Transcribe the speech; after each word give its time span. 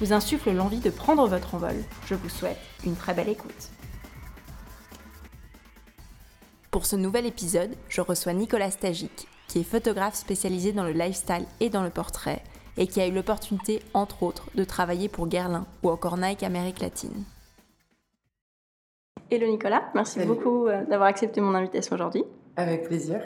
vous 0.00 0.12
insufflent 0.12 0.52
l'envie 0.52 0.80
de 0.80 0.90
prendre 0.90 1.26
votre 1.26 1.54
envol, 1.54 1.76
je 2.06 2.14
vous 2.14 2.28
souhaite 2.28 2.58
une 2.84 2.96
très 2.96 3.14
belle 3.14 3.28
écoute. 3.28 3.70
Pour 6.70 6.86
ce 6.86 6.96
nouvel 6.96 7.26
épisode, 7.26 7.74
je 7.88 8.00
reçois 8.00 8.34
Nicolas 8.34 8.70
Stagic, 8.70 9.26
qui 9.48 9.60
est 9.60 9.64
photographe 9.64 10.14
spécialisé 10.14 10.72
dans 10.72 10.84
le 10.84 10.92
lifestyle 10.92 11.46
et 11.60 11.70
dans 11.70 11.82
le 11.82 11.90
portrait, 11.90 12.42
et 12.76 12.86
qui 12.86 13.00
a 13.00 13.06
eu 13.06 13.12
l'opportunité, 13.12 13.82
entre 13.94 14.22
autres, 14.22 14.48
de 14.54 14.64
travailler 14.64 15.08
pour 15.08 15.26
Guerlain 15.26 15.66
ou 15.82 15.90
encore 15.90 16.18
Nike 16.18 16.42
Amérique 16.42 16.80
latine. 16.80 17.24
Hello 19.30 19.46
Nicolas, 19.46 19.90
merci 19.94 20.20
beaucoup 20.24 20.68
euh, 20.68 20.84
d'avoir 20.84 21.08
accepté 21.08 21.40
mon 21.40 21.54
invitation 21.54 21.94
aujourd'hui. 21.94 22.24
Avec 22.56 22.84
plaisir. 22.84 23.20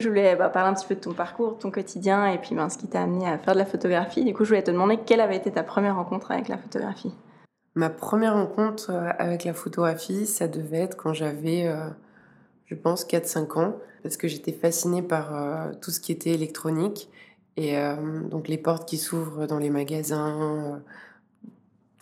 Je 0.00 0.08
voulais 0.08 0.36
bah, 0.36 0.48
parler 0.48 0.70
un 0.70 0.74
petit 0.74 0.86
peu 0.86 0.94
de 0.94 1.00
ton 1.00 1.12
parcours, 1.12 1.58
ton 1.58 1.72
quotidien 1.72 2.28
et 2.28 2.38
puis 2.38 2.54
ben, 2.54 2.68
ce 2.68 2.78
qui 2.78 2.86
t'a 2.86 3.02
amené 3.02 3.28
à 3.28 3.36
faire 3.36 3.54
de 3.54 3.58
la 3.58 3.66
photographie. 3.66 4.24
Du 4.24 4.32
coup, 4.32 4.44
je 4.44 4.50
voulais 4.50 4.62
te 4.62 4.70
demander 4.70 4.96
quelle 4.96 5.20
avait 5.20 5.36
été 5.36 5.50
ta 5.50 5.64
première 5.64 5.96
rencontre 5.96 6.30
avec 6.30 6.46
la 6.46 6.56
photographie? 6.56 7.12
Ma 7.74 7.90
première 7.90 8.34
rencontre 8.34 8.90
euh, 8.90 9.10
avec 9.18 9.42
la 9.42 9.54
photographie, 9.54 10.26
ça 10.26 10.46
devait 10.46 10.78
être 10.78 10.96
quand 10.96 11.14
j'avais, 11.14 11.66
euh, 11.66 11.88
je 12.66 12.76
pense, 12.76 13.04
4-5 13.04 13.58
ans, 13.58 13.76
parce 14.04 14.16
que 14.16 14.28
j'étais 14.28 14.52
fascinée 14.52 15.02
par 15.02 15.34
euh, 15.34 15.72
tout 15.80 15.90
ce 15.90 15.98
qui 15.98 16.12
était 16.12 16.30
électronique. 16.30 17.10
Et 17.56 17.76
donc 18.30 18.46
les 18.46 18.56
portes 18.56 18.88
qui 18.88 18.98
s'ouvrent 18.98 19.48
dans 19.48 19.58
les 19.58 19.68
magasins, 19.68 20.80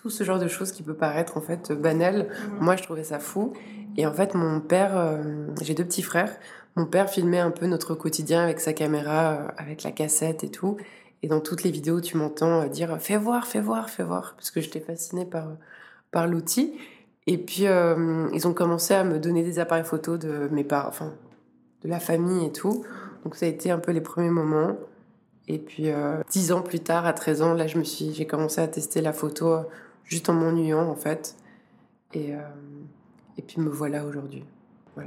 tout 0.02 0.10
ce 0.10 0.22
genre 0.22 0.38
de 0.38 0.48
choses 0.48 0.70
qui 0.70 0.82
peut 0.82 0.92
paraître 0.92 1.38
en 1.38 1.40
fait 1.40 1.72
banal. 1.72 2.28
Mhm. 2.28 2.58
Moi, 2.60 2.76
je 2.76 2.82
trouvais 2.82 3.04
ça 3.04 3.18
fou. 3.18 3.54
Et 3.96 4.06
en 4.06 4.12
fait, 4.12 4.34
mon 4.34 4.60
père, 4.60 5.18
j'ai 5.62 5.72
deux 5.72 5.86
petits 5.86 6.02
frères. 6.02 6.36
Mon 6.76 6.84
père 6.84 7.08
filmait 7.08 7.38
un 7.38 7.50
peu 7.50 7.66
notre 7.66 7.94
quotidien 7.94 8.42
avec 8.42 8.60
sa 8.60 8.74
caméra, 8.74 9.32
euh, 9.32 9.48
avec 9.56 9.82
la 9.82 9.92
cassette 9.92 10.44
et 10.44 10.50
tout. 10.50 10.76
Et 11.22 11.28
dans 11.28 11.40
toutes 11.40 11.62
les 11.62 11.70
vidéos, 11.70 12.02
tu 12.02 12.18
m'entends 12.18 12.62
euh, 12.62 12.68
dire 12.68 12.98
fais 13.00 13.16
voir, 13.16 13.46
fais 13.46 13.62
voir, 13.62 13.88
fais 13.88 14.02
voir, 14.02 14.34
parce 14.36 14.50
que 14.50 14.60
j'étais 14.60 14.80
fascinée 14.80 15.24
par, 15.24 15.48
par 16.10 16.26
l'outil. 16.26 16.74
Et 17.26 17.38
puis, 17.38 17.66
euh, 17.66 18.28
ils 18.34 18.46
ont 18.46 18.52
commencé 18.52 18.92
à 18.92 19.04
me 19.04 19.18
donner 19.18 19.42
des 19.42 19.58
appareils 19.58 19.84
photos 19.84 20.18
de 20.18 20.48
mes 20.52 20.64
parents, 20.64 20.88
enfin, 20.88 21.14
de 21.82 21.88
la 21.88 21.98
famille 21.98 22.44
et 22.44 22.52
tout. 22.52 22.84
Donc, 23.24 23.36
ça 23.36 23.46
a 23.46 23.48
été 23.48 23.70
un 23.70 23.78
peu 23.78 23.92
les 23.92 24.02
premiers 24.02 24.30
moments. 24.30 24.76
Et 25.48 25.58
puis, 25.58 25.88
dix 26.30 26.52
ans 26.52 26.60
plus 26.60 26.80
tard, 26.80 27.06
à 27.06 27.12
13 27.12 27.42
ans, 27.42 27.54
là, 27.54 27.66
je 27.68 27.78
me 27.78 27.84
suis, 27.84 28.12
j'ai 28.12 28.26
commencé 28.26 28.60
à 28.60 28.68
tester 28.68 29.00
la 29.00 29.12
photo 29.12 29.60
juste 30.04 30.28
en 30.28 30.34
m'ennuyant, 30.34 30.88
en 30.88 30.96
fait. 30.96 31.36
Et, 32.14 32.30
et 33.38 33.42
puis, 33.42 33.60
me 33.60 33.70
voilà 33.70 34.04
aujourd'hui. 34.04 34.44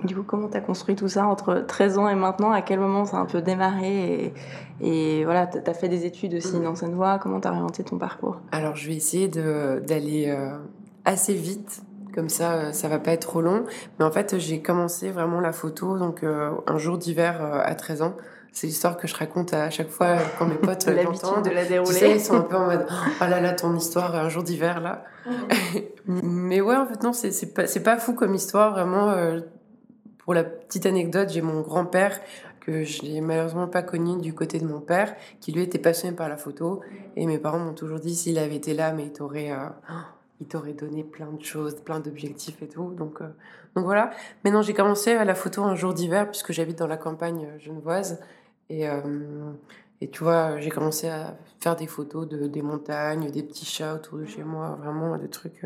Du 0.03 0.15
coup, 0.15 0.23
comment 0.23 0.47
tu 0.47 0.55
as 0.55 0.61
construit 0.61 0.95
tout 0.95 1.07
ça 1.07 1.25
entre 1.25 1.65
13 1.67 1.97
ans 1.97 2.09
et 2.09 2.15
maintenant? 2.15 2.51
À 2.51 2.61
quel 2.61 2.79
moment 2.79 3.05
ça 3.05 3.17
a 3.17 3.19
un 3.21 3.25
peu 3.25 3.41
démarré 3.41 4.33
Et, 4.81 5.25
voilà, 5.25 5.47
tu 5.47 5.57
as 5.57 5.73
fait 5.73 5.89
des 5.89 6.05
études 6.05 6.35
aussi 6.35 6.57
mm. 6.57 6.63
dans 6.63 6.75
cette 6.75 6.93
voie? 6.93 7.17
Comment 7.17 7.41
tu 7.41 7.47
as 7.47 7.51
orienté 7.51 7.83
ton 7.83 7.97
parcours? 7.97 8.39
Alors, 8.51 8.75
je 8.75 8.87
vais 8.87 8.95
essayer 8.95 9.27
d'aller 9.27 10.27
euh, 10.27 10.57
assez 11.05 11.33
vite. 11.33 11.81
Comme 12.13 12.29
ça, 12.29 12.53
euh, 12.53 12.71
ça 12.71 12.87
va 12.87 12.99
pas 12.99 13.11
être 13.11 13.27
trop 13.27 13.41
long. 13.41 13.63
Mais 13.97 14.05
en 14.05 14.11
fait, 14.11 14.37
j'ai 14.37 14.61
commencé 14.61 15.11
vraiment 15.11 15.39
la 15.39 15.51
photo 15.51 15.97
donc 15.97 16.23
euh, 16.23 16.51
un 16.67 16.77
jour 16.77 16.97
d'hiver 16.97 17.41
à 17.41 17.73
13 17.75 18.01
ans. 18.01 18.13
C'est 18.51 18.65
l'histoire 18.65 18.97
que 18.97 19.07
je 19.07 19.15
raconte 19.15 19.53
à 19.53 19.69
chaque 19.69 19.89
fois 19.89 20.17
quand 20.37 20.47
mes 20.47 20.55
potes 20.55 20.87
l'entendent. 21.03 21.45
de 21.45 21.51
la 21.51 21.65
dérouler. 21.65 21.93
Tu 21.93 21.99
sais, 21.99 22.11
ils 22.11 22.19
sont 22.19 22.35
un 22.35 22.41
peu 22.41 22.55
en 22.55 22.65
mode 22.65 22.87
oh 22.89 23.25
là 23.29 23.39
là, 23.39 23.53
ton 23.53 23.75
histoire, 23.75 24.15
un 24.15 24.27
jour 24.27 24.41
d'hiver 24.43 24.81
là. 24.81 25.03
Mais 26.07 26.61
ouais, 26.61 26.75
en 26.75 26.87
fait, 26.87 27.03
non, 27.03 27.13
c'est 27.13 27.53
pas, 27.53 27.65
pas 27.83 27.97
fou 27.97 28.13
comme 28.13 28.33
histoire. 28.33 28.71
Vraiment, 28.71 29.13
pour 30.29 30.35
la 30.35 30.43
petite 30.43 30.85
anecdote, 30.85 31.29
j'ai 31.31 31.41
mon 31.41 31.61
grand-père 31.61 32.21
que 32.59 32.83
je 32.83 33.01
n'ai 33.01 33.19
malheureusement 33.19 33.67
pas 33.67 33.81
connu 33.81 34.21
du 34.21 34.35
côté 34.35 34.59
de 34.59 34.65
mon 34.67 34.79
père, 34.79 35.15
qui 35.41 35.51
lui 35.51 35.63
était 35.63 35.79
passionné 35.79 36.15
par 36.15 36.29
la 36.29 36.37
photo. 36.37 36.81
Et 37.15 37.25
mes 37.25 37.39
parents 37.39 37.57
m'ont 37.57 37.73
toujours 37.73 37.99
dit 37.99 38.15
s'il 38.15 38.37
avait 38.37 38.57
été 38.57 38.75
là, 38.75 38.93
mais 38.93 39.05
il 39.05 39.11
t'aurait, 39.11 39.51
euh, 39.51 39.65
il 40.39 40.45
t'aurait 40.45 40.73
donné 40.73 41.03
plein 41.03 41.31
de 41.31 41.43
choses, 41.43 41.77
plein 41.77 41.99
d'objectifs 41.99 42.61
et 42.61 42.67
tout. 42.67 42.93
Donc, 42.93 43.21
euh, 43.21 43.29
donc 43.75 43.85
voilà. 43.85 44.11
Maintenant, 44.45 44.61
j'ai 44.61 44.75
commencé 44.75 45.13
à 45.13 45.25
la 45.25 45.33
photo 45.33 45.63
un 45.63 45.73
jour 45.73 45.95
d'hiver 45.95 46.29
puisque 46.29 46.51
j'habite 46.51 46.77
dans 46.77 46.85
la 46.85 46.97
campagne 46.97 47.47
genevoise. 47.57 48.19
Et, 48.69 48.87
euh, 48.87 49.01
et 49.99 50.11
tu 50.11 50.23
vois, 50.23 50.59
j'ai 50.59 50.69
commencé 50.69 51.09
à 51.09 51.37
faire 51.59 51.75
des 51.75 51.87
photos 51.87 52.27
de, 52.27 52.45
des 52.45 52.61
montagnes, 52.61 53.31
des 53.31 53.41
petits 53.41 53.65
chats 53.65 53.95
autour 53.95 54.19
de 54.19 54.25
chez 54.25 54.43
moi, 54.43 54.77
vraiment 54.79 55.17
des 55.17 55.29
trucs 55.29 55.65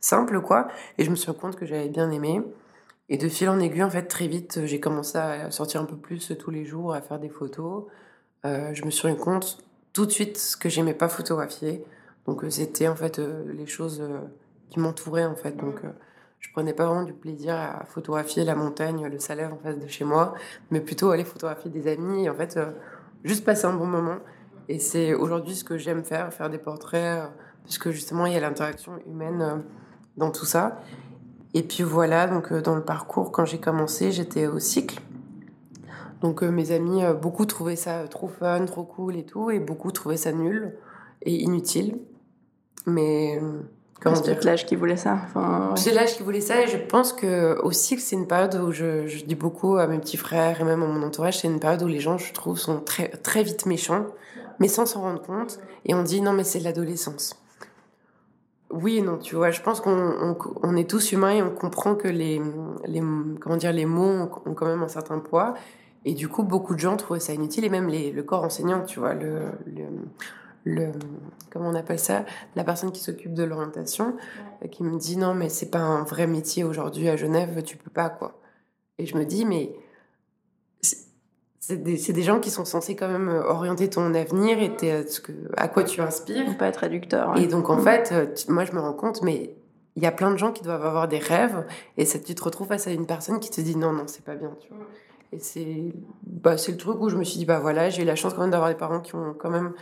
simples 0.00 0.40
quoi. 0.40 0.68
Et 0.96 1.04
je 1.04 1.10
me 1.10 1.14
suis 1.14 1.26
rendu 1.26 1.40
compte 1.40 1.56
que 1.56 1.66
j'avais 1.66 1.90
bien 1.90 2.10
aimé. 2.10 2.42
Et 3.10 3.16
de 3.16 3.28
fil 3.28 3.48
en 3.48 3.58
aiguille, 3.58 3.82
en 3.82 3.90
fait, 3.90 4.04
très 4.04 4.26
vite, 4.26 4.60
j'ai 4.66 4.80
commencé 4.80 5.16
à 5.16 5.50
sortir 5.50 5.80
un 5.80 5.86
peu 5.86 5.96
plus 5.96 6.32
tous 6.38 6.50
les 6.50 6.64
jours, 6.66 6.92
à 6.92 7.00
faire 7.00 7.18
des 7.18 7.30
photos. 7.30 7.84
Euh, 8.44 8.70
je 8.74 8.84
me 8.84 8.90
suis 8.90 9.08
rendu 9.08 9.18
compte 9.18 9.58
tout 9.92 10.06
de 10.06 10.10
suite 10.10 10.56
que 10.60 10.68
j'aimais 10.68 10.94
pas 10.94 11.08
photographier. 11.08 11.84
Donc 12.26 12.44
euh, 12.44 12.50
c'était 12.50 12.86
en 12.86 12.94
fait 12.94 13.18
euh, 13.18 13.50
les 13.52 13.66
choses 13.66 14.02
qui 14.68 14.78
m'entouraient 14.78 15.24
en 15.24 15.34
fait. 15.34 15.56
Donc 15.56 15.80
je 16.38 16.52
prenais 16.52 16.74
pas 16.74 16.86
vraiment 16.86 17.04
du 17.04 17.14
plaisir 17.14 17.54
à 17.54 17.84
photographier 17.86 18.44
la 18.44 18.54
montagne, 18.54 19.06
le 19.06 19.18
salaire 19.18 19.52
en 19.52 19.58
face 19.58 19.78
de 19.78 19.86
chez 19.88 20.04
moi, 20.04 20.34
mais 20.70 20.80
plutôt 20.80 21.10
aller 21.10 21.24
photographier 21.24 21.70
des 21.70 21.90
amis 21.90 22.26
et 22.26 22.30
en 22.30 22.34
fait 22.34 22.58
juste 23.24 23.44
passer 23.44 23.64
un 23.64 23.72
bon 23.72 23.86
moment. 23.86 24.18
Et 24.68 24.78
c'est 24.78 25.14
aujourd'hui 25.14 25.56
ce 25.56 25.64
que 25.64 25.78
j'aime 25.78 26.04
faire, 26.04 26.32
faire 26.32 26.50
des 26.50 26.58
portraits, 26.58 27.22
puisque 27.64 27.90
justement 27.90 28.26
il 28.26 28.34
y 28.34 28.36
a 28.36 28.40
l'interaction 28.40 28.92
humaine 29.06 29.64
dans 30.18 30.30
tout 30.30 30.44
ça. 30.44 30.80
Et 31.54 31.62
puis 31.62 31.82
voilà, 31.82 32.26
donc 32.26 32.52
euh, 32.52 32.60
dans 32.60 32.74
le 32.74 32.82
parcours, 32.82 33.32
quand 33.32 33.44
j'ai 33.44 33.58
commencé, 33.58 34.12
j'étais 34.12 34.46
au 34.46 34.58
cycle. 34.58 35.00
Donc 36.20 36.42
euh, 36.42 36.50
mes 36.50 36.72
amis, 36.72 37.04
euh, 37.04 37.14
beaucoup 37.14 37.46
trouvaient 37.46 37.76
ça 37.76 38.06
trop 38.08 38.28
fun, 38.28 38.64
trop 38.66 38.84
cool 38.84 39.16
et 39.16 39.24
tout, 39.24 39.50
et 39.50 39.58
beaucoup 39.58 39.90
trouvaient 39.90 40.16
ça 40.16 40.32
nul 40.32 40.74
et 41.22 41.34
inutile. 41.34 41.98
Mais 42.86 43.40
comment 44.00 44.14
dire 44.20 44.36
C'est 44.38 44.44
l'âge 44.44 44.66
qui 44.66 44.76
voulait 44.76 44.96
ça. 44.96 45.18
Enfin, 45.24 45.74
C'est 45.76 45.92
l'âge 45.92 46.16
qui 46.16 46.22
voulait 46.22 46.40
ça, 46.40 46.62
et 46.62 46.66
je 46.66 46.76
pense 46.76 47.12
que 47.12 47.58
au 47.62 47.72
cycle, 47.72 48.00
c'est 48.00 48.16
une 48.16 48.26
période 48.26 48.54
où 48.56 48.72
je, 48.72 49.06
je, 49.06 49.24
dis 49.24 49.34
beaucoup 49.34 49.76
à 49.76 49.86
mes 49.86 49.98
petits 49.98 50.16
frères 50.16 50.60
et 50.60 50.64
même 50.64 50.82
à 50.82 50.86
mon 50.86 51.02
entourage, 51.02 51.40
c'est 51.40 51.48
une 51.48 51.60
période 51.60 51.82
où 51.82 51.88
les 51.88 52.00
gens, 52.00 52.18
je 52.18 52.32
trouve, 52.32 52.58
sont 52.58 52.80
très 52.80 53.08
très 53.08 53.42
vite 53.42 53.66
méchants, 53.66 54.06
mais 54.58 54.68
sans 54.68 54.86
s'en 54.86 55.00
rendre 55.00 55.22
compte, 55.22 55.60
et 55.86 55.94
on 55.94 56.02
dit 56.02 56.20
non 56.20 56.32
mais 56.32 56.44
c'est 56.44 56.60
l'adolescence 56.60 57.34
oui 58.70 58.98
et 58.98 59.02
non, 59.02 59.18
tu 59.18 59.34
vois, 59.34 59.50
je 59.50 59.62
pense 59.62 59.80
qu'on 59.80 60.36
on, 60.62 60.76
est 60.76 60.88
tous 60.88 61.12
humains 61.12 61.30
et 61.30 61.42
on 61.42 61.50
comprend 61.50 61.94
que 61.94 62.08
les, 62.08 62.40
les, 62.86 63.00
comment 63.40 63.56
dire, 63.56 63.72
les 63.72 63.86
mots 63.86 64.28
ont, 64.44 64.54
quand 64.54 64.66
même 64.66 64.82
un 64.82 64.88
certain 64.88 65.18
poids. 65.18 65.54
Et 66.04 66.14
du 66.14 66.28
coup, 66.28 66.42
beaucoup 66.42 66.74
de 66.74 66.80
gens 66.80 66.96
trouvaient 66.96 67.20
ça 67.20 67.32
inutile, 67.32 67.64
et 67.64 67.70
même 67.70 67.88
les, 67.88 68.12
le 68.12 68.22
corps 68.22 68.44
enseignant, 68.44 68.82
tu 68.84 69.00
vois, 69.00 69.14
le, 69.14 69.52
le, 69.66 69.84
le 70.64 70.92
comment 71.50 71.68
on 71.70 71.74
appelle 71.74 71.98
ça, 71.98 72.24
la 72.56 72.64
personne 72.64 72.92
qui 72.92 73.00
s'occupe 73.02 73.34
de 73.34 73.42
l'orientation, 73.42 74.16
qui 74.70 74.84
me 74.84 74.98
dit 74.98 75.16
non, 75.16 75.34
mais 75.34 75.48
c'est 75.48 75.70
pas 75.70 75.80
un 75.80 76.04
vrai 76.04 76.26
métier 76.26 76.64
aujourd'hui 76.64 77.08
à 77.08 77.16
Genève, 77.16 77.62
tu 77.62 77.76
peux 77.76 77.90
pas, 77.90 78.10
quoi. 78.10 78.38
Et 78.98 79.06
je 79.06 79.16
me 79.16 79.24
dis, 79.24 79.44
mais 79.44 79.72
c'est 81.68 82.12
des, 82.12 82.22
gens 82.22 82.40
qui 82.40 82.50
sont 82.50 82.64
censés 82.64 82.96
quand 82.96 83.08
même 83.08 83.28
euh, 83.28 83.44
orienter 83.44 83.90
ton 83.90 84.14
avenir 84.14 84.58
et 84.58 84.72
ce 85.06 85.20
que, 85.20 85.32
à 85.54 85.68
quoi 85.68 85.84
tu 85.84 86.00
inspires. 86.00 86.56
Peut 86.56 86.64
être 86.64 86.78
réducteur. 86.78 87.36
Et 87.36 87.46
donc, 87.46 87.68
en 87.68 87.76
mm. 87.76 87.82
fait, 87.82 88.12
euh, 88.12 88.26
moi, 88.48 88.64
je 88.64 88.72
me 88.72 88.80
rends 88.80 88.94
compte, 88.94 89.22
mais 89.22 89.54
il 89.94 90.02
y 90.02 90.06
a 90.06 90.12
plein 90.12 90.30
de 90.30 90.38
gens 90.38 90.50
qui 90.50 90.62
doivent 90.62 90.84
avoir 90.84 91.08
des 91.08 91.18
rêves 91.18 91.66
et 91.98 92.06
ça, 92.06 92.18
tu 92.18 92.34
te 92.34 92.42
retrouves 92.42 92.68
face 92.68 92.86
à 92.86 92.90
une 92.90 93.04
personne 93.04 93.38
qui 93.38 93.50
te 93.50 93.60
dit 93.60 93.76
non, 93.76 93.92
non, 93.92 94.04
c'est 94.06 94.24
pas 94.24 94.34
bien, 94.34 94.50
tu 94.60 94.68
vois. 94.70 94.86
Et 95.32 95.38
c'est 95.40 95.92
bah, 96.22 96.54
le 96.54 96.76
truc 96.76 97.00
où 97.00 97.10
je 97.10 97.16
me 97.16 97.24
suis 97.24 97.38
dit, 97.38 97.44
bah 97.44 97.60
voilà, 97.60 97.90
j'ai 97.90 98.02
eu 98.02 98.06
la 98.06 98.16
chance 98.16 98.32
quand 98.32 98.40
même 98.40 98.50
d'avoir 98.50 98.70
des 98.70 98.76
parents 98.76 99.00
qui 99.00 99.14
ont 99.14 99.34
quand 99.34 99.50
même 99.50 99.74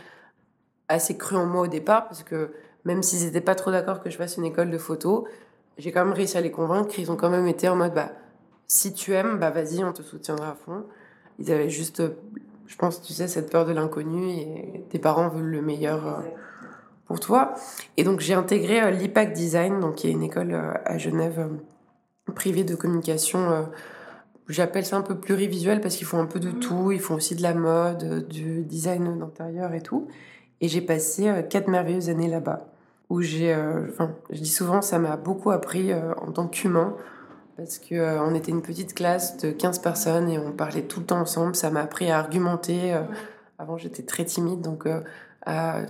assez 0.89 1.17
cru 1.17 1.37
en 1.37 1.45
moi 1.45 1.61
au 1.61 1.67
départ 1.67 2.07
parce 2.07 2.23
que 2.23 2.51
même 2.83 3.01
s'ils 3.01 3.25
n'étaient 3.25 3.39
pas 3.39 3.55
trop 3.55 3.71
d'accord 3.71 4.01
que 4.01 4.09
je 4.09 4.17
fasse 4.17 4.35
une 4.35 4.45
école 4.45 4.71
de 4.71 4.77
photo, 4.77 5.25
j'ai 5.77 5.93
quand 5.93 6.03
même 6.03 6.13
réussi 6.13 6.37
à 6.37 6.41
les 6.41 6.51
convaincre. 6.51 6.99
Ils 6.99 7.11
ont 7.11 7.15
quand 7.15 7.29
même 7.29 7.47
été 7.47 7.69
en 7.69 7.77
mode, 7.77 7.93
bah, 7.93 8.11
si 8.67 8.93
tu 8.93 9.13
aimes, 9.13 9.37
bah 9.39 9.51
vas-y, 9.51 9.83
on 9.85 9.93
te 9.93 10.01
soutiendra 10.01 10.49
à 10.49 10.55
fond. 10.55 10.85
Ils 11.39 11.51
avaient 11.51 11.69
juste, 11.69 12.01
je 12.67 12.75
pense, 12.75 13.01
tu 13.01 13.13
sais, 13.13 13.27
cette 13.27 13.51
peur 13.51 13.65
de 13.65 13.71
l'inconnu 13.71 14.29
et 14.29 14.83
tes 14.89 14.99
parents 14.99 15.29
veulent 15.29 15.49
le 15.49 15.61
meilleur 15.61 16.07
euh, 16.07 16.21
pour 17.05 17.19
toi. 17.19 17.53
Et 17.95 18.03
donc 18.03 18.19
j'ai 18.19 18.33
intégré 18.33 18.81
euh, 18.81 18.91
l'IPAC 18.91 19.33
Design, 19.33 19.79
donc 19.79 19.95
qui 19.95 20.07
est 20.07 20.11
une 20.11 20.23
école 20.23 20.53
euh, 20.53 20.73
à 20.85 20.97
Genève 20.97 21.47
privée 22.35 22.63
de 22.63 22.75
communication. 22.75 23.67
J'appelle 24.49 24.85
ça 24.85 24.97
un 24.97 25.01
peu 25.01 25.17
plurivisuel 25.17 25.79
parce 25.79 25.95
qu'ils 25.95 26.07
font 26.07 26.19
un 26.19 26.25
peu 26.25 26.39
de 26.39 26.51
tout. 26.51 26.91
Ils 26.91 26.99
font 26.99 27.15
aussi 27.15 27.35
de 27.35 27.41
la 27.41 27.53
mode, 27.53 28.27
du 28.27 28.63
design 28.63 29.17
d'intérieur 29.17 29.73
et 29.73 29.81
tout. 29.81 30.07
Et 30.59 30.67
j'ai 30.67 30.81
passé 30.81 31.45
quatre 31.49 31.69
merveilleuses 31.69 32.09
années 32.09 32.27
là-bas. 32.27 32.67
où 33.09 33.21
j'ai, 33.21 33.55
enfin, 33.89 34.11
je 34.29 34.41
dis 34.41 34.49
souvent, 34.49 34.81
ça 34.81 34.99
m'a 34.99 35.15
beaucoup 35.15 35.51
appris 35.51 35.93
en 35.93 36.31
tant 36.33 36.47
qu'humain 36.47 36.97
parce 37.57 37.79
qu'on 37.79 37.95
on 37.97 38.35
était 38.35 38.51
une 38.51 38.61
petite 38.61 38.93
classe 38.93 39.37
de 39.37 39.51
15 39.51 39.79
personnes 39.79 40.29
et 40.29 40.39
on 40.39 40.51
parlait 40.51 40.83
tout 40.83 40.99
le 40.99 41.05
temps 41.07 41.19
ensemble. 41.19 41.55
Ça 41.55 41.69
m'a 41.71 41.81
appris 41.81 42.09
à 42.09 42.19
argumenter. 42.19 42.95
Avant, 43.57 43.77
j'étais 43.77 44.03
très 44.03 44.25
timide, 44.25 44.61
donc 44.61 44.87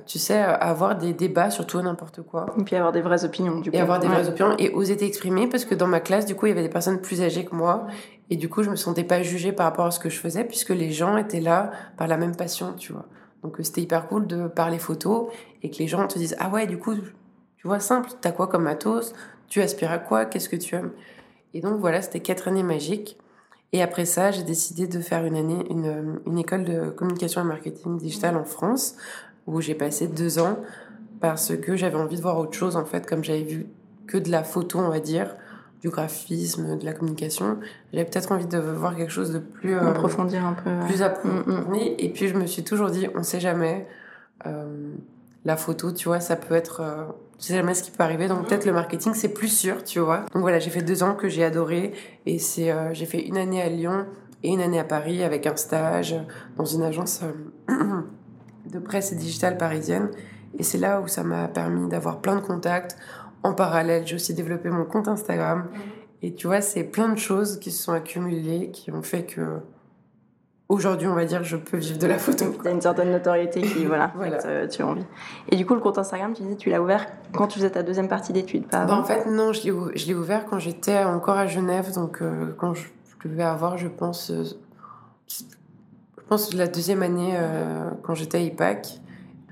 tu 0.06 0.20
sais, 0.20 0.38
avoir 0.38 0.98
des 0.98 1.14
débats 1.14 1.50
sur 1.50 1.66
tout 1.66 1.82
n'importe 1.82 2.22
quoi. 2.22 2.46
Et 2.60 2.64
puis 2.64 2.76
avoir 2.76 2.92
des 2.92 3.02
vraies 3.02 3.26
opinions, 3.26 3.60
du 3.60 3.72
coup. 3.72 3.76
Et 3.76 3.80
avoir 3.80 4.00
des 4.00 4.08
vraies 4.08 4.28
opinions 4.28 4.56
et 4.58 4.70
oser 4.70 4.98
t'exprimer 4.98 5.48
parce 5.48 5.66
que 5.66 5.76
dans 5.76 5.88
ma 5.88 6.00
classe, 6.00 6.26
du 6.26 6.36
coup, 6.36 6.46
il 6.46 6.50
y 6.50 6.52
avait 6.52 6.64
des 6.64 6.70
personnes 6.70 7.02
plus 7.02 7.22
âgées 7.22 7.46
que 7.46 7.56
moi. 7.56 7.88
Et 8.30 8.36
du 8.36 8.50
coup, 8.50 8.62
je 8.64 8.70
me 8.70 8.76
sentais 8.76 9.04
pas 9.04 9.22
jugée 9.24 9.52
par 9.52 9.66
rapport 9.66 9.86
à 9.86 9.92
ce 9.92 10.00
que 10.00 10.10
je 10.10 10.20
faisais 10.20 10.44
puisque 10.44 10.70
les 10.70 10.92
gens 10.92 11.18
étaient 11.18 11.40
là 11.40 11.72
par 11.98 12.08
la 12.08 12.18
même 12.18 12.36
passion, 12.36 12.74
tu 12.74 12.94
vois. 12.94 13.06
Donc, 13.44 13.60
euh, 13.60 13.64
c'était 13.64 13.82
hyper 13.82 14.08
cool 14.08 14.28
de 14.28 14.48
parler 14.48 14.80
photo 14.80 15.30
et 15.64 15.70
que 15.70 15.78
les 15.78 15.88
gens 15.88 16.08
te 16.08 16.18
disent 16.18 16.36
Ah 16.40 16.50
ouais, 16.50 16.68
du 16.68 16.78
coup, 16.78 16.94
tu 16.96 17.68
vois, 17.68 17.80
simple, 17.80 18.10
t'as 18.22 18.32
quoi 18.32 18.48
comme 18.48 18.64
matos? 18.64 19.14
Tu 19.48 19.62
aspires 19.62 19.92
à 19.92 19.98
quoi? 19.98 20.26
Qu'est-ce 20.26 20.50
que 20.50 20.56
tu 20.56 20.76
aimes? 20.76 20.92
Et 21.58 21.62
donc, 21.62 21.80
voilà, 21.80 22.04
c'était 22.04 22.20
quatre 22.20 22.48
années 22.48 22.62
magiques. 22.62 23.18
Et 23.74 23.82
après 23.82 24.06
ça, 24.06 24.30
j'ai 24.30 24.44
décidé 24.44 24.86
de 24.86 25.00
faire 25.00 25.26
une 25.26 25.36
année, 25.36 25.66
une, 25.72 26.20
une, 26.28 26.38
école 26.38 26.64
de 26.64 26.92
communication 26.92 27.42
et 27.42 27.46
marketing 27.46 27.98
digital 27.98 28.38
en 28.38 28.46
France 28.46 28.96
où 29.48 29.60
j'ai 29.60 29.74
passé 29.74 30.08
deux 30.08 30.38
ans 30.38 30.60
parce 31.20 31.56
que 31.58 31.76
j'avais 31.76 31.98
envie 31.98 32.16
de 32.16 32.22
voir 32.22 32.38
autre 32.38 32.54
chose 32.54 32.76
en 32.76 32.86
fait, 32.86 33.08
comme 33.08 33.24
j'avais 33.24 33.42
vu 33.42 33.66
que 34.06 34.20
de 34.20 34.30
la 34.30 34.44
photo, 34.44 34.78
on 34.78 34.90
va 34.90 35.00
dire, 35.00 35.36
du 35.82 35.90
graphisme, 35.90 36.78
de 36.78 36.86
la 36.86 36.94
communication. 36.94 37.58
J'avais 37.92 38.06
peut-être 38.06 38.32
envie 38.32 38.46
de 38.46 38.60
voir 38.60 38.96
quelque 38.96 39.12
chose 39.12 39.32
de 39.32 39.40
plus 39.40 39.74
euh, 39.74 39.90
approfondir 39.90 40.46
un 40.46 40.54
peu, 40.54 40.70
plus 40.86 41.02
approfondi. 41.02 41.50
Mm, 41.50 41.72
mm. 41.72 41.96
Et 41.98 42.10
puis 42.14 42.28
je 42.28 42.36
me 42.36 42.46
suis 42.46 42.64
toujours 42.64 42.92
dit, 42.92 43.08
on 43.16 43.24
sait 43.24 43.40
jamais. 43.40 43.88
Euh, 44.46 44.94
la 45.44 45.58
photo, 45.58 45.92
tu 45.92 46.08
vois, 46.08 46.20
ça 46.20 46.36
peut 46.36 46.54
être, 46.54 46.82
euh, 46.82 47.06
sais 47.46 47.56
jamais 47.56 47.74
ce 47.74 47.84
qui 47.84 47.92
peut 47.92 48.04
arriver. 48.04 48.28
Donc 48.28 48.48
peut-être 48.48 48.66
le 48.66 48.74
marketing, 48.74 49.14
c'est 49.14 49.34
plus 49.34 49.48
sûr, 49.48 49.84
tu 49.84 50.00
vois. 50.00 50.26
Donc 50.34 50.42
voilà, 50.42 50.60
j'ai 50.60 50.70
fait 50.70 50.82
deux 50.82 51.04
ans 51.04 51.16
que 51.16 51.30
j'ai 51.30 51.44
adoré 51.44 51.94
et 52.26 52.40
c'est, 52.40 52.72
euh, 52.72 52.94
j'ai 52.94 53.06
fait 53.06 53.22
une 53.22 53.38
année 53.38 53.62
à 53.62 53.70
Lyon 53.70 54.06
et 54.44 54.50
une 54.50 54.62
année 54.62 54.80
à 54.80 54.84
Paris 54.84 55.24
avec 55.24 55.46
un 55.46 55.56
stage 55.56 56.16
dans 56.56 56.66
une 56.66 56.84
agence 56.84 57.22
de 58.66 58.80
presse 58.80 59.12
et 59.12 59.16
digitale 59.16 59.58
parisienne. 59.58 60.10
Et 60.58 60.64
c'est 60.64 60.78
là 60.78 61.02
où 61.02 61.08
ça 61.08 61.24
m'a 61.24 61.48
permis 61.48 61.88
d'avoir 61.88 62.20
plein 62.22 62.36
de 62.36 62.42
contacts. 62.42 62.98
En 63.44 63.54
parallèle, 63.54 64.06
j'ai 64.08 64.16
aussi 64.16 64.34
développé 64.34 64.70
mon 64.70 64.86
compte 64.86 65.08
Instagram. 65.08 65.68
Mhm. 65.72 65.80
Et 66.24 66.34
tu 66.34 66.48
vois, 66.48 66.62
c'est 66.62 66.84
plein 66.84 67.10
de 67.10 67.18
choses 67.18 67.60
qui 67.60 67.72
se 67.72 67.84
sont 67.84 67.94
accumulées, 67.94 68.72
qui 68.72 68.92
ont 68.92 69.04
fait 69.04 69.24
que 69.24 69.60
aujourd'hui, 70.70 71.08
on 71.08 71.14
va 71.14 71.26
dire, 71.26 71.44
je 71.44 71.58
peux 71.58 71.78
vivre 71.78 71.98
de 71.98 72.08
la 72.08 72.18
photo. 72.18 72.46
Tu 72.62 72.68
as 72.68 72.72
une 72.72 72.82
certaine 72.82 73.12
notoriété 73.12 73.62
qui, 73.62 73.86
voilà, 73.86 74.12
tu 74.72 74.82
as 74.82 74.88
envie. 74.88 75.06
Et 75.50 75.56
du 75.56 75.66
coup, 75.66 75.76
le 75.76 75.80
compte 75.80 75.98
Instagram, 75.98 76.34
tu 76.34 76.44
disais, 76.44 76.56
tu 76.56 76.70
l'as 76.70 76.82
ouvert 76.82 77.06
quand 77.34 77.48
tu 77.48 77.60
faisais 77.60 77.70
ta 77.70 77.84
deuxième 77.84 78.08
partie 78.08 78.34
d'études, 78.34 78.68
pas 78.68 78.86
bah, 78.86 78.96
En 78.96 79.04
fait, 79.04 79.26
non, 79.26 79.54
je 79.54 79.64
l'ai 80.08 80.14
ouvert 80.14 80.46
quand 80.46 80.60
j'étais 80.60 81.04
encore 81.04 81.38
à 81.38 81.48
Genève, 81.48 81.94
donc 81.94 82.22
euh, 82.22 82.54
quand 82.58 82.74
je, 82.74 82.88
devais 83.26 83.44
avoir, 83.44 83.78
je 83.78 83.88
pense, 83.88 84.32
euh, 84.32 84.44
je 85.28 86.24
pense 86.30 86.54
la 86.54 86.68
deuxième 86.68 87.04
année 87.04 87.34
euh, 87.36 87.90
quand 88.04 88.16
j'étais 88.16 88.38
à 88.38 88.42
IPAC. 88.42 89.02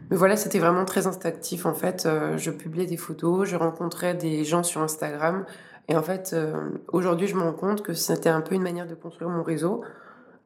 Mais 0.09 0.17
voilà, 0.17 0.37
c'était 0.37 0.59
vraiment 0.59 0.85
très 0.85 1.07
instinctif 1.07 1.65
en 1.65 1.73
fait. 1.73 2.05
Euh, 2.05 2.37
je 2.37 2.51
publiais 2.51 2.85
des 2.85 2.97
photos, 2.97 3.47
je 3.47 3.55
rencontrais 3.55 4.13
des 4.13 4.43
gens 4.43 4.63
sur 4.63 4.81
Instagram. 4.81 5.45
Et 5.87 5.95
en 5.95 6.01
fait, 6.01 6.31
euh, 6.33 6.53
aujourd'hui, 6.91 7.27
je 7.27 7.35
me 7.35 7.41
rends 7.41 7.53
compte 7.53 7.81
que 7.81 7.93
c'était 7.93 8.29
un 8.29 8.41
peu 8.41 8.55
une 8.55 8.61
manière 8.61 8.87
de 8.87 8.95
construire 8.95 9.29
mon 9.29 9.43
réseau 9.43 9.83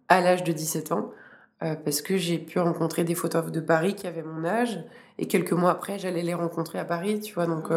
à 0.09 0.21
l'âge 0.21 0.44
de 0.44 0.51
17 0.51 0.91
ans. 0.91 1.11
parce 1.59 2.01
que 2.01 2.17
j'ai 2.17 2.39
pu 2.39 2.59
rencontrer 2.59 3.03
des 3.03 3.15
photographes 3.15 3.51
de 3.51 3.59
Paris 3.59 3.95
qui 3.95 4.07
avaient 4.07 4.23
mon 4.23 4.45
âge. 4.45 4.83
Et 5.17 5.27
quelques 5.27 5.51
mois 5.51 5.71
après, 5.71 6.00
j'allais 6.00 6.23
les 6.23 6.33
rencontrer 6.33 6.79
à 6.79 6.85
Paris, 6.85 7.19
tu 7.19 7.33
vois. 7.33 7.47
Donc, 7.47 7.67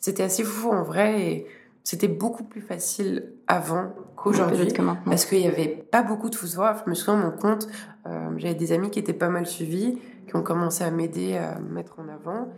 c'était 0.00 0.24
assez 0.24 0.44
fou 0.44 0.70
en 0.70 0.82
vrai. 0.82 1.20
Et 1.22 1.46
c'était 1.88 2.06
beaucoup 2.06 2.44
plus 2.44 2.60
facile 2.60 3.32
avant 3.46 3.94
qu'aujourd'hui 4.14 4.68
parce 5.06 5.24
qu'il 5.24 5.38
n'y 5.38 5.46
avait 5.46 5.68
pas 5.68 6.02
beaucoup 6.02 6.28
de 6.28 6.34
photographes. 6.34 6.82
Je 6.84 6.90
me 6.90 6.94
souviens, 6.94 7.16
mon 7.16 7.30
compte, 7.30 7.66
euh, 8.06 8.28
j'avais 8.36 8.54
des 8.54 8.72
amis 8.72 8.90
qui 8.90 8.98
étaient 8.98 9.14
pas 9.14 9.30
mal 9.30 9.46
suivis, 9.46 9.98
qui 10.26 10.36
ont 10.36 10.42
commencé 10.42 10.84
à 10.84 10.90
m'aider 10.90 11.38
à 11.38 11.58
me 11.58 11.72
mettre 11.72 11.98
en 11.98 12.08
avant. 12.08 12.48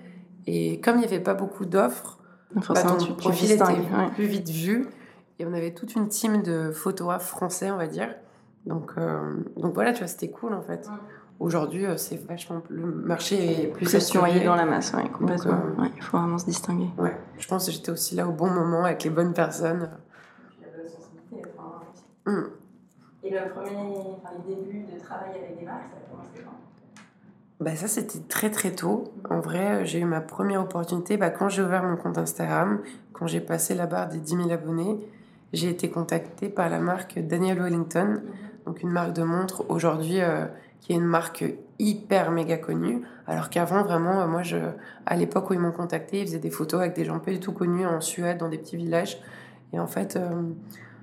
Et 0.49 0.81
comme 0.81 0.97
il 0.97 1.03
n'y 1.03 1.05
avait 1.05 1.21
pas 1.21 1.35
beaucoup 1.35 1.65
d'offres, 1.65 2.19
bah, 2.57 2.83
ton 2.83 3.15
profil 3.15 3.53
était 3.53 3.65
plus 4.17 4.27
vite 4.27 4.49
vu. 4.49 4.89
Et 5.39 5.47
on 5.47 5.53
avait 5.53 5.75
toute 5.75 5.95
une 5.95 6.09
team 6.09 6.43
de 6.43 6.73
photographes 6.73 7.29
français, 7.29 7.71
on 7.71 7.77
va 7.77 7.87
dire. 7.87 8.13
Donc, 8.67 8.93
euh, 8.99 9.37
donc 9.57 9.75
voilà, 9.75 9.93
tu 9.93 10.01
vois, 10.01 10.09
c'était 10.09 10.31
cool 10.31 10.55
en 10.55 10.63
fait. 10.63 10.89
Aujourd'hui, 11.39 11.87
euh, 11.87 11.97
c'est 11.97 12.17
vachement 12.27 12.63
le 12.69 12.85
marché 12.85 13.63
est 13.63 13.67
plus, 13.69 13.87
plus 13.87 14.15
noyé 14.15 14.45
dans 14.45 14.57
la 14.57 14.67
masse, 14.67 14.93
ouais, 14.93 15.09
complètement. 15.09 15.59
il 15.97 16.03
faut 16.03 16.19
vraiment 16.19 16.37
se 16.37 16.45
distinguer. 16.45 16.91
Ouais, 16.99 17.17
je 17.39 17.49
pense 17.49 17.67
que 17.67 17.73
j'étais 17.73 17.91
aussi 17.91 18.15
là 18.15 18.29
au 18.29 18.33
bon 18.33 18.51
moment 18.51 18.85
avec 18.85 19.03
les 19.05 19.11
bonnes 19.11 19.33
personnes. 19.33 19.89
Mm. 22.27 22.43
Et 23.23 23.31
le 23.31 23.51
premier, 23.51 23.77
enfin, 23.77 24.31
les 24.47 24.55
débuts 24.55 24.85
de 24.93 24.99
travail 25.01 25.31
avec 25.31 25.59
des 25.59 25.65
marques, 25.65 25.85
ça 25.91 25.97
a 25.97 26.11
commencé 26.11 26.45
quand? 26.45 27.65
Bah 27.65 27.77
ça, 27.77 27.89
c'était 27.89 28.21
très 28.29 28.51
très 28.51 28.73
tôt. 28.73 29.05
En 29.29 29.41
vrai, 29.41 29.85
j'ai 29.85 30.01
eu 30.01 30.05
ma 30.05 30.21
première 30.21 30.63
opportunité 30.63 31.17
bah, 31.17 31.31
quand 31.31 31.49
j'ai 31.49 31.63
ouvert 31.63 31.83
mon 31.83 31.97
compte 31.97 32.19
Instagram, 32.19 32.81
quand 33.13 33.27
j'ai 33.27 33.41
passé 33.41 33.75
la 33.75 33.87
barre 33.87 34.09
des 34.09 34.19
10 34.19 34.37
000 34.37 34.51
abonnés. 34.51 35.07
J'ai 35.53 35.69
été 35.69 35.91
contactée 35.91 36.49
par 36.49 36.69
la 36.69 36.79
marque 36.79 37.19
Daniel 37.19 37.61
Wellington, 37.61 38.23
mm-hmm. 38.23 38.50
Donc 38.67 38.83
une 38.83 38.91
marque 38.91 39.13
de 39.13 39.23
montres 39.23 39.65
aujourd'hui 39.69 40.21
euh, 40.21 40.47
qui 40.81 40.93
est 40.93 40.97
une 40.97 41.05
marque 41.05 41.45
hyper 41.79 42.31
méga 42.31 42.57
connue. 42.57 43.03
Alors 43.27 43.51
qu'avant, 43.51 43.83
vraiment, 43.83 44.21
euh, 44.21 44.27
moi, 44.27 44.43
je, 44.43 44.57
à 45.07 45.17
l'époque 45.17 45.51
où 45.51 45.55
ils 45.55 45.61
m'ont 45.61 45.73
contacté, 45.73 46.21
ils 46.21 46.27
faisaient 46.27 46.39
des 46.39 46.51
photos 46.51 46.81
avec 46.81 46.95
des 46.95 47.05
gens 47.05 47.19
pas 47.19 47.31
du 47.31 47.41
tout 47.41 47.53
connus 47.53 47.87
en 47.87 48.01
Suède, 48.01 48.39
dans 48.39 48.49
des 48.49 48.59
petits 48.59 48.77
villages. 48.77 49.19
Et 49.73 49.81
en 49.81 49.87
fait, 49.87 50.17
euh, 50.17 50.43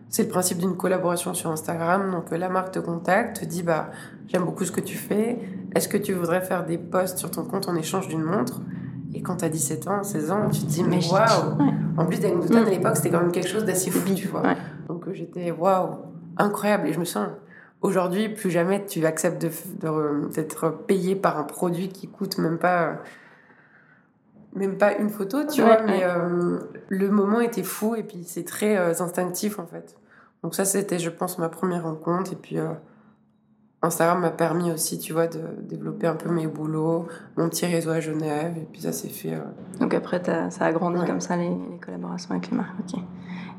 c'est 0.09 0.23
le 0.23 0.29
principe 0.29 0.59
d'une 0.59 0.75
collaboration 0.77 1.33
sur 1.33 1.51
Instagram. 1.51 2.11
Donc 2.11 2.31
la 2.31 2.49
marque 2.49 2.71
te 2.71 2.79
contacte, 2.79 3.41
te 3.41 3.45
dit 3.45 3.63
bah 3.63 3.89
j'aime 4.27 4.45
beaucoup 4.45 4.65
ce 4.65 4.71
que 4.71 4.81
tu 4.81 4.97
fais. 4.97 5.39
Est-ce 5.75 5.87
que 5.87 5.97
tu 5.97 6.13
voudrais 6.13 6.41
faire 6.41 6.65
des 6.65 6.77
posts 6.77 7.17
sur 7.17 7.31
ton 7.31 7.43
compte 7.43 7.67
en 7.67 7.75
échange 7.75 8.07
d'une 8.07 8.23
montre? 8.23 8.61
Et 9.13 9.21
quand 9.21 9.37
tu 9.37 9.45
as 9.45 9.49
17 9.49 9.87
ans, 9.87 10.03
16 10.03 10.31
ans, 10.31 10.49
tu 10.49 10.61
te 10.61 10.65
dis 10.65 10.83
mais 10.83 10.99
waouh 11.11 11.57
En 11.97 12.05
plus 12.05 12.19
d'Anne 12.19 12.41
à 12.55 12.69
l'époque, 12.69 12.97
c'était 12.97 13.09
quand 13.09 13.21
même 13.21 13.31
quelque 13.31 13.49
chose 13.49 13.65
d'assez 13.65 13.89
fou, 13.89 14.13
tu 14.13 14.27
vois. 14.27 14.43
Donc 14.87 15.11
j'étais 15.11 15.51
waouh, 15.51 15.97
incroyable. 16.37 16.87
Et 16.87 16.93
je 16.93 16.99
me 16.99 17.05
sens 17.05 17.27
aujourd'hui, 17.81 18.29
plus 18.29 18.49
jamais 18.51 18.85
tu 18.85 19.05
acceptes 19.05 19.41
d'être 19.41 20.69
payé 20.87 21.15
par 21.15 21.37
un 21.37 21.43
produit 21.43 21.89
qui 21.89 22.07
coûte 22.07 22.37
même 22.37 22.57
pas 22.57 22.99
même 24.57 24.77
pas 24.77 24.97
une 24.97 25.09
photo, 25.09 25.45
tu 25.45 25.61
vois, 25.61 25.81
mais 25.83 26.03
euh, 26.03 26.59
le 26.89 27.09
moment 27.09 27.41
était 27.41 27.63
fou 27.63 27.95
et 27.95 28.03
puis 28.03 28.23
c'est 28.25 28.43
très 28.45 28.77
euh, 28.77 28.93
instinctif 28.99 29.59
en 29.59 29.67
fait. 29.67 29.95
Donc 30.43 30.55
ça, 30.55 30.65
c'était, 30.65 30.99
je 30.99 31.09
pense, 31.09 31.37
ma 31.37 31.49
première 31.49 31.83
rencontre. 31.83 32.33
Et 32.33 32.35
puis 32.35 32.57
euh, 32.57 32.69
Instagram 33.81 34.21
m'a 34.21 34.31
permis 34.31 34.71
aussi, 34.71 34.97
tu 34.99 35.13
vois, 35.13 35.27
de 35.27 35.41
développer 35.61 36.07
un 36.07 36.15
peu 36.15 36.29
mes 36.29 36.47
boulots, 36.47 37.07
mon 37.35 37.49
petit 37.49 37.65
réseau 37.65 37.91
à 37.91 37.99
Genève. 37.99 38.57
Et 38.57 38.67
puis 38.71 38.81
ça 38.81 38.91
s'est 38.91 39.09
fait. 39.09 39.33
Donc 39.79 39.93
après, 39.93 40.21
ça 40.49 40.65
a 40.65 40.71
grandi 40.71 41.05
comme 41.05 41.21
ça, 41.21 41.37
les, 41.37 41.51
collaborations 41.83 42.31
avec 42.31 42.49
les 42.49 42.57
marques. 42.57 42.79
Ok. 42.79 42.99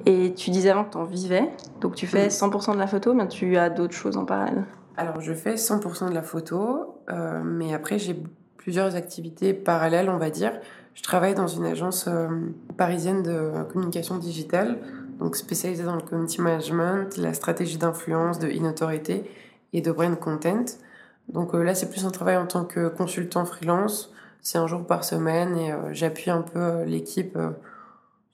Et 0.07 0.35
tu 0.35 0.51
disais 0.51 0.71
avant 0.71 0.85
que 0.85 0.93
tu 0.93 0.99
en 0.99 1.05
vivais. 1.05 1.49
Donc 1.81 1.95
tu 1.95 2.07
fais 2.07 2.29
100% 2.29 2.75
de 2.75 2.79
la 2.79 2.87
photo, 2.87 3.15
mais 3.15 3.29
tu 3.29 3.57
as 3.57 3.71
d'autres 3.71 3.95
choses 3.95 4.17
en 4.17 4.25
parallèle. 4.25 4.65
Alors 4.97 5.21
je 5.21 5.33
fais 5.33 5.55
100% 5.55 6.09
de 6.09 6.15
la 6.15 6.23
photo, 6.23 7.01
mais 7.45 7.73
après 7.73 7.99
j'ai 7.99 8.17
plusieurs 8.57 8.97
activités 8.97 9.55
parallèles, 9.55 10.11
on 10.11 10.19
va 10.19 10.29
dire. 10.29 10.53
Je 10.99 11.03
travaille 11.05 11.35
dans 11.35 11.47
une 11.47 11.65
agence 11.65 12.07
euh, 12.09 12.29
parisienne 12.77 13.23
de 13.23 13.63
communication 13.73 14.19
digitale, 14.19 14.79
donc 15.21 15.37
spécialisée 15.37 15.85
dans 15.85 15.95
le 15.95 16.03
community 16.03 16.41
management, 16.43 17.17
la 17.17 17.35
stratégie 17.35 17.79
d'influence, 17.79 18.41
de 18.41 18.49
e-notoriété 18.49 19.31
et 19.73 19.81
de 19.81 19.93
brand 19.93 20.19
content. 20.19 20.65
Donc 21.29 21.55
euh, 21.55 21.63
là, 21.63 21.77
c'est 21.77 21.89
plus 21.89 22.05
un 22.05 22.11
travail 22.11 22.37
en 22.37 22.47
tant 22.47 22.65
que 22.65 22.89
consultant 22.89 23.45
freelance. 23.45 24.13
C'est 24.43 24.59
un 24.59 24.67
jour 24.67 24.85
par 24.85 25.05
semaine 25.05 25.57
et 25.57 25.73
euh, 25.73 25.93
j'appuie 25.93 26.31
un 26.31 26.43
peu 26.43 26.83
l'équipe 26.83 27.39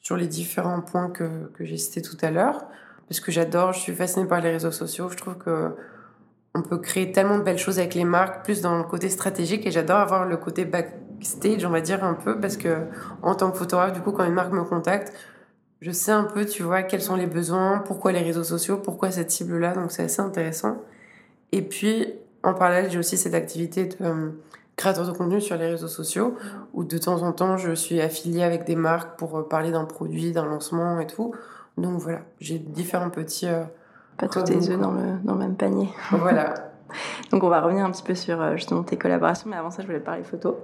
sur 0.05 0.17
les 0.17 0.29
différents 0.29 0.83
points 0.83 1.11
que, 1.11 1.51
que 1.55 1.65
j'ai 1.65 1.79
cités 1.79 2.03
tout 2.03 2.19
à 2.23 2.31
l'heure. 2.31 2.65
Parce 3.09 3.21
que 3.21 3.33
j'adore, 3.33 3.73
je 3.73 3.81
suis 3.81 3.95
fascinée 3.95 4.27
par 4.27 4.41
les 4.41 4.51
réseaux 4.51 4.71
sociaux. 4.71 5.09
Je 5.11 5.17
trouve 5.17 5.37
que 5.39 5.75
on 6.55 6.63
peut 6.63 6.79
créer 6.79 7.11
tellement 7.11 7.39
de 7.39 7.43
belles 7.43 7.59
choses 7.59 7.81
avec 7.81 7.95
les 7.95 8.05
marques, 8.05 8.45
plus 8.45 8.61
dans 8.61 8.79
le 8.79 8.85
côté 8.85 9.09
stratégique, 9.09 9.67
et 9.67 9.73
j'adore 9.73 9.99
avoir 9.99 10.25
le 10.25 10.37
côté 10.37 10.65
backstage, 10.65 11.65
on 11.65 11.71
va 11.71 11.81
dire 11.81 12.05
un 12.05 12.15
peu, 12.15 12.39
parce 12.39 12.57
que 12.57 12.87
en 13.23 13.35
tant 13.35 13.51
que 13.51 13.59
photographe, 13.59 13.93
du 13.93 14.01
coup, 14.01 14.13
quand 14.13 14.25
une 14.25 14.35
marque 14.35 14.53
me 14.53 14.63
contacte, 14.63 15.13
je 15.81 15.91
sais 15.91 16.13
un 16.13 16.23
peu, 16.23 16.47
tu 16.47 16.63
vois, 16.63 16.85
quels 16.85 17.03
sont 17.03 17.17
les 17.17 17.27
besoins, 17.27 17.81
pourquoi 17.81 18.13
les 18.13 18.21
réseaux 18.21 18.45
sociaux, 18.45 18.77
pourquoi 18.77 19.11
cette 19.11 19.33
cible-là, 19.33 19.75
donc 19.75 19.91
c'est 19.91 20.05
assez 20.05 20.23
intéressant. 20.23 20.81
Et 21.51 21.63
puis, 21.63 22.15
en 22.45 22.55
parallèle, 22.55 22.89
j'ai 22.89 22.99
aussi 22.99 23.17
cette 23.17 23.35
activité 23.35 23.87
de 23.87 23.97
créateur 24.77 25.07
de 25.07 25.13
contenu 25.13 25.41
sur 25.41 25.57
les 25.57 25.69
réseaux 25.69 25.89
sociaux, 25.89 26.37
où 26.73 26.85
de 26.85 26.99
temps 26.99 27.23
en 27.23 27.33
temps, 27.33 27.57
je 27.57 27.73
suis 27.73 28.01
affiliée 28.01 28.43
avec 28.43 28.65
des 28.65 28.77
marques 28.77 29.19
pour 29.19 29.39
euh, 29.39 29.43
parler 29.43 29.71
d'un 29.71 29.85
produit, 29.85 30.33
d'un 30.33 30.45
lancement 30.45 31.01
et 31.01 31.07
tout. 31.07 31.33
Donc 31.79 31.99
voilà, 32.01 32.21
j'ai 32.41 32.59
différents 32.59 33.11
petits... 33.11 33.47
Euh, 33.47 33.65
pas 34.17 34.29
tous 34.29 34.43
tes 34.43 34.71
œufs 34.71 34.79
dans 34.79 34.93
le, 34.93 35.19
dans 35.25 35.33
le 35.33 35.41
même 35.41 35.57
panier. 35.57 35.89
Voilà. 36.11 36.55
Donc 37.31 37.43
on 37.43 37.49
va 37.49 37.61
revenir 37.61 37.85
un 37.85 37.91
petit 37.91 38.03
peu 38.03 38.15
sur 38.15 38.41
euh, 38.41 38.57
justement 38.57 38.83
tes 38.83 38.97
collaborations, 38.97 39.51
mais 39.51 39.57
avant 39.57 39.71
ça 39.71 39.83
je 39.83 39.87
voulais 39.87 40.01
te 40.01 40.05
parler 40.05 40.23
photo, 40.23 40.59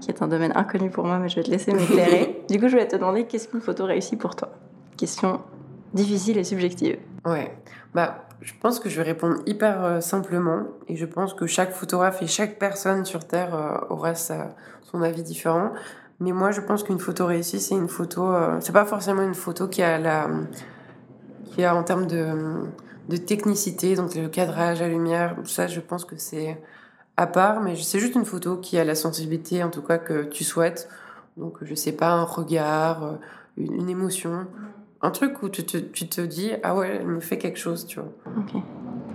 qui 0.00 0.10
est 0.10 0.22
un 0.22 0.28
domaine 0.28 0.52
inconnu 0.54 0.88
pour 0.88 1.04
moi, 1.04 1.18
mais 1.18 1.28
je 1.28 1.36
vais 1.36 1.42
te 1.42 1.50
laisser 1.50 1.72
m'éclairer. 1.72 2.42
du 2.48 2.58
coup 2.58 2.66
je 2.66 2.72
voulais 2.72 2.88
te 2.88 2.96
demander 2.96 3.26
qu'est-ce 3.26 3.48
qu'une 3.48 3.60
photo 3.60 3.84
réussie 3.84 4.16
pour 4.16 4.34
toi? 4.36 4.50
Question 4.96 5.40
difficile 5.92 6.38
et 6.38 6.44
subjective. 6.44 6.98
Ouais, 7.24 7.56
bah 7.94 8.26
je 8.44 8.52
pense 8.60 8.78
que 8.78 8.90
je 8.90 8.96
vais 8.96 9.02
répondre 9.02 9.40
hyper 9.46 9.84
euh, 9.84 10.00
simplement 10.00 10.64
et 10.86 10.96
je 10.96 11.06
pense 11.06 11.32
que 11.32 11.46
chaque 11.46 11.72
photographe 11.72 12.20
et 12.20 12.26
chaque 12.26 12.58
personne 12.58 13.04
sur 13.04 13.26
Terre 13.26 13.54
euh, 13.54 13.78
aura 13.88 14.14
son 14.14 15.02
avis 15.02 15.22
différent. 15.22 15.72
Mais 16.20 16.32
moi, 16.32 16.50
je 16.50 16.60
pense 16.60 16.84
qu'une 16.84 16.98
photo 16.98 17.26
réussie, 17.26 17.58
c'est 17.58 17.74
une 17.74 17.88
photo. 17.88 18.30
Euh, 18.32 18.58
c'est 18.60 18.72
pas 18.72 18.84
forcément 18.84 19.22
une 19.22 19.34
photo 19.34 19.66
qui 19.66 19.82
a 19.82 19.98
la, 19.98 20.28
qui 21.46 21.64
a 21.64 21.74
en 21.74 21.82
termes 21.82 22.06
de, 22.06 22.64
de 23.08 23.16
technicité, 23.16 23.96
donc 23.96 24.14
le 24.14 24.28
cadrage, 24.28 24.80
la 24.80 24.88
lumière, 24.88 25.36
ça, 25.44 25.66
je 25.66 25.80
pense 25.80 26.04
que 26.04 26.16
c'est 26.16 26.60
à 27.16 27.26
part. 27.26 27.62
Mais 27.62 27.76
c'est 27.76 27.98
juste 27.98 28.14
une 28.14 28.26
photo 28.26 28.58
qui 28.58 28.78
a 28.78 28.84
la 28.84 28.94
sensibilité, 28.94 29.64
en 29.64 29.70
tout 29.70 29.82
cas 29.82 29.98
que 29.98 30.24
tu 30.24 30.44
souhaites. 30.44 30.88
Donc, 31.36 31.56
je 31.62 31.74
sais 31.74 31.92
pas, 31.92 32.10
un 32.10 32.24
regard, 32.24 33.18
une 33.56 33.88
émotion 33.88 34.46
un 35.04 35.10
truc 35.10 35.42
où 35.42 35.50
tu 35.50 35.64
te, 35.64 35.76
tu 35.76 36.08
te, 36.08 36.22
dis 36.22 36.52
ah 36.62 36.74
ouais 36.74 36.96
elle 37.00 37.06
me 37.06 37.20
fait 37.20 37.36
quelque 37.36 37.58
chose 37.58 37.86
tu 37.86 38.00
vois. 38.00 38.08
Ok. 38.38 38.60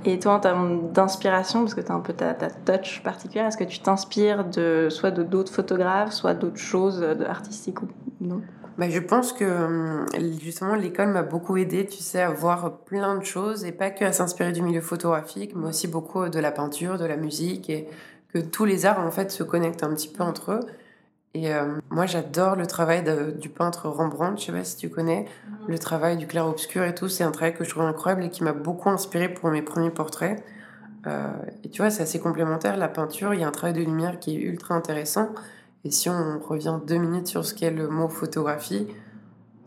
Et 0.05 0.19
toi 0.19 0.33
en 0.33 0.39
termes 0.39 0.91
d'inspiration 0.91 1.61
parce 1.61 1.73
que 1.73 1.81
tu 1.81 1.91
as 1.91 1.95
un 1.95 1.99
peu 1.99 2.13
ta, 2.13 2.33
ta 2.35 2.49
touch 2.49 3.01
particulière 3.03 3.47
est-ce 3.47 3.57
que 3.57 3.63
tu 3.63 3.79
t'inspires 3.79 4.45
de 4.45 4.87
soit 4.91 5.09
de 5.11 5.23
d'autres 5.23 5.51
photographes 5.51 6.13
soit 6.13 6.35
d'autres 6.35 6.57
choses 6.57 7.03
artistiques 7.27 7.81
ou 7.81 7.87
non? 8.21 8.41
Bah, 8.77 8.87
je 8.87 8.99
pense 8.99 9.33
que 9.33 9.43
hum, 9.43 10.05
justement 10.39 10.75
l'école 10.75 11.09
m'a 11.09 11.23
beaucoup 11.23 11.57
aidé 11.57 11.87
tu 11.87 11.97
sais 11.97 12.21
à 12.21 12.29
voir 12.29 12.77
plein 12.85 13.17
de 13.17 13.25
choses 13.25 13.65
et 13.65 13.71
pas 13.71 13.89
que 13.89 14.05
à 14.05 14.11
s'inspirer 14.11 14.51
du 14.51 14.61
milieu 14.61 14.81
photographique 14.81 15.53
mais 15.55 15.69
aussi 15.69 15.87
beaucoup 15.87 16.29
de 16.29 16.39
la 16.39 16.51
peinture 16.51 16.99
de 16.99 17.05
la 17.05 17.17
musique 17.17 17.69
et 17.71 17.87
que 18.31 18.37
tous 18.37 18.65
les 18.65 18.85
arts 18.85 18.99
en 18.99 19.09
fait 19.09 19.31
se 19.31 19.41
connectent 19.41 19.83
un 19.83 19.93
petit 19.95 20.07
peu 20.07 20.23
entre 20.23 20.51
eux 20.51 20.59
et 21.35 21.53
euh, 21.53 21.79
moi, 21.91 22.07
j'adore 22.07 22.55
le 22.55 22.65
travail 22.65 23.03
de, 23.03 23.31
du 23.31 23.49
peintre 23.49 23.87
Rembrandt, 23.87 24.39
je 24.39 24.45
sais 24.47 24.51
pas 24.51 24.63
si 24.63 24.77
tu 24.77 24.89
connais, 24.89 25.21
mhm. 25.47 25.67
le 25.67 25.77
travail 25.77 26.17
du 26.17 26.25
clair-obscur 26.25 26.83
et 26.83 26.95
tout. 26.95 27.07
C'est 27.07 27.23
un 27.23 27.31
travail 27.31 27.53
que 27.53 27.63
je 27.63 27.69
trouve 27.69 27.83
incroyable 27.83 28.23
et 28.23 28.29
qui 28.29 28.43
m'a 28.43 28.53
beaucoup 28.53 28.89
inspiré 28.89 29.29
pour 29.29 29.51
mes 29.51 29.61
premiers 29.61 29.91
portraits. 29.91 30.43
Euh, 31.07 31.27
et 31.63 31.69
tu 31.69 31.81
vois, 31.81 31.91
c'est 31.91 32.03
assez 32.03 32.19
complémentaire. 32.19 32.77
La 32.77 32.87
peinture, 32.87 33.33
il 33.33 33.41
y 33.41 33.43
a 33.43 33.47
un 33.47 33.51
travail 33.51 33.73
de 33.73 33.81
lumière 33.81 34.19
qui 34.19 34.35
est 34.35 34.39
ultra 34.41 34.73
intéressant. 34.73 35.29
Et 35.85 35.91
si 35.91 36.09
on 36.09 36.39
revient 36.39 36.79
deux 36.85 36.97
minutes 36.97 37.27
sur 37.27 37.45
ce 37.45 37.53
qu'est 37.53 37.71
le 37.71 37.87
mot 37.87 38.09
photographie, 38.09 38.87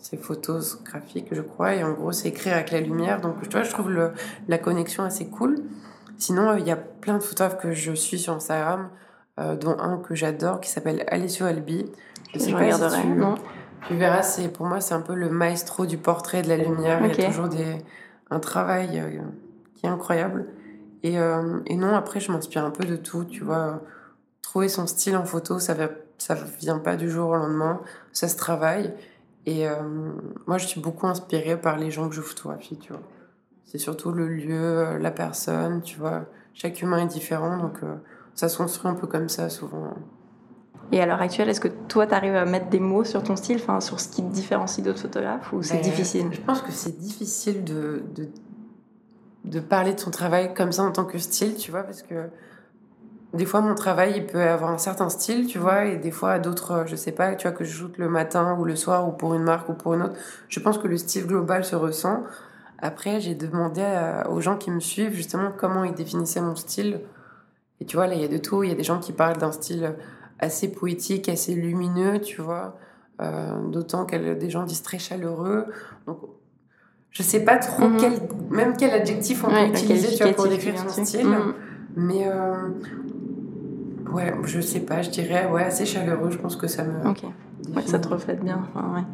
c'est 0.00 0.16
photographique, 0.21 1.28
je 1.31 1.42
crois. 1.42 1.75
Et 1.76 1.85
en 1.85 1.92
gros, 1.92 2.11
c'est 2.11 2.28
écrire 2.28 2.54
avec 2.54 2.73
la 2.73 2.81
lumière. 2.81 3.21
Donc, 3.21 3.40
tu 3.40 3.49
vois, 3.50 3.62
je 3.62 3.71
trouve 3.71 3.90
le, 3.90 4.12
la 4.49 4.59
connexion 4.59 5.04
assez 5.04 5.26
cool. 5.28 5.62
Sinon, 6.19 6.57
il 6.57 6.66
y 6.66 6.73
a 6.73 6.76
plein 6.76 7.19
de 7.19 7.23
photographes 7.23 7.59
que 7.59 7.73
je 7.73 7.92
suis 7.92 8.19
sur 8.19 8.35
Instagram. 8.35 8.90
Euh, 9.41 9.57
dont 9.57 9.79
un 9.79 9.97
que 9.97 10.15
j'adore 10.15 10.61
qui 10.61 10.69
s'appelle 10.69 11.05
Alessio 11.09 11.47
Albi. 11.47 11.91
Je 12.35 12.39
sais 12.39 12.53
pas 12.53 12.71
si 12.71 13.01
tu, 13.01 13.07
non. 13.09 13.37
tu 13.89 13.97
verras, 13.97 14.21
c'est 14.23 14.49
pour 14.49 14.67
moi 14.67 14.83
c'est 14.83 14.93
un 14.93 15.01
peu 15.01 15.15
le 15.15 15.31
maestro 15.31 15.87
du 15.87 15.97
portrait 15.97 16.43
de 16.43 16.49
la 16.49 16.59
lumière. 16.59 17.01
Il 17.03 17.19
y 17.19 17.25
a 17.25 17.29
toujours 17.29 17.49
des, 17.49 17.79
un 18.29 18.41
travail 18.41 19.01
euh, 19.01 19.23
qui 19.75 19.87
est 19.87 19.89
incroyable. 19.89 20.49
Et, 21.03 21.19
euh, 21.19 21.61
et 21.65 21.77
non, 21.77 21.95
après 21.97 22.21
je 22.21 22.31
m'inspire 22.31 22.62
un 22.62 22.71
peu 22.71 22.85
de 22.85 22.97
tout, 22.97 23.25
tu 23.25 23.43
vois. 23.43 23.81
Trouver 24.43 24.69
son 24.69 24.87
style 24.87 25.17
en 25.17 25.25
photo, 25.25 25.59
ça 25.59 25.75
ne 25.75 25.87
ça 26.19 26.35
vient 26.61 26.79
pas 26.79 26.97
du 26.97 27.09
jour 27.09 27.31
au 27.31 27.37
lendemain, 27.37 27.81
ça 28.12 28.29
se 28.29 28.37
travaille. 28.37 28.93
Et 29.47 29.67
moi, 30.47 30.57
je 30.59 30.67
suis 30.67 30.81
beaucoup 30.81 31.09
inspirée 31.09 31.61
par 31.61 31.77
les 31.77 31.91
gens 31.91 32.09
que 32.09 32.15
je 32.15 32.21
photographie, 32.21 32.77
tu 32.79 32.93
vois. 32.93 33.03
C'est 33.65 33.79
surtout 33.79 34.12
le 34.12 34.29
lieu, 34.29 34.99
la 34.99 35.11
personne, 35.11 35.83
tu 35.83 35.99
vois. 35.99 36.27
Chaque 36.55 36.81
humain 36.81 36.99
est 36.99 37.07
différent, 37.07 37.57
donc 37.57 37.81
ça 38.35 38.49
se 38.49 38.57
construit 38.57 38.91
un 38.91 38.95
peu 38.95 39.07
comme 39.07 39.29
ça 39.29 39.49
souvent. 39.51 39.95
Et 40.91 41.01
à 41.01 41.07
l'heure 41.07 41.23
actuelle, 41.23 41.49
est-ce 41.49 41.61
que 41.61 41.69
toi, 41.69 42.07
tu 42.07 42.15
arrives 42.15 42.35
à 42.35 42.45
mettre 42.45 42.69
des 42.69 42.81
mots 42.81 43.05
sur 43.05 43.23
ton 43.23 43.35
style, 43.35 43.57
enfin, 43.57 43.81
sur 43.81 43.99
ce 43.99 44.09
qui 44.09 44.23
te 44.23 44.31
différencie 44.31 44.85
d'autres 44.85 45.01
photographes, 45.01 45.53
ou 45.53 45.62
c'est 45.62 45.77
ben, 45.77 45.83
difficile? 45.83 46.29
Je 46.33 46.41
pense 46.41 46.61
que 46.61 46.71
c'est 46.71 46.99
difficile 46.99 47.65
de, 47.65 48.03
de, 48.15 48.29
de, 49.45 49.61
parler 49.61 49.95
de 49.95 50.01
son 50.01 50.11
travail 50.11 50.53
comme 50.53 50.71
ça 50.71 50.83
en 50.83 50.93
tant 50.93 51.07
que 51.07 51.19
style, 51.19 51.57
tu 51.57 51.71
vois, 51.71 51.83
parce 51.83 52.03
que 52.03 52.29
des 53.33 53.47
fois, 53.47 53.62
mon 53.62 53.75
travail, 53.75 54.12
il 54.17 54.27
peut 54.27 54.43
avoir 54.43 54.71
un 54.71 54.77
certain 54.77 55.09
style, 55.09 55.47
tu 55.47 55.59
vois, 55.59 55.87
et 55.87 55.97
des 55.97 56.11
fois, 56.11 56.39
d'autres, 56.39 56.85
je 56.87 56.95
sais 56.95 57.12
pas, 57.12 57.35
tu 57.37 57.49
vois, 57.49 57.57
que 57.57 57.65
je 57.65 57.73
joute 57.73 57.97
le 57.97 58.11
matin 58.11 58.59
ou 58.59 58.65
le 58.67 58.77
soir, 58.77 59.09
ou 59.09 59.12
pour 59.12 59.33
une 59.33 59.45
marque 59.45 59.71
ou 59.71 59.75
pour 59.75 59.95
une 59.95 60.03
autre. 60.03 60.17
Je 60.51 60.61
pense 60.61 60.77
que 60.77 60.89
le 60.89 60.99
style 60.99 61.27
global 61.27 61.65
se 61.65 61.75
ressent. 61.75 62.23
Après, 62.79 63.21
j'ai 63.21 63.35
demandé 63.35 63.83
aux 64.29 64.43
gens 64.43 64.59
qui 64.59 64.71
me 64.71 64.81
suivent, 64.81 65.15
justement, 65.15 65.53
comment 65.57 65.85
ils 65.85 65.95
définissaient 65.95 66.43
mon 66.43 66.57
style 66.57 67.01
et 67.83 67.85
tu 67.85 67.97
vois, 67.97 68.07
là, 68.07 68.15
il 68.15 68.21
y 68.21 68.25
a 68.25 68.29
de 68.29 68.39
tout. 68.39 68.62
Il 68.62 68.69
y 68.69 68.73
a 68.73 68.77
des 68.77 68.85
gens 68.85 69.01
qui 69.01 69.12
parlent 69.12 69.39
d'un 69.39 69.51
style 69.51 69.97
assez 70.39 70.71
poétique, 70.71 71.29
assez 71.29 71.53
lumineux, 71.53 72.21
tu 72.21 72.41
vois. 72.41 72.77
Euh, 73.21 73.61
D'autant 73.71 74.07
que 74.07 74.35
des 74.35 74.51
gens 74.51 74.62
disent 74.62 74.83
très 74.83 75.01
chaleureux. 75.01 75.67
Donc, 76.07 76.19
je 77.11 77.25
sais 77.25 77.41
pas 77.45 77.57
trop 77.57 77.89
mhm. 77.89 77.97
quel, 77.99 78.12
même 78.51 78.77
quel 78.79 78.91
adjectif 78.91 79.43
on 79.43 79.49
peut 79.49 79.67
utiliser 79.67 80.17
tu 80.17 80.23
vois, 80.23 80.33
pour 80.33 80.47
décrire 80.47 80.79
son 80.79 81.05
style. 81.05 81.27
Mhm. 81.27 81.55
Mais 81.97 82.29
euh, 82.29 82.69
ouais, 84.12 84.33
je 84.45 84.61
sais 84.61 84.81
pas, 84.81 85.03
je 85.03 85.11
dirais 85.11 85.51
ouais, 85.51 85.65
assez 85.65 85.85
chaleureux. 85.85 86.31
Je 86.31 86.39
pense 86.39 86.55
que 86.55 86.69
ça 86.69 86.85
me. 86.85 87.05
Ok. 87.09 87.25
Ouais, 87.75 87.83
ça 87.85 87.99
te 87.99 88.07
reflète 88.07 88.45
bien. 88.45 88.65
Enfin, 88.73 88.95
ouais. 88.95 89.05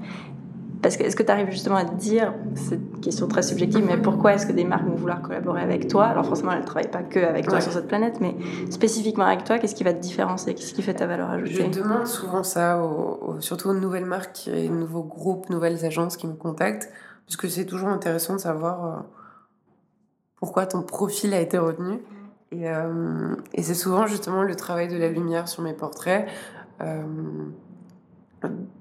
Parce 0.80 0.96
que 0.96 1.02
est-ce 1.02 1.16
que 1.16 1.24
tu 1.24 1.30
arrives 1.30 1.50
justement 1.50 1.76
à 1.76 1.84
te 1.84 1.94
dire, 1.96 2.34
c'est 2.54 2.76
une 2.76 3.00
question 3.00 3.26
très 3.26 3.42
subjective, 3.42 3.84
mais 3.84 3.96
pourquoi 3.96 4.34
est-ce 4.34 4.46
que 4.46 4.52
des 4.52 4.64
marques 4.64 4.86
vont 4.86 4.94
vouloir 4.94 5.20
collaborer 5.22 5.60
avec 5.60 5.88
toi? 5.88 6.04
Alors 6.04 6.24
forcément, 6.24 6.52
elles 6.52 6.60
ne 6.60 6.66
travaillent 6.66 6.90
pas 6.90 7.02
que 7.02 7.18
avec 7.18 7.48
toi 7.48 7.60
sur 7.60 7.72
cette 7.72 7.88
planète, 7.88 8.20
mais 8.20 8.36
spécifiquement 8.70 9.24
avec 9.24 9.44
toi, 9.44 9.58
qu'est-ce 9.58 9.74
qui 9.74 9.84
va 9.84 9.92
te 9.92 10.00
différencier? 10.00 10.54
Qu'est-ce 10.54 10.74
qui 10.74 10.82
fait 10.82 10.94
ta 10.94 11.06
valeur 11.06 11.30
ajoutée? 11.30 11.70
Je 11.72 11.80
demande 11.80 12.06
souvent 12.06 12.44
ça, 12.44 12.80
surtout 13.40 13.70
aux 13.70 13.74
nouvelles 13.74 14.04
marques 14.04 14.48
et 14.48 14.68
nouveaux 14.68 15.02
groupes, 15.02 15.50
nouvelles 15.50 15.84
agences 15.84 16.16
qui 16.16 16.28
me 16.28 16.34
contactent, 16.34 16.92
parce 17.26 17.36
que 17.36 17.48
c'est 17.48 17.66
toujours 17.66 17.88
intéressant 17.88 18.34
de 18.34 18.40
savoir 18.40 18.84
euh, 18.84 19.00
pourquoi 20.36 20.66
ton 20.66 20.82
profil 20.82 21.34
a 21.34 21.40
été 21.40 21.58
retenu. 21.58 22.00
Et, 22.52 22.70
euh, 22.70 23.34
et 23.52 23.62
c'est 23.62 23.74
souvent 23.74 24.06
justement 24.06 24.42
le 24.42 24.54
travail 24.54 24.88
de 24.88 24.96
la 24.96 25.08
lumière 25.08 25.48
sur 25.48 25.62
mes 25.62 25.74
portraits. 25.74 26.26
Euh, 26.80 27.02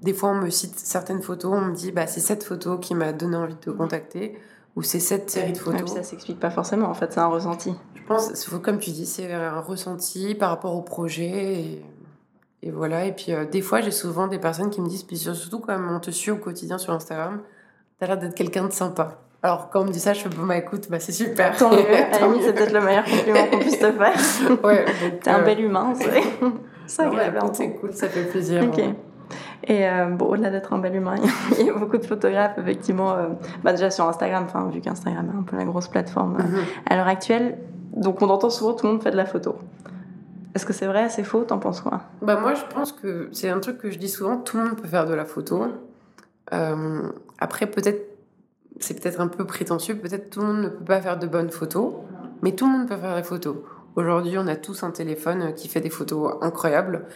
des 0.02 0.12
fois, 0.12 0.30
on 0.30 0.34
me 0.34 0.50
cite 0.50 0.78
certaines 0.78 1.22
photos, 1.22 1.52
on 1.52 1.60
me 1.60 1.74
dit 1.74 1.92
bah, 1.92 2.06
c'est 2.06 2.20
cette 2.20 2.44
photo 2.44 2.78
qui 2.78 2.94
m'a 2.94 3.12
donné 3.12 3.36
envie 3.36 3.54
de 3.54 3.60
te 3.60 3.70
contacter, 3.70 4.38
ou 4.76 4.82
c'est 4.82 5.00
cette 5.00 5.30
série 5.30 5.52
de 5.52 5.58
photos. 5.58 5.92
ça 5.92 6.02
s'explique 6.02 6.38
pas 6.38 6.50
forcément, 6.50 6.88
en 6.88 6.94
fait, 6.94 7.12
c'est 7.12 7.20
un 7.20 7.26
ressenti. 7.26 7.74
Je 7.94 8.02
pense, 8.02 8.48
comme 8.62 8.78
tu 8.78 8.90
dis, 8.90 9.06
c'est 9.06 9.32
un 9.32 9.60
ressenti 9.60 10.34
par 10.34 10.50
rapport 10.50 10.74
au 10.74 10.82
projet. 10.82 11.82
Et, 12.62 12.70
voilà. 12.70 13.04
Et 13.04 13.12
puis, 13.12 13.32
euh, 13.32 13.44
des 13.44 13.60
fois, 13.60 13.80
j'ai 13.80 13.90
souvent 13.90 14.28
des 14.28 14.38
personnes 14.38 14.70
qui 14.70 14.80
me 14.80 14.88
disent, 14.88 15.02
puis 15.02 15.16
surtout 15.16 15.58
quand 15.58 15.78
on 15.90 16.00
te 16.00 16.10
suit 16.10 16.30
au 16.30 16.36
quotidien 16.36 16.78
sur 16.78 16.92
Instagram, 16.92 17.42
t'as 17.98 18.06
l'air 18.06 18.18
d'être 18.18 18.34
quelqu'un 18.34 18.66
de 18.66 18.72
sympa. 18.72 19.18
Alors, 19.42 19.70
quand 19.70 19.82
on 19.82 19.84
me 19.84 19.92
dit 19.92 20.00
ça, 20.00 20.14
je 20.14 20.20
fais, 20.20 20.28
bon, 20.28 20.46
bah 20.46 20.56
écoute, 20.56 20.88
bah, 20.90 20.98
c'est 20.98 21.12
super. 21.12 21.56
Tant 21.56 21.70
mieux. 21.70 21.78
C'est 22.42 22.52
peut-être 22.54 22.72
le 22.72 22.80
meilleur 22.80 23.04
compliment 23.04 23.46
qu'on 23.50 23.58
puisse 23.58 23.78
te 23.78 23.92
faire. 23.92 24.64
ouais. 24.64 24.84
T'es 25.22 25.30
un 25.30 25.40
euh, 25.40 25.44
bel 25.44 25.60
humain, 25.60 25.92
c'est. 25.94 26.22
C'est 26.86 27.02
agréable. 27.02 27.38
c'est 27.52 27.72
cool, 27.74 27.92
ça 27.92 28.08
fait 28.08 28.24
plaisir. 28.24 28.64
Ok. 28.64 28.82
Et 29.64 29.88
euh, 29.88 30.06
bon, 30.06 30.26
au-delà 30.26 30.50
d'être 30.50 30.72
un 30.72 30.78
bel 30.78 30.94
humain, 30.94 31.16
il 31.58 31.66
y 31.66 31.70
a 31.70 31.74
beaucoup 31.74 31.98
de 31.98 32.06
photographes, 32.06 32.58
effectivement, 32.58 33.12
euh, 33.12 33.28
bah 33.64 33.72
déjà 33.72 33.90
sur 33.90 34.06
Instagram, 34.06 34.44
enfin, 34.44 34.68
vu 34.68 34.80
qu'Instagram 34.80 35.30
est 35.34 35.38
un 35.38 35.42
peu 35.42 35.56
la 35.56 35.64
grosse 35.64 35.88
plateforme 35.88 36.36
euh, 36.40 36.42
mhm. 36.42 36.64
à 36.86 36.96
l'heure 36.96 37.08
actuelle. 37.08 37.58
Donc, 37.92 38.22
on 38.22 38.28
entend 38.28 38.50
souvent 38.50 38.74
tout 38.74 38.86
le 38.86 38.92
monde 38.92 39.02
fait 39.02 39.10
de 39.10 39.16
la 39.16 39.26
photo. 39.26 39.56
Est-ce 40.54 40.64
que 40.64 40.72
c'est 40.72 40.86
vrai, 40.86 41.08
c'est 41.08 41.24
faux 41.24 41.44
T'en 41.44 41.58
penses 41.58 41.80
quoi? 41.80 42.02
Bah, 42.22 42.38
moi, 42.40 42.54
je 42.54 42.62
pense 42.72 42.92
que 42.92 43.28
c'est 43.32 43.48
un 43.48 43.60
truc 43.60 43.78
que 43.78 43.90
je 43.90 43.98
dis 43.98 44.08
souvent 44.08 44.36
tout 44.36 44.56
le 44.56 44.64
monde 44.64 44.76
peut 44.76 44.88
faire 44.88 45.06
de 45.06 45.14
la 45.14 45.24
photo. 45.24 45.66
après, 47.38 47.66
peut-être, 47.66 48.16
c'est 48.80 49.00
peut-être 49.00 49.20
un 49.20 49.28
peu 49.28 49.44
prétentieux, 49.44 49.96
peut-être 49.96 50.30
tout 50.30 50.40
le 50.40 50.46
monde 50.46 50.62
ne 50.62 50.68
peut 50.68 50.84
pas 50.84 51.00
faire 51.00 51.18
de 51.18 51.26
bonnes 51.26 51.50
photos, 51.50 51.94
mais 52.42 52.52
tout 52.52 52.66
le 52.66 52.72
monde 52.72 52.88
peut 52.88 52.96
faire 52.96 53.16
des 53.16 53.22
photos. 53.22 53.56
Aujourd'hui, 53.96 54.38
on 54.38 54.46
a 54.46 54.54
tous 54.54 54.84
un 54.84 54.92
téléphone 54.92 55.52
qui 55.54 55.66
fait 55.68 55.80
des 55.80 55.90
photos 55.90 56.36
incroyables. 56.40 57.06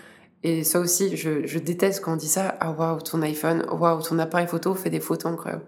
Et 0.45 0.65
ça 0.65 0.81
aussi, 0.81 1.17
je, 1.17 1.47
je 1.47 1.59
déteste 1.59 2.03
quand 2.03 2.15
on 2.15 2.17
dit 2.17 2.29
ça. 2.29 2.57
Ah 2.61 2.73
waouh, 2.73 3.01
ton 3.01 3.23
iPhone, 3.23 3.65
waouh, 3.71 4.03
ton 4.03 4.19
appareil 4.19 4.49
photo 4.49 4.75
fait 4.75 4.91
des 4.91 5.01
photos 5.01 5.33
incroyables. 5.33 5.65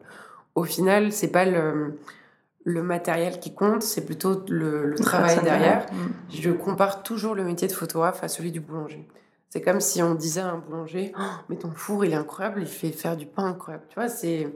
Au 0.55 0.65
final, 0.65 1.13
c'est 1.13 1.29
pas 1.29 1.45
le, 1.45 1.99
le 2.65 2.83
matériel 2.83 3.39
qui 3.39 3.55
compte, 3.55 3.83
c'est 3.83 4.05
plutôt 4.05 4.43
le, 4.49 4.87
le 4.87 4.99
travail 4.99 5.39
derrière. 5.43 5.87
Mm. 5.93 6.35
Je 6.35 6.51
compare 6.51 7.03
toujours 7.03 7.35
le 7.35 7.45
métier 7.45 7.69
de 7.69 7.73
photographe 7.73 8.25
à 8.25 8.29
celui 8.29 8.51
du 8.51 8.61
boulanger. 8.61 9.09
C'est 9.51 9.61
comme 9.61 9.81
si 9.81 10.03
on 10.03 10.17
disait 10.17 10.41
à 10.41 10.49
un 10.49 10.59
boulanger, 10.59 11.13
oh, 11.17 11.23
mais 11.49 11.57
ton 11.57 11.71
four 11.71 12.05
il 12.05 12.13
est 12.13 12.17
incroyable, 12.17 12.61
il 12.63 12.67
fait 12.67 12.91
faire 12.91 13.17
du 13.17 13.27
pain 13.27 13.45
incroyable. 13.45 13.85
Tu 13.89 13.95
vois, 13.95 14.09
c'est 14.09 14.49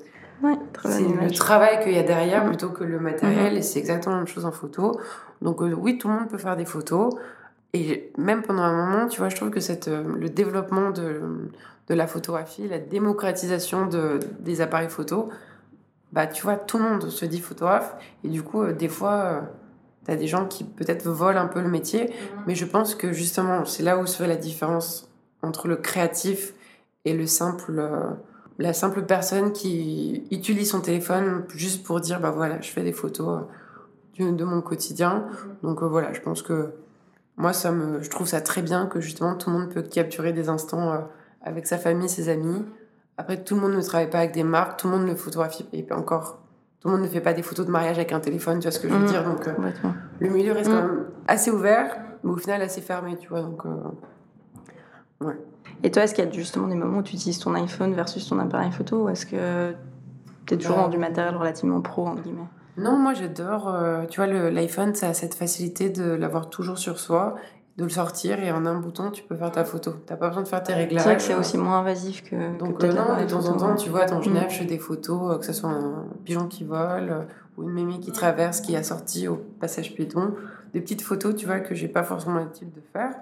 ouais, 0.43 0.55
le 0.85 1.31
travail 1.31 1.81
qu'il 1.85 1.93
y 1.93 1.99
a 1.99 2.03
derrière 2.03 2.45
mm. 2.45 2.49
plutôt 2.49 2.71
que 2.71 2.83
le 2.83 2.99
matériel. 2.99 3.55
Mm-hmm. 3.55 3.59
Et 3.59 3.63
c'est 3.63 3.79
exactement 3.79 4.17
la 4.17 4.23
même 4.23 4.29
chose 4.29 4.47
en 4.47 4.53
photo. 4.53 4.99
Donc 5.43 5.63
euh, 5.63 5.73
oui, 5.73 5.99
tout 5.99 6.09
le 6.09 6.15
monde 6.15 6.29
peut 6.29 6.39
faire 6.39 6.57
des 6.57 6.65
photos. 6.65 7.15
Et 7.75 8.13
même 8.17 8.43
pendant 8.43 8.63
un 8.63 8.87
moment, 8.87 9.09
tu 9.09 9.19
vois, 9.19 9.29
je 9.29 9.37
trouve 9.37 9.51
que 9.51 9.61
cette, 9.61 9.89
euh, 9.89 10.03
le 10.19 10.31
développement 10.31 10.91
de, 10.91 11.21
de 11.89 11.95
la 11.95 12.07
photographie, 12.07 12.67
la 12.69 12.79
démocratisation 12.79 13.87
de, 13.87 14.21
des 14.41 14.61
appareils 14.61 14.89
photo, 14.89 15.29
bah, 16.13 16.27
tu 16.27 16.43
vois, 16.43 16.57
tout 16.57 16.79
le 16.79 16.85
monde 16.85 17.09
se 17.09 17.25
dit 17.25 17.41
photographe. 17.41 17.95
Et 18.25 18.29
du 18.29 18.43
coup, 18.43 18.63
euh, 18.63 18.73
des 18.73 18.89
fois, 18.89 19.43
tu 20.05 20.11
as 20.11 20.17
des 20.17 20.27
gens 20.27 20.47
qui 20.47 20.65
peut-être 20.65 21.07
volent 21.09 21.41
un 21.41 21.47
peu 21.47 21.61
le 21.61 21.69
métier, 21.69 22.05
mhm. 22.05 22.43
mais 22.47 22.55
je 22.55 22.65
pense 22.65 22.95
que 22.95 23.13
justement, 23.13 23.65
c'est 23.65 23.83
là 23.83 23.99
où 23.99 24.07
se 24.07 24.17
fait 24.17 24.27
la 24.27 24.37
différence 24.37 25.11
entre 25.43 25.69
le 25.69 25.77
créatif 25.77 26.55
et 27.05 27.15
le 27.15 27.27
simple, 27.27 27.79
euh, 27.79 28.11
la 28.59 28.73
simple 28.73 29.03
personne 29.03 29.53
qui 29.53 30.27
utilise 30.31 30.71
son 30.71 30.81
téléphone 30.81 31.45
juste 31.55 31.85
pour 31.85 32.01
dire, 32.01 32.21
bah 32.21 32.31
voilà, 32.31 32.61
je 32.61 32.71
fais 32.71 32.83
des 32.83 32.93
photos 32.93 33.45
euh, 34.21 34.33
de 34.33 34.45
mon 34.45 34.63
quotidien. 34.63 35.27
Mhm. 35.27 35.57
Donc 35.63 35.83
voilà, 35.83 36.13
je 36.13 36.21
pense 36.21 36.43
que 36.43 36.73
moi, 37.39 37.53
ça 37.53 37.71
me, 37.71 38.03
je 38.03 38.11
trouve 38.11 38.27
ça 38.27 38.41
très 38.41 38.63
bien 38.63 38.87
que 38.87 39.01
justement 39.01 39.35
tout 39.37 39.51
le 39.51 39.59
monde 39.59 39.69
peut 39.71 39.83
capturer 39.83 40.33
des 40.33 40.49
instants 40.49 41.09
avec 41.41 41.67
sa 41.67 41.79
famille, 41.79 42.09
ses 42.09 42.29
amis. 42.29 42.65
Après, 43.17 43.43
tout 43.43 43.55
le 43.55 43.61
monde 43.61 43.75
ne 43.75 43.81
travaille 43.81 44.11
pas 44.11 44.19
avec 44.19 44.33
des 44.33 44.43
marques, 44.43 44.81
tout 44.81 44.89
le 44.89 44.97
monde 44.97 45.07
ne 45.07 45.15
photographie 45.15 45.67
et 45.73 45.87
encore 45.93 46.41
tout 46.81 46.89
le 46.89 46.95
monde 46.95 47.03
ne 47.03 47.09
fait 47.09 47.21
pas 47.21 47.33
des 47.33 47.43
photos 47.43 47.67
de 47.67 47.71
mariage 47.71 47.97
avec 47.97 48.13
un 48.13 48.21
téléphone, 48.21 48.59
tu 48.59 48.65
vois 48.65 48.73
ce 48.73 48.79
que 48.79 48.89
je 48.89 48.95
veux 48.95 49.05
mmh. 49.05 49.07
dire. 49.07 49.25
Donc, 49.25 49.49
euh, 49.49 49.53
le 50.21 50.29
milieu 50.29 50.53
reste 50.53 50.71
quand 50.71 50.83
mmh. 50.83 50.87
même 50.87 51.05
assez 51.27 51.51
ouvert, 51.51 51.97
mais 52.23 52.31
au 52.31 52.37
final 52.37 52.63
assez 52.63 52.81
fermé, 52.81 53.17
tu 53.17 53.29
vois. 53.29 53.43
Donc, 53.43 53.65
euh, 53.67 55.27
ouais. 55.27 55.39
Et 55.83 55.91
toi, 55.91 56.05
est-ce 56.05 56.15
qu'il 56.15 56.25
y 56.25 56.29
a 56.29 56.31
justement 56.31 56.69
des 56.69 56.77
moments 56.77 56.99
où 56.99 57.03
tu 57.03 57.15
utilises 57.15 57.39
ton 57.39 57.55
iPhone 57.55 57.95
versus 57.95 58.29
ton 58.29 58.39
appareil 58.39 58.73
photo 58.73 59.05
ou 59.05 59.09
est-ce 59.09 59.27
que 59.27 59.75
tu 60.47 60.55
es 60.55 60.57
toujours 60.57 60.77
bah, 60.77 60.83
dans 60.83 60.89
du 60.89 60.99
matériel 60.99 61.37
relativement 61.37 61.81
pro, 61.81 62.07
entre 62.07 62.23
guillemets? 62.23 62.49
Non, 62.79 62.97
moi 62.97 63.13
j'adore. 63.15 63.69
Euh, 63.69 64.07
tu 64.07 64.21
vois, 64.21 64.27
l'iPhone, 64.27 64.95
ça 64.95 65.09
a 65.09 65.15
cette 65.15 65.35
facilité 65.35 65.91
de 65.91 66.13
l'avoir 66.13 66.49
toujours 66.49 66.79
sur 66.79 66.99
soi 66.99 67.37
de 67.79 67.85
le 67.85 67.91
sortir 67.91 68.41
et 68.41 68.51
en 68.51 68.67
un 68.67 68.81
bouton 68.81 69.11
tu 69.13 69.23
peux 69.23 69.37
faire 69.37 69.53
ta 69.53 69.65
photo. 69.65 69.93
T'as 70.05 70.17
pas 70.17 70.29
besoin 70.29 70.43
de 70.43 70.49
faire 70.49 70.63
tes 70.65 70.75
réglages. 70.75 71.01
C'est 71.01 71.09
vrai 71.09 71.17
que 71.17 71.23
c'est 71.23 71.35
aussi 71.35 71.57
moins 71.57 71.79
invasif 71.79 72.29
que. 72.29 72.59
Donc 72.59 72.83
euh, 72.83 72.93
non, 72.93 73.23
de 73.23 73.31
temps 73.31 73.47
en 73.47 73.57
temps, 73.57 73.75
tu 73.77 73.89
vois, 73.89 74.05
dans 74.05 74.21
Genève, 74.21 74.49
mm. 74.49 74.51
je 74.51 74.59
fais 74.59 74.65
des 74.65 74.79
photos, 74.79 75.33
euh, 75.33 75.39
que 75.39 75.47
ce 75.47 75.53
soit 75.53 75.71
un 75.71 76.07
pigeon 76.25 76.49
qui 76.49 76.65
vole 76.65 77.11
euh, 77.11 77.23
ou 77.57 77.63
une 77.63 77.71
mémie 77.71 78.01
qui 78.01 78.11
traverse, 78.11 78.61
qui 78.61 78.75
a 78.75 78.83
sorti 78.83 79.29
au 79.29 79.37
passage 79.37 79.95
piéton, 79.95 80.35
des 80.75 80.81
petites 80.81 81.03
photos, 81.03 81.37
tu 81.37 81.47
vois, 81.47 81.61
que 81.61 81.77
j'ai 81.77 81.87
pas 81.87 82.03
forcément 82.03 82.35
l'habitude 82.35 82.73
de 82.73 82.83
faire. 82.93 83.15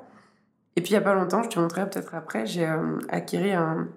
Et 0.75 0.81
puis 0.81 0.93
il 0.93 0.95
y 0.95 0.99
a 0.99 1.03
pas 1.03 1.15
longtemps, 1.15 1.43
je 1.43 1.51
te 1.51 1.61
montrerai 1.61 1.89
peut-être 1.89 2.15
après, 2.15 2.47
j'ai 2.47 2.67
acquis 3.09 3.51
un, 3.53 3.89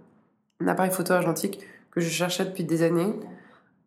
un, 0.61 0.67
appareil 0.67 0.91
photo 0.91 1.13
argentique 1.13 1.61
que 1.91 2.01
je 2.01 2.09
cherchais 2.09 2.45
depuis 2.45 2.63
des 2.63 2.83
années 2.83 3.15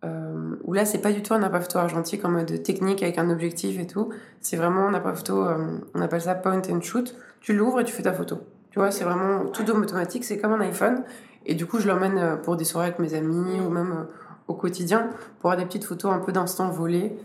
euh, 0.05 0.57
où 0.65 0.73
là, 0.73 0.85
c'est 0.85 0.99
pas 0.99 1.13
du 1.13 1.23
tout 1.23 1.35
un 1.35 1.43
appareil 1.43 1.63
photo 1.63 1.79
argentique 1.79 2.25
en 2.25 2.31
mode 2.31 2.63
technique 2.63 3.03
avec 3.03 3.19
un 3.19 3.31
objectif 3.31 3.79
et 3.79 3.87
tout. 3.87 4.09
C'est 4.41 4.57
vraiment 4.57 4.89
un 4.89 4.95
appareil 4.95 5.17
photo, 5.17 5.45
euh, 5.45 5.79
on 5.95 6.01
appelle 6.01 6.21
ça 6.23 6.35
point 6.35 6.61
and 6.71 6.81
shoot. 6.81 7.17
Tu 7.41 7.53
l'ouvres 7.53 7.81
et 7.81 7.85
tu 7.85 7.93
fais 7.93 8.03
ta 8.03 8.13
photo. 8.13 8.39
Tu 8.71 8.79
vois, 8.79 8.91
c'est 8.91 9.05
vraiment 9.05 9.45
tout 9.47 9.69
automatique, 9.71 10.25
c'est 10.25 10.39
comme 10.39 10.53
un 10.53 10.61
iPhone. 10.61 11.05
Et 11.47 11.55
du 11.55 11.67
coup, 11.67 11.79
je 11.79 11.89
l'emmène 11.89 12.19
euh, 12.19 12.37
pour 12.37 12.57
des 12.57 12.65
soirées 12.65 12.89
avec 12.89 12.99
mes 12.99 13.15
amis 13.15 13.61
ou 13.61 13.71
même 13.71 13.93
euh, 13.93 14.05
au 14.49 14.55
quotidien 14.55 15.11
pour 15.41 15.51
avoir 15.51 15.57
des 15.57 15.67
petites 15.67 15.85
photos 15.85 16.13
un 16.13 16.19
peu 16.19 16.33
d'instant 16.33 16.71
volé. 16.71 17.17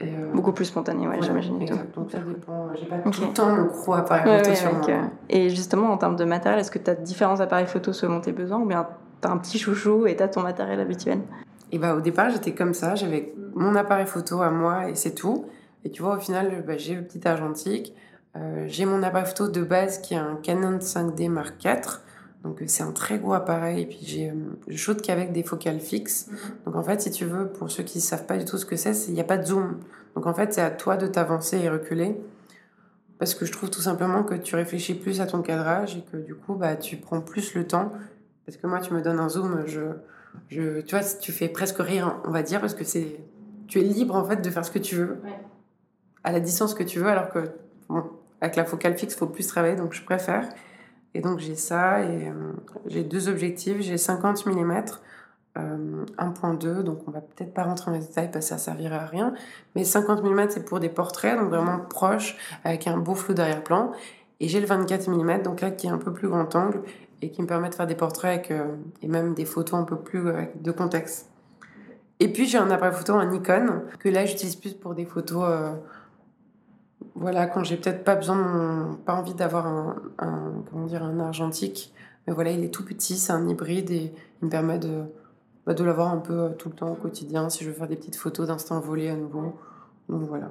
Et 0.00 0.10
Beaucoup 0.32 0.52
plus 0.52 0.66
spontané, 0.66 1.08
ouais, 1.08 1.20
j'imagine. 1.22 1.58
Donc 1.94 2.10
ça 2.10 2.18
dépend. 2.18 2.68
J'ai 2.74 2.86
pas 2.86 2.98
tout 2.98 3.22
le 3.22 3.32
temps 3.32 3.50
mon 3.50 3.64
gros 3.64 3.94
appareil 3.94 4.44
photo 4.44 4.54
sur 4.54 4.72
moi. 4.74 4.86
Et 5.28 5.48
justement, 5.48 5.90
en 5.90 5.96
termes 5.96 6.16
de 6.16 6.24
matériel, 6.24 6.60
est-ce 6.60 6.70
que 6.70 6.78
tu 6.78 6.90
as 6.90 6.94
différents 6.94 7.40
appareils 7.40 7.66
photo 7.66 7.92
selon 7.92 8.20
tes 8.20 8.32
besoins 8.32 8.58
ou 8.58 8.66
bien 8.66 8.86
tu 9.22 9.28
as 9.28 9.30
un 9.30 9.38
petit 9.38 9.58
chouchou 9.58 10.06
et 10.06 10.14
tu 10.14 10.22
as 10.22 10.28
ton 10.28 10.42
matériel 10.42 10.78
habituel? 10.78 11.20
Et 11.72 11.78
bah, 11.78 11.94
au 11.94 12.00
départ, 12.00 12.30
j'étais 12.30 12.54
comme 12.54 12.74
ça. 12.74 12.94
J'avais 12.94 13.32
mon 13.54 13.74
appareil 13.74 14.06
photo 14.06 14.42
à 14.42 14.50
moi 14.50 14.88
et 14.88 14.94
c'est 14.94 15.14
tout. 15.14 15.46
Et 15.84 15.90
tu 15.90 16.02
vois, 16.02 16.16
au 16.16 16.20
final, 16.20 16.64
bah, 16.66 16.76
j'ai 16.76 16.94
le 16.94 17.02
petit 17.02 17.26
argentique. 17.26 17.94
Euh, 18.36 18.64
j'ai 18.68 18.84
mon 18.84 19.02
appareil 19.02 19.26
photo 19.26 19.48
de 19.48 19.62
base 19.62 19.98
qui 19.98 20.14
est 20.14 20.18
un 20.18 20.36
Canon 20.36 20.78
5D 20.78 21.28
Mark 21.28 21.62
IV. 21.62 22.00
Donc, 22.44 22.62
c'est 22.66 22.82
un 22.82 22.92
très 22.92 23.18
gros 23.18 23.34
appareil. 23.34 23.82
Et 23.82 23.86
puis, 23.86 23.98
j'ai, 24.02 24.30
euh, 24.30 24.34
je 24.68 24.76
shoote 24.76 25.02
qu'avec 25.02 25.32
des 25.32 25.42
focales 25.42 25.80
fixes. 25.80 26.30
Donc, 26.64 26.76
en 26.76 26.82
fait, 26.82 27.02
si 27.02 27.10
tu 27.10 27.24
veux, 27.24 27.48
pour 27.48 27.70
ceux 27.70 27.82
qui 27.82 27.98
ne 27.98 28.02
savent 28.02 28.26
pas 28.26 28.38
du 28.38 28.44
tout 28.44 28.58
ce 28.58 28.66
que 28.66 28.76
c'est, 28.76 28.92
il 29.08 29.14
n'y 29.14 29.20
a 29.20 29.24
pas 29.24 29.38
de 29.38 29.46
zoom. 29.46 29.80
Donc, 30.14 30.26
en 30.26 30.34
fait, 30.34 30.52
c'est 30.54 30.62
à 30.62 30.70
toi 30.70 30.96
de 30.96 31.06
t'avancer 31.06 31.58
et 31.58 31.68
reculer. 31.68 32.16
Parce 33.18 33.34
que 33.34 33.44
je 33.44 33.52
trouve 33.52 33.68
tout 33.68 33.80
simplement 33.80 34.22
que 34.22 34.34
tu 34.34 34.54
réfléchis 34.54 34.94
plus 34.94 35.20
à 35.20 35.26
ton 35.26 35.42
cadrage 35.42 35.96
et 35.96 36.02
que 36.02 36.16
du 36.16 36.36
coup, 36.36 36.54
bah, 36.54 36.76
tu 36.76 36.96
prends 36.96 37.20
plus 37.20 37.54
le 37.54 37.66
temps. 37.66 37.90
Parce 38.46 38.56
que 38.56 38.66
moi, 38.68 38.80
tu 38.80 38.94
me 38.94 39.02
donnes 39.02 39.18
un 39.18 39.28
zoom, 39.28 39.64
je 39.66 39.80
je, 40.48 40.80
tu 40.80 40.96
vois, 40.96 41.04
tu 41.20 41.32
fais 41.32 41.48
presque 41.48 41.78
rire, 41.78 42.20
on 42.24 42.30
va 42.30 42.42
dire, 42.42 42.60
parce 42.60 42.74
que 42.74 42.84
c'est, 42.84 43.20
tu 43.66 43.80
es 43.80 43.82
libre 43.82 44.14
en 44.14 44.24
fait 44.24 44.36
de 44.36 44.50
faire 44.50 44.64
ce 44.64 44.70
que 44.70 44.78
tu 44.78 44.96
veux, 44.96 45.18
à 46.24 46.32
la 46.32 46.40
distance 46.40 46.74
que 46.74 46.82
tu 46.82 46.98
veux, 46.98 47.08
alors 47.08 47.30
que 47.30 47.50
avec 48.40 48.56
la 48.56 48.64
focale 48.64 48.96
fixe, 48.96 49.14
il 49.14 49.18
faut 49.18 49.26
plus 49.26 49.46
travailler, 49.46 49.76
donc 49.76 49.92
je 49.92 50.02
préfère. 50.02 50.48
Et 51.14 51.20
donc 51.20 51.38
j'ai 51.38 51.56
ça, 51.56 52.02
et 52.02 52.28
euh, 52.28 52.52
j'ai 52.86 53.02
deux 53.02 53.28
objectifs, 53.28 53.80
j'ai 53.80 53.96
50 53.96 54.46
mm, 54.46 54.84
euh, 55.56 56.04
1.2, 56.18 56.82
donc 56.82 57.00
on 57.08 57.10
va 57.10 57.20
peut-être 57.20 57.54
pas 57.54 57.64
rentrer 57.64 57.90
dans 57.90 57.96
les 57.96 58.04
détails 58.04 58.30
parce 58.30 58.44
que 58.44 58.50
ça 58.50 58.58
servirait 58.58 58.96
à 58.96 59.06
rien, 59.06 59.34
mais 59.74 59.84
50 59.84 60.22
mm 60.22 60.50
c'est 60.50 60.64
pour 60.64 60.80
des 60.80 60.90
portraits, 60.90 61.38
donc 61.38 61.48
vraiment 61.48 61.78
proches, 61.78 62.36
avec 62.64 62.86
un 62.86 62.98
beau 62.98 63.14
flou 63.14 63.34
d'arrière-plan. 63.34 63.92
Et 64.40 64.48
j'ai 64.48 64.60
le 64.60 64.66
24 64.66 65.08
mm, 65.08 65.42
donc 65.42 65.60
là 65.60 65.70
qui 65.70 65.86
est 65.86 65.90
un 65.90 65.98
peu 65.98 66.12
plus 66.12 66.28
grand 66.28 66.54
angle, 66.54 66.82
et 67.22 67.30
qui 67.30 67.42
me 67.42 67.46
permet 67.46 67.68
de 67.68 67.74
faire 67.74 67.86
des 67.86 67.94
portraits 67.94 68.50
euh, 68.50 68.76
et 69.02 69.08
même 69.08 69.34
des 69.34 69.44
photos 69.44 69.78
un 69.78 69.84
peu 69.84 69.96
plus 69.96 70.28
euh, 70.28 70.42
de 70.60 70.70
contexte. 70.70 71.30
Et 72.20 72.32
puis 72.32 72.46
j'ai 72.46 72.58
un 72.58 72.70
appareil 72.70 72.96
photo, 72.96 73.14
un 73.14 73.26
Nikon, 73.26 73.82
que 73.98 74.08
là 74.08 74.24
j'utilise 74.26 74.56
plus 74.56 74.74
pour 74.74 74.94
des 74.94 75.04
photos, 75.04 75.44
euh, 75.46 75.72
voilà, 77.14 77.46
quand 77.46 77.64
j'ai 77.64 77.76
peut-être 77.76 78.04
pas 78.04 78.16
besoin, 78.16 78.98
pas 79.04 79.14
envie 79.14 79.34
d'avoir 79.34 79.66
un, 79.66 79.96
comment 80.70 80.86
dire, 80.86 81.02
un 81.02 81.20
argentique. 81.20 81.92
Mais 82.26 82.32
voilà, 82.32 82.50
il 82.50 82.62
est 82.64 82.70
tout 82.74 82.84
petit, 82.84 83.16
c'est 83.16 83.32
un 83.32 83.48
hybride 83.48 83.90
et 83.90 84.12
il 84.42 84.46
me 84.46 84.50
permet 84.50 84.78
de, 84.78 85.04
bah, 85.64 85.74
de 85.74 85.84
l'avoir 85.84 86.12
un 86.12 86.18
peu 86.18 86.50
tout 86.58 86.68
le 86.68 86.74
temps 86.74 86.90
au 86.90 86.96
quotidien 86.96 87.48
si 87.48 87.64
je 87.64 87.70
veux 87.70 87.74
faire 87.74 87.88
des 87.88 87.96
petites 87.96 88.16
photos 88.16 88.48
d'instant 88.48 88.80
volé 88.80 89.08
à 89.08 89.16
nouveau. 89.16 89.56
Donc 90.08 90.22
voilà. 90.22 90.50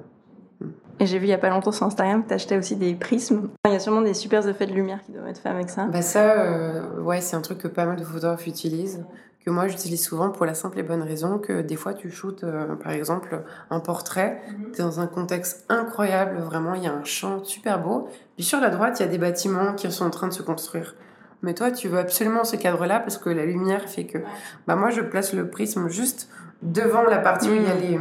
Et 1.00 1.06
j'ai 1.06 1.18
vu 1.18 1.26
il 1.26 1.30
y 1.30 1.34
a 1.34 1.38
pas 1.38 1.50
longtemps 1.50 1.70
sur 1.70 1.86
Instagram 1.86 2.24
que 2.24 2.28
tu 2.28 2.34
achetais 2.34 2.56
aussi 2.56 2.74
des 2.74 2.94
prismes. 2.94 3.50
Il 3.66 3.72
y 3.72 3.76
a 3.76 3.78
sûrement 3.78 4.02
des 4.02 4.14
super 4.14 4.46
effets 4.48 4.66
de 4.66 4.72
lumière 4.72 5.00
qui 5.04 5.12
doivent 5.12 5.28
être 5.28 5.38
faits 5.38 5.52
avec 5.52 5.70
ça. 5.70 5.84
Bah 5.86 6.02
ça, 6.02 6.40
euh, 6.40 7.00
ouais, 7.00 7.20
c'est 7.20 7.36
un 7.36 7.40
truc 7.40 7.58
que 7.58 7.68
pas 7.68 7.86
mal 7.86 7.96
de 7.96 8.04
photographes 8.04 8.46
utilisent, 8.48 9.04
que 9.44 9.50
moi 9.50 9.68
j'utilise 9.68 10.04
souvent 10.04 10.30
pour 10.30 10.44
la 10.44 10.54
simple 10.54 10.78
et 10.80 10.82
bonne 10.82 11.02
raison 11.02 11.38
que 11.38 11.62
des 11.62 11.76
fois 11.76 11.94
tu 11.94 12.10
shootes, 12.10 12.42
euh, 12.42 12.74
par 12.74 12.90
exemple, 12.90 13.44
un 13.70 13.78
portrait, 13.78 14.42
mhm. 14.48 14.72
tu 14.72 14.80
es 14.80 14.84
dans 14.84 14.98
un 14.98 15.06
contexte 15.06 15.64
incroyable, 15.68 16.38
vraiment, 16.38 16.74
il 16.74 16.82
y 16.82 16.88
a 16.88 16.92
un 16.92 17.04
champ 17.04 17.44
super 17.44 17.80
beau, 17.80 18.08
puis 18.34 18.44
sur 18.44 18.60
la 18.60 18.70
droite, 18.70 18.98
il 18.98 19.04
y 19.04 19.06
a 19.06 19.08
des 19.08 19.18
bâtiments 19.18 19.74
qui 19.74 19.90
sont 19.92 20.04
en 20.04 20.10
train 20.10 20.26
de 20.26 20.34
se 20.34 20.42
construire. 20.42 20.96
Mais 21.42 21.54
toi, 21.54 21.70
tu 21.70 21.86
veux 21.86 21.98
absolument 21.98 22.42
ce 22.42 22.56
cadre-là 22.56 22.98
parce 22.98 23.16
que 23.16 23.30
la 23.30 23.44
lumière 23.44 23.88
fait 23.88 24.06
que... 24.06 24.18
Bah 24.66 24.74
moi, 24.74 24.90
je 24.90 25.00
place 25.00 25.32
le 25.32 25.48
prisme 25.48 25.88
juste 25.88 26.28
devant 26.62 27.04
la 27.04 27.18
partie 27.18 27.48
où 27.48 27.54
il 27.54 27.62
y 27.62 27.70
a 27.70 27.74
mhm. 27.74 27.80
les 27.80 27.98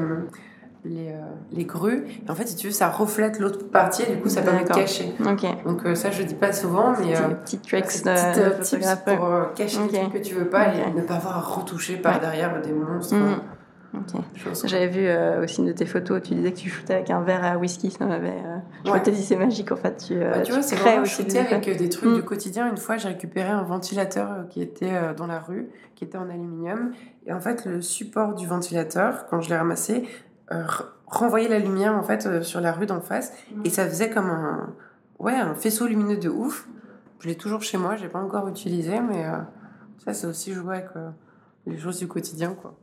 les, 0.88 1.10
euh, 1.10 1.21
les 1.52 1.65
grues. 1.65 2.06
Et 2.26 2.32
en 2.32 2.36
fait, 2.36 2.47
si 2.47 2.56
tu 2.56 2.67
veux, 2.67 2.73
ça 2.73 2.89
reflète 2.89 3.39
l'autre 3.39 3.69
partie 3.69 4.04
et 4.04 4.15
du 4.15 4.21
coup, 4.21 4.30
ça 4.30 4.41
permet 4.41 4.63
de 4.63 4.69
cacher. 4.69 5.13
Donc, 5.65 5.86
euh, 5.86 5.95
ça, 5.95 6.12
je 6.12 6.23
dis 6.23 6.36
pas 6.36 6.54
souvent, 6.54 6.93
mais. 7.00 7.15
Euh, 7.15 7.30
petits 7.30 7.60
tricks 7.60 8.04
de, 8.04 8.62
tips 8.62 8.95
pour 9.06 9.54
cacher 9.56 9.80
les 9.91 10.00
trucs 10.00 10.13
que 10.13 10.28
tu 10.28 10.36
veux 10.36 10.50
pas 10.50 10.73
et 10.73 10.91
ne 10.93 11.02
pas 11.02 11.15
avoir 11.15 11.38
à 11.38 11.41
retoucher 11.41 11.97
par 11.97 12.19
derrière 12.19 12.62
des 12.62 12.71
monstres. 12.71 13.15
Mm. 13.15 13.41
J'avais 14.65 14.88
vu 14.88 15.08
aussi 15.43 15.62
une 15.62 15.67
de 15.67 15.71
tes 15.71 15.86
photos, 15.86 16.21
tu 16.21 16.36
disais 16.36 16.52
que 16.52 16.58
tu 16.58 16.69
shootais 16.69 16.95
avec 16.95 17.10
un 17.10 17.21
verre 17.21 17.43
à 17.43 17.58
whisky. 17.58 17.89
Ça 17.89 18.06
m'avait. 18.06 18.43
je 18.86 18.91
me 18.91 19.00
dit 19.00 19.23
c'est 19.23 19.38
magique 19.38 19.71
en 19.71 19.76
fait. 19.78 20.06
Tu, 20.08 20.19
bah, 20.19 20.41
tu 20.41 20.52
vois, 20.52 20.62
c'est 20.62 20.76
vraiment 20.76 21.06
shooter 21.06 21.39
avec 21.39 21.78
des 21.78 21.89
trucs 21.89 22.13
du 22.13 22.21
mm. 22.21 22.26
quotidien. 22.26 22.69
Une 22.69 22.78
fois, 22.78 22.97
j'ai 22.97 23.08
récupéré 23.08 23.50
un 23.50 23.63
ventilateur 23.63 24.47
qui 24.50 24.62
était 24.62 25.13
dans 25.15 25.28
la 25.28 25.39
rue, 25.39 25.69
qui 25.95 26.04
était 26.04 26.17
en 26.17 26.30
aluminium. 26.30 26.91
Et 27.26 27.34
en 27.34 27.39
fait, 27.39 27.65
le 27.65 27.82
support 27.82 28.36
du 28.36 28.45
ventilateur, 28.45 29.26
quand 29.30 29.41
je 29.41 29.50
l'ai 29.50 29.58
ramassé, 29.58 30.04
euh, 30.52 30.64
renvoyer 31.06 31.48
la 31.48 31.60
lumière 31.60 31.96
en 31.96 32.04
fait 32.04 32.26
euh, 32.26 32.42
sur 32.42 32.62
la 32.62 32.72
rue 32.72 32.86
d'en 32.86 33.02
face. 33.02 33.34
Et 33.64 33.70
ça 33.70 33.88
faisait 33.88 34.10
comme 34.10 34.30
un 34.30 34.74
ouais 35.20 35.36
un 35.36 35.56
faisceau 35.56 35.88
lumineux 35.88 36.18
de 36.18 36.30
ouf. 36.30 36.68
Je 37.20 37.28
l'ai 37.28 37.36
toujours 37.36 37.62
chez 37.62 37.78
moi 37.78 37.96
j'ai 37.96 38.08
pas 38.08 38.20
encore 38.20 38.48
utilisé 38.48 39.00
mais 39.00 39.26
euh, 39.26 39.38
ça 40.04 40.14
c'est 40.14 40.28
aussi 40.28 40.54
jouer 40.54 40.78
avec 40.78 40.90
les 41.66 41.78
choses 41.78 42.00
du 42.00 42.08
quotidien 42.08 42.54
quoi. 42.54 42.76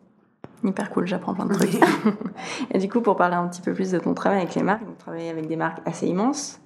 Hyper 0.62 0.90
cool 0.90 1.06
j'apprends 1.06 1.34
plein 1.34 1.46
de 1.46 1.54
trucs. 1.54 1.80
Et 2.70 2.78
du 2.78 2.88
coup 2.88 3.00
pour 3.00 3.16
parler 3.16 3.36
un 3.36 3.48
petit 3.48 3.62
peu 3.62 3.72
plus 3.72 3.90
de 3.90 3.98
ton 3.98 4.14
travail 4.14 4.38
avec 4.42 4.54
les 4.54 4.62
marques 4.62 4.82
on 4.88 4.94
travaille 4.94 5.28
avec 5.28 5.46
des 5.46 5.56
marques 5.56 5.80
assez 5.86 6.06
immenses 6.06 6.60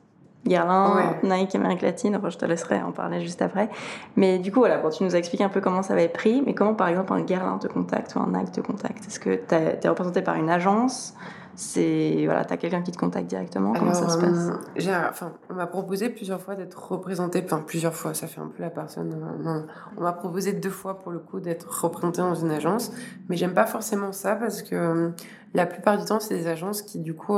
Guerlain, 0.46 1.16
Nike, 1.22 1.54
Amérique 1.54 1.82
latine, 1.82 2.16
enfin, 2.16 2.30
je 2.30 2.38
te 2.38 2.44
laisserai 2.44 2.80
en 2.82 2.92
parler 2.92 3.20
juste 3.20 3.42
après. 3.42 3.68
Mais 4.16 4.38
du 4.38 4.52
coup, 4.52 4.60
voilà, 4.60 4.78
pour 4.78 4.90
tu 4.90 5.04
nous 5.04 5.14
expliques 5.14 5.40
un 5.42 5.48
peu 5.48 5.60
comment 5.60 5.82
ça 5.82 5.94
va 5.94 6.02
être 6.02 6.12
pris, 6.12 6.42
mais 6.44 6.54
comment 6.54 6.74
par 6.74 6.88
exemple 6.88 7.12
un 7.12 7.20
Guerlain 7.22 7.58
te 7.58 7.66
contacte 7.66 8.14
ou 8.14 8.20
un 8.20 8.28
Nike 8.28 8.52
te 8.52 8.60
contacte? 8.60 9.06
Est-ce 9.06 9.20
que 9.20 9.34
tu 9.34 9.54
es 9.54 9.88
représenté 9.88 10.22
par 10.22 10.36
une 10.36 10.48
agence? 10.50 11.14
C'est 11.60 12.22
voilà, 12.24 12.44
tu 12.44 12.52
as 12.52 12.56
quelqu'un 12.56 12.82
qui 12.82 12.92
te 12.92 12.98
contacte 12.98 13.26
directement? 13.26 13.72
Comment 13.72 13.92
ça 13.92 14.08
se 14.08 14.16
passe? 14.16 14.48
euh, 14.86 15.08
enfin, 15.10 15.32
On 15.50 15.54
m'a 15.54 15.66
proposé 15.66 16.08
plusieurs 16.08 16.40
fois 16.40 16.54
d'être 16.54 16.92
représenté, 16.92 17.42
enfin 17.44 17.64
plusieurs 17.66 17.94
fois, 17.94 18.14
ça 18.14 18.28
fait 18.28 18.40
un 18.40 18.46
peu 18.46 18.62
la 18.62 18.70
personne. 18.70 19.12
Euh, 19.44 19.62
on 19.96 20.02
m'a 20.02 20.12
proposé 20.12 20.52
deux 20.52 20.70
fois 20.70 21.00
pour 21.00 21.10
le 21.10 21.18
coup 21.18 21.40
d'être 21.40 21.82
représenté 21.82 22.20
dans 22.22 22.36
une 22.36 22.52
agence, 22.52 22.92
mais 23.28 23.36
j'aime 23.36 23.54
pas 23.54 23.66
forcément 23.66 24.12
ça 24.12 24.36
parce 24.36 24.62
que 24.62 24.76
euh, 24.76 25.08
la 25.52 25.66
plupart 25.66 25.98
du 25.98 26.04
temps, 26.04 26.20
c'est 26.20 26.36
des 26.36 26.46
agences 26.46 26.80
qui 26.80 27.00
du 27.00 27.16
coup 27.16 27.36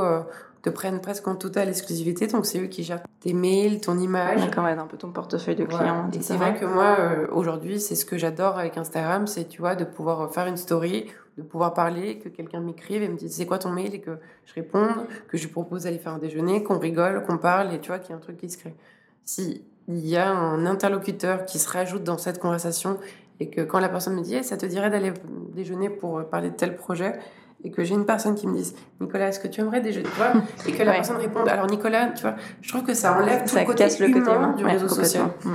te 0.62 0.70
prennent 0.70 1.00
presque 1.00 1.26
en 1.26 1.36
totale 1.36 1.68
exclusivité. 1.68 2.26
Donc, 2.26 2.46
c'est 2.46 2.60
eux 2.60 2.66
qui 2.66 2.82
gèrent 2.82 3.02
tes 3.20 3.32
mails, 3.32 3.80
ton 3.80 3.98
image. 3.98 4.40
D'accord, 4.40 4.64
ouais, 4.64 4.72
un 4.72 4.86
peu 4.86 4.96
ton 4.96 5.10
portefeuille 5.10 5.56
de 5.56 5.64
clients. 5.64 6.10
Et 6.12 6.20
c'est 6.20 6.36
vrai 6.36 6.54
que 6.54 6.64
moi, 6.64 6.96
euh, 6.98 7.26
aujourd'hui, 7.32 7.80
c'est 7.80 7.94
ce 7.94 8.04
que 8.04 8.18
j'adore 8.18 8.58
avec 8.58 8.76
Instagram, 8.76 9.26
c'est, 9.26 9.48
tu 9.48 9.60
vois, 9.60 9.74
de 9.74 9.84
pouvoir 9.84 10.32
faire 10.32 10.46
une 10.46 10.56
story, 10.56 11.06
de 11.38 11.42
pouvoir 11.42 11.74
parler, 11.74 12.18
que 12.18 12.28
quelqu'un 12.28 12.60
m'écrive 12.60 13.02
et 13.02 13.08
me 13.08 13.16
dise 13.16 13.34
c'est 13.34 13.46
quoi 13.46 13.58
ton 13.58 13.70
mail 13.70 13.94
et 13.94 14.00
que 14.00 14.18
je 14.44 14.54
réponde, 14.54 15.06
que 15.28 15.36
je 15.36 15.44
lui 15.44 15.52
propose 15.52 15.84
d'aller 15.84 15.98
faire 15.98 16.12
un 16.12 16.18
déjeuner, 16.18 16.62
qu'on 16.62 16.78
rigole, 16.78 17.24
qu'on 17.24 17.38
parle 17.38 17.72
et 17.72 17.80
tu 17.80 17.88
vois 17.88 17.98
qu'il 17.98 18.10
y 18.10 18.12
a 18.12 18.16
un 18.16 18.20
truc 18.20 18.36
qui 18.36 18.50
se 18.50 18.58
crée. 18.58 18.74
Si 19.24 19.64
il 19.88 20.06
y 20.06 20.16
a 20.16 20.30
un 20.30 20.66
interlocuteur 20.66 21.44
qui 21.44 21.58
se 21.58 21.68
rajoute 21.68 22.04
dans 22.04 22.18
cette 22.18 22.38
conversation 22.38 22.98
et 23.40 23.48
que 23.48 23.62
quand 23.62 23.80
la 23.80 23.88
personne 23.88 24.14
me 24.14 24.22
dit 24.22 24.42
ça 24.44 24.56
te 24.56 24.66
dirait 24.66 24.90
d'aller 24.90 25.12
déjeuner 25.54 25.90
pour 25.90 26.24
parler 26.26 26.50
de 26.50 26.56
tel 26.56 26.76
projet 26.76 27.18
et 27.62 27.70
que 27.70 27.84
j'ai 27.84 27.94
une 27.94 28.06
personne 28.06 28.34
qui 28.34 28.46
me 28.46 28.54
dise 28.54 28.74
Nicolas 29.00 29.28
est-ce 29.28 29.40
que 29.40 29.48
tu 29.48 29.60
aimerais 29.60 29.80
déjeuner 29.80 30.08
et 30.66 30.72
que 30.72 30.82
la 30.82 30.92
personne 30.92 31.16
réponde 31.16 31.48
alors 31.48 31.66
Nicolas 31.66 32.08
tu 32.08 32.22
vois 32.22 32.36
je 32.60 32.68
trouve 32.68 32.84
que 32.84 32.94
ça 32.94 33.16
enlève 33.16 33.48
tout 33.48 33.56
le 33.56 33.64
côté 33.64 33.84
casse 33.84 33.98
le 33.98 34.08
côté 34.08 34.56
du 34.56 34.64
réseau 34.64 34.88
social. 34.88 35.26
mm. 35.44 35.50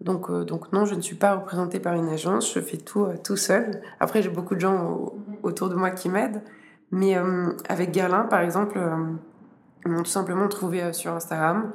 donc 0.00 0.30
euh, 0.30 0.44
donc 0.44 0.72
non 0.72 0.84
je 0.84 0.94
ne 0.94 1.00
suis 1.00 1.16
pas 1.16 1.34
représentée 1.34 1.80
par 1.80 1.94
une 1.94 2.08
agence 2.08 2.52
je 2.52 2.60
fais 2.60 2.76
tout 2.76 3.04
euh, 3.04 3.14
tout 3.22 3.36
seul. 3.36 3.80
Après 4.00 4.22
j'ai 4.22 4.28
beaucoup 4.28 4.54
de 4.54 4.60
gens 4.60 5.12
autour 5.42 5.68
de 5.68 5.74
moi 5.74 5.90
qui 5.90 6.08
m'aident. 6.08 6.42
Mais 6.92 7.16
euh, 7.16 7.52
avec 7.68 7.92
Gerlin 7.92 8.24
par 8.24 8.40
exemple 8.40 8.78
ils 9.84 9.90
m'ont 9.90 10.02
tout 10.02 10.10
simplement 10.10 10.48
trouvé 10.48 10.92
sur 10.92 11.12
Instagram. 11.12 11.72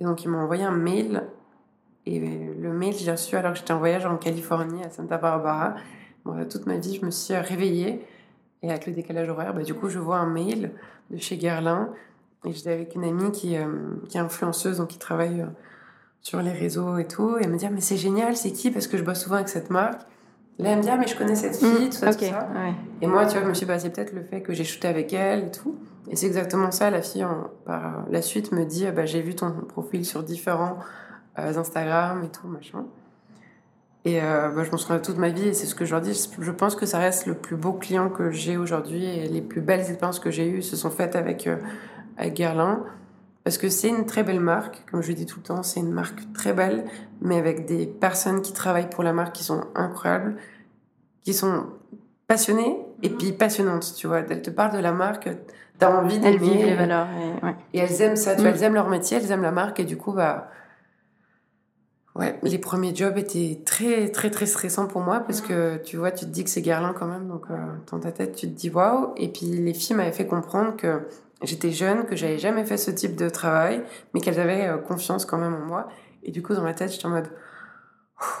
Et 0.00 0.04
donc 0.04 0.24
ils 0.24 0.28
m'ont 0.28 0.40
envoyé 0.40 0.64
un 0.64 0.72
mail. 0.72 1.24
Et 2.06 2.18
le 2.18 2.72
mail, 2.72 2.92
j'ai 2.92 3.10
reçu 3.10 3.36
alors 3.36 3.52
que 3.52 3.58
j'étais 3.58 3.72
en 3.72 3.78
voyage 3.78 4.04
en 4.04 4.16
Californie, 4.16 4.82
à 4.84 4.90
Santa 4.90 5.16
Barbara. 5.16 5.74
Bon, 6.24 6.46
toute 6.48 6.66
ma 6.66 6.76
vie, 6.76 6.98
je 7.00 7.06
me 7.06 7.10
suis 7.10 7.34
réveillée. 7.34 8.04
Et 8.64 8.70
avec 8.70 8.86
le 8.86 8.94
décalage 8.94 9.28
horaire, 9.28 9.52
bah, 9.52 9.62
du 9.62 9.74
coup, 9.74 9.90
je 9.90 9.98
vois 9.98 10.16
un 10.16 10.26
mail 10.26 10.72
de 11.10 11.18
chez 11.18 11.36
Guerlain. 11.36 11.90
Et 12.46 12.52
j'étais 12.52 12.72
avec 12.72 12.94
une 12.94 13.04
amie 13.04 13.30
qui, 13.30 13.58
euh, 13.58 13.66
qui 14.08 14.16
est 14.16 14.20
influenceuse, 14.20 14.78
donc 14.78 14.88
qui 14.88 14.98
travaille 14.98 15.42
euh, 15.42 15.46
sur 16.22 16.40
les 16.40 16.50
réseaux 16.50 16.96
et 16.96 17.06
tout. 17.06 17.36
Et 17.36 17.44
elle 17.44 17.50
me 17.50 17.58
dit, 17.58 17.66
ah, 17.66 17.70
mais 17.70 17.82
c'est 17.82 17.98
génial, 17.98 18.36
c'est 18.36 18.52
qui? 18.52 18.70
Parce 18.70 18.86
que 18.86 18.96
je 18.96 19.02
bosse 19.02 19.20
souvent 19.20 19.36
avec 19.36 19.50
cette 19.50 19.68
marque. 19.68 20.00
Là, 20.58 20.70
elle 20.70 20.78
me 20.78 20.82
dit, 20.82 20.88
ah, 20.88 20.96
mais 20.96 21.06
je 21.06 21.14
connais 21.14 21.34
cette 21.34 21.56
fille, 21.56 21.86
mmh, 21.86 21.90
tout 21.90 21.92
ça, 21.92 22.14
tout 22.14 22.24
ça. 22.24 22.48
Et 23.02 23.06
moi, 23.06 23.26
tu 23.26 23.32
vois, 23.32 23.42
je 23.42 23.48
me 23.48 23.54
suis 23.54 23.66
passé 23.66 23.90
peut-être 23.90 24.14
le 24.14 24.22
fait 24.22 24.40
que 24.40 24.54
j'ai 24.54 24.64
shooté 24.64 24.88
avec 24.88 25.12
elle 25.12 25.44
et 25.44 25.50
tout. 25.50 25.76
Et 26.08 26.16
c'est 26.16 26.26
exactement 26.26 26.70
ça, 26.70 26.88
la 26.88 27.02
fille, 27.02 27.26
par 27.66 28.06
la 28.10 28.22
suite, 28.22 28.50
me 28.52 28.64
dit, 28.64 28.86
ah, 28.86 28.92
bah, 28.92 29.04
j'ai 29.04 29.20
vu 29.20 29.34
ton 29.34 29.50
profil 29.50 30.06
sur 30.06 30.22
différents 30.22 30.78
euh, 31.38 31.54
Instagram 31.54 32.24
et 32.24 32.28
tout, 32.28 32.48
machin. 32.48 32.86
Et 34.04 34.20
euh, 34.22 34.50
bah, 34.50 34.64
je 34.64 34.70
m'en 34.70 34.76
souviens 34.76 34.98
toute 34.98 35.16
ma 35.16 35.30
vie 35.30 35.48
et 35.48 35.54
c'est 35.54 35.66
ce 35.66 35.74
que 35.74 35.84
je 35.84 35.92
leur 35.92 36.02
dis. 36.02 36.28
Je 36.38 36.50
pense 36.50 36.76
que 36.76 36.84
ça 36.84 36.98
reste 36.98 37.26
le 37.26 37.34
plus 37.34 37.56
beau 37.56 37.72
client 37.72 38.10
que 38.10 38.30
j'ai 38.30 38.56
aujourd'hui 38.56 39.04
et 39.04 39.28
les 39.28 39.40
plus 39.40 39.62
belles 39.62 39.80
expériences 39.80 40.20
que 40.20 40.30
j'ai 40.30 40.46
eues 40.46 40.62
se 40.62 40.76
sont 40.76 40.90
faites 40.90 41.16
avec, 41.16 41.46
euh, 41.46 41.56
avec 42.18 42.34
Guerlain. 42.34 42.84
Parce 43.44 43.58
que 43.58 43.68
c'est 43.68 43.88
une 43.88 44.06
très 44.06 44.22
belle 44.22 44.40
marque, 44.40 44.84
comme 44.90 45.02
je 45.02 45.12
dis 45.12 45.26
tout 45.26 45.38
le 45.38 45.44
temps, 45.44 45.62
c'est 45.62 45.80
une 45.80 45.92
marque 45.92 46.32
très 46.32 46.54
belle, 46.54 46.84
mais 47.20 47.36
avec 47.36 47.66
des 47.66 47.86
personnes 47.86 48.40
qui 48.40 48.54
travaillent 48.54 48.88
pour 48.88 49.04
la 49.04 49.12
marque 49.12 49.34
qui 49.34 49.44
sont 49.44 49.64
incroyables, 49.74 50.36
qui 51.24 51.34
sont 51.34 51.66
passionnées 52.26 52.78
et 53.02 53.10
puis 53.10 53.32
passionnantes, 53.32 53.94
tu 53.96 54.06
vois. 54.06 54.20
Elles 54.20 54.40
te 54.40 54.48
parlent 54.48 54.74
de 54.74 54.82
la 54.82 54.92
marque, 54.92 55.28
t'as 55.78 55.94
envie 55.94 56.18
d'aimer. 56.18 56.36
Elles 56.36 56.40
vivent 56.40 56.66
les 56.66 56.74
valeurs. 56.74 57.08
Et, 57.74 57.78
elles 57.78 58.00
aiment 58.00 58.16
ça, 58.16 58.34
tu 58.34 58.40
vois, 58.40 58.50
mm. 58.50 58.54
elles 58.54 58.62
aiment 58.62 58.74
leur 58.74 58.88
métier, 58.88 59.18
elles 59.18 59.30
aiment 59.30 59.42
la 59.42 59.52
marque 59.52 59.78
et 59.80 59.84
du 59.84 59.98
coup, 59.98 60.12
bah 60.12 60.48
Ouais, 62.14 62.38
les 62.44 62.58
premiers 62.58 62.94
jobs 62.94 63.18
étaient 63.18 63.60
très, 63.64 64.08
très, 64.08 64.30
très 64.30 64.46
stressants 64.46 64.86
pour 64.86 65.00
moi 65.00 65.20
parce 65.20 65.40
que 65.40 65.78
tu 65.78 65.96
vois, 65.96 66.12
tu 66.12 66.26
te 66.26 66.30
dis 66.30 66.44
que 66.44 66.50
c'est 66.50 66.62
Guerlain 66.62 66.94
quand 66.96 67.08
même, 67.08 67.26
donc 67.26 67.46
euh, 67.50 67.56
dans 67.90 67.98
ta 67.98 68.12
tête, 68.12 68.36
tu 68.36 68.46
te 68.46 68.52
dis 68.52 68.70
waouh. 68.70 69.12
Et 69.16 69.28
puis 69.28 69.46
les 69.46 69.74
filles 69.74 69.96
m'avaient 69.96 70.12
fait 70.12 70.26
comprendre 70.26 70.76
que 70.76 71.08
j'étais 71.42 71.72
jeune, 71.72 72.04
que 72.06 72.14
j'avais 72.14 72.38
jamais 72.38 72.64
fait 72.64 72.76
ce 72.76 72.92
type 72.92 73.16
de 73.16 73.28
travail, 73.28 73.82
mais 74.12 74.20
qu'elles 74.20 74.38
avaient 74.38 74.68
euh, 74.68 74.78
confiance 74.78 75.26
quand 75.26 75.38
même 75.38 75.54
en 75.54 75.66
moi. 75.66 75.88
Et 76.22 76.30
du 76.30 76.40
coup, 76.40 76.54
dans 76.54 76.62
ma 76.62 76.72
tête, 76.72 76.92
j'étais 76.92 77.06
en 77.06 77.10
mode 77.10 77.28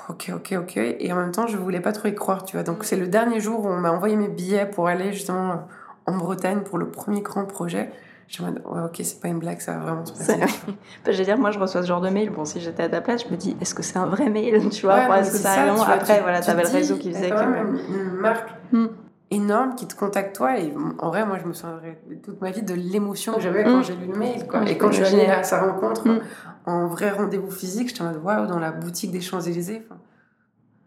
ok, 0.08 0.30
ok, 0.34 0.54
ok. 0.60 0.76
Et 0.76 1.12
en 1.12 1.16
même 1.16 1.32
temps, 1.32 1.48
je 1.48 1.56
voulais 1.56 1.80
pas 1.80 1.92
trop 1.92 2.06
y 2.06 2.14
croire, 2.14 2.44
tu 2.44 2.56
vois. 2.56 2.62
Donc 2.62 2.84
c'est 2.84 2.96
le 2.96 3.08
dernier 3.08 3.40
jour 3.40 3.64
où 3.64 3.68
on 3.68 3.80
m'a 3.80 3.90
envoyé 3.90 4.14
mes 4.14 4.28
billets 4.28 4.66
pour 4.66 4.86
aller 4.86 5.12
justement 5.12 5.66
en 6.06 6.16
Bretagne 6.16 6.60
pour 6.62 6.78
le 6.78 6.90
premier 6.90 7.22
grand 7.22 7.44
projet. 7.44 7.90
Je 8.28 8.42
me 8.42 8.50
dis, 8.50 8.58
ouais, 8.64 8.82
ok, 8.84 9.00
c'est 9.02 9.20
pas 9.20 9.28
une 9.28 9.38
blague, 9.38 9.60
ça 9.60 9.72
va 9.72 9.78
vraiment 9.80 10.06
se 10.06 10.12
passer. 10.12 10.40
je 11.06 11.12
veux 11.12 11.24
dire, 11.24 11.38
moi, 11.38 11.50
je 11.50 11.58
reçois 11.58 11.82
ce 11.82 11.86
genre 11.86 12.00
de 12.00 12.08
mail. 12.08 12.30
Bon, 12.30 12.44
si 12.44 12.60
j'étais 12.60 12.82
à 12.82 12.88
ta 12.88 13.00
place, 13.00 13.24
je 13.26 13.32
me 13.32 13.36
dis, 13.36 13.56
est-ce 13.60 13.74
que 13.74 13.82
c'est 13.82 13.98
un 13.98 14.06
vrai 14.06 14.28
mail 14.28 14.68
Tu 14.70 14.86
vois, 14.86 15.18
est-ce 15.18 15.32
que 15.32 15.38
ça, 15.38 15.76
ça 15.76 15.92
Après, 15.92 16.16
tu, 16.16 16.22
voilà, 16.22 16.40
t'avais 16.40 16.62
le 16.62 16.68
réseau 16.68 16.96
qui 16.96 17.12
faisait 17.12 17.30
que. 17.30 17.34
une 17.34 18.16
marque 18.20 18.50
hmm. 18.72 18.86
énorme 19.30 19.74
qui 19.74 19.86
te 19.86 19.94
contacte 19.94 20.36
toi. 20.36 20.58
Et 20.58 20.72
en 20.98 21.08
vrai, 21.08 21.26
moi, 21.26 21.38
je 21.42 21.46
me 21.46 21.52
souviendrai 21.52 21.98
toute 22.22 22.40
ma 22.40 22.50
vie 22.50 22.62
de 22.62 22.74
l'émotion 22.74 23.34
que 23.34 23.40
j'avais 23.40 23.64
quand 23.64 23.78
hmm. 23.78 23.84
j'ai 23.84 23.96
lu 23.96 24.06
le 24.06 24.18
mail. 24.18 24.46
Quoi. 24.46 24.62
et 24.68 24.78
quand 24.78 24.90
je 24.90 25.04
suis 25.04 25.20
allée 25.20 25.26
à 25.26 25.42
sa 25.42 25.62
rencontre, 25.62 26.08
hmm. 26.08 26.20
en 26.66 26.86
vrai 26.86 27.10
rendez-vous 27.10 27.50
physique, 27.50 27.88
j'étais 27.88 28.02
en 28.02 28.06
mode, 28.06 28.22
waouh, 28.22 28.46
dans 28.46 28.58
la 28.58 28.72
boutique 28.72 29.10
des 29.10 29.20
Champs-Élysées 29.20 29.86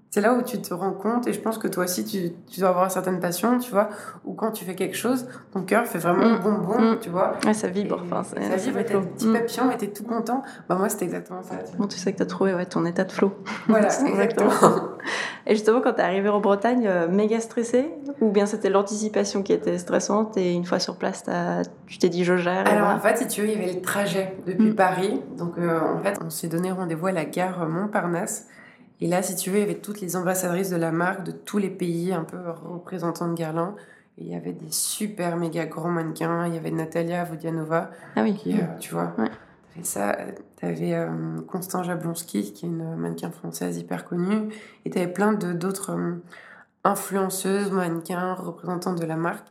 c'est 0.09 0.21
là 0.21 0.33
où 0.33 0.41
tu 0.41 0.61
te 0.61 0.73
rends 0.73 0.93
compte, 0.93 1.27
et 1.27 1.33
je 1.33 1.39
pense 1.39 1.57
que 1.57 1.67
toi 1.67 1.83
aussi, 1.83 2.05
tu, 2.05 2.31
tu 2.49 2.61
dois 2.61 2.69
avoir 2.69 2.89
certaines 2.89 3.19
passions, 3.19 3.59
tu 3.59 3.71
vois, 3.71 3.89
ou 4.23 4.33
quand 4.33 4.51
tu 4.51 4.63
fais 4.63 4.73
quelque 4.73 4.95
chose, 4.95 5.27
ton 5.51 5.63
cœur 5.63 5.85
fait 5.85 5.99
vraiment 5.99 6.37
mm. 6.37 6.39
bon 6.41 6.53
bon, 6.53 6.79
mm. 6.79 6.99
tu 7.01 7.09
vois. 7.09 7.33
Ouais, 7.45 7.53
ça 7.53 7.67
vibre. 7.67 8.01
Enfin, 8.03 8.23
ça 8.23 8.55
vibre, 8.55 8.83
t'es 8.85 8.93
petit 8.93 9.27
mm. 9.27 9.33
papillon, 9.33 9.65
mais 9.67 9.77
t'es 9.77 9.87
tout 9.87 10.05
content. 10.05 10.43
Bah, 10.69 10.75
moi, 10.75 10.87
c'était 10.87 11.05
exactement 11.05 11.43
ça. 11.43 11.55
Bon, 11.77 11.87
tu 11.87 11.97
sais 11.97 12.13
que 12.13 12.17
t'as 12.17 12.25
trouvé 12.25 12.53
ouais, 12.53 12.65
ton 12.65 12.85
état 12.85 13.03
de 13.03 13.11
flow. 13.11 13.33
Voilà, 13.67 13.89
exactement. 14.07 14.51
et 15.45 15.55
justement, 15.55 15.81
quand 15.81 15.93
t'es 15.93 16.03
arrivé 16.03 16.29
en 16.29 16.39
Bretagne, 16.39 16.87
euh, 16.87 17.09
méga 17.09 17.41
stressé 17.41 17.91
Ou 18.21 18.31
bien 18.31 18.45
c'était 18.45 18.69
l'anticipation 18.69 19.43
qui 19.43 19.51
était 19.51 19.77
stressante, 19.77 20.37
et 20.37 20.53
une 20.53 20.65
fois 20.65 20.79
sur 20.79 20.95
place, 20.95 21.25
tu 21.85 21.97
t'es 21.97 22.09
dit, 22.09 22.23
je 22.23 22.37
gère 22.37 22.65
Alors, 22.65 22.89
en 22.89 22.99
fait, 22.99 23.17
si 23.17 23.27
tu 23.27 23.41
veux, 23.41 23.47
il 23.47 23.59
y 23.59 23.61
avait 23.61 23.73
le 23.73 23.81
trajet 23.81 24.37
depuis 24.47 24.73
Paris. 24.73 25.21
Donc, 25.37 25.57
euh, 25.57 25.79
en 25.79 25.99
fait, 25.99 26.17
on 26.25 26.29
s'est 26.29 26.47
donné 26.47 26.71
rendez-vous 26.71 27.07
à 27.07 27.11
la 27.11 27.25
gare 27.25 27.67
Montparnasse. 27.67 28.47
Et 28.99 29.07
là, 29.07 29.21
si 29.21 29.35
tu 29.35 29.51
veux, 29.51 29.57
il 29.57 29.61
y 29.61 29.63
avait 29.63 29.75
toutes 29.75 30.01
les 30.01 30.15
ambassadrices 30.15 30.69
de 30.69 30.75
la 30.75 30.91
marque 30.91 31.23
de 31.23 31.31
tous 31.31 31.59
les 31.59 31.69
pays, 31.69 32.13
un 32.13 32.23
peu 32.23 32.37
représentants 32.49 33.27
de 33.27 33.35
Guerlain. 33.35 33.75
Et 34.17 34.23
il 34.23 34.29
y 34.29 34.35
avait 34.35 34.53
des 34.53 34.71
super 34.71 35.37
méga 35.37 35.65
grands 35.67 35.91
mannequins. 35.91 36.47
Il 36.47 36.55
y 36.55 36.57
avait 36.57 36.71
Natalia 36.71 37.23
Vodianova. 37.23 37.91
Ah 38.15 38.23
oui. 38.23 38.35
Qui, 38.35 38.53
euh, 38.53 38.65
tu 38.79 38.93
vois. 38.93 39.13
Ouais. 39.17 39.29
ça. 39.83 40.17
Tu 40.57 40.65
avais 40.65 40.95
euh, 40.95 41.39
Constant 41.47 41.83
Jablonski, 41.83 42.51
qui 42.51 42.65
est 42.65 42.69
une 42.69 42.95
mannequin 42.95 43.29
française 43.29 43.77
hyper 43.77 44.05
connue. 44.05 44.51
Et 44.85 44.89
tu 44.89 44.97
avais 44.97 45.11
plein 45.11 45.33
d'autres 45.33 45.91
euh, 45.91 46.15
influenceuses, 46.83 47.71
mannequins, 47.71 48.33
représentants 48.33 48.95
de 48.95 49.05
la 49.05 49.15
marque. 49.15 49.47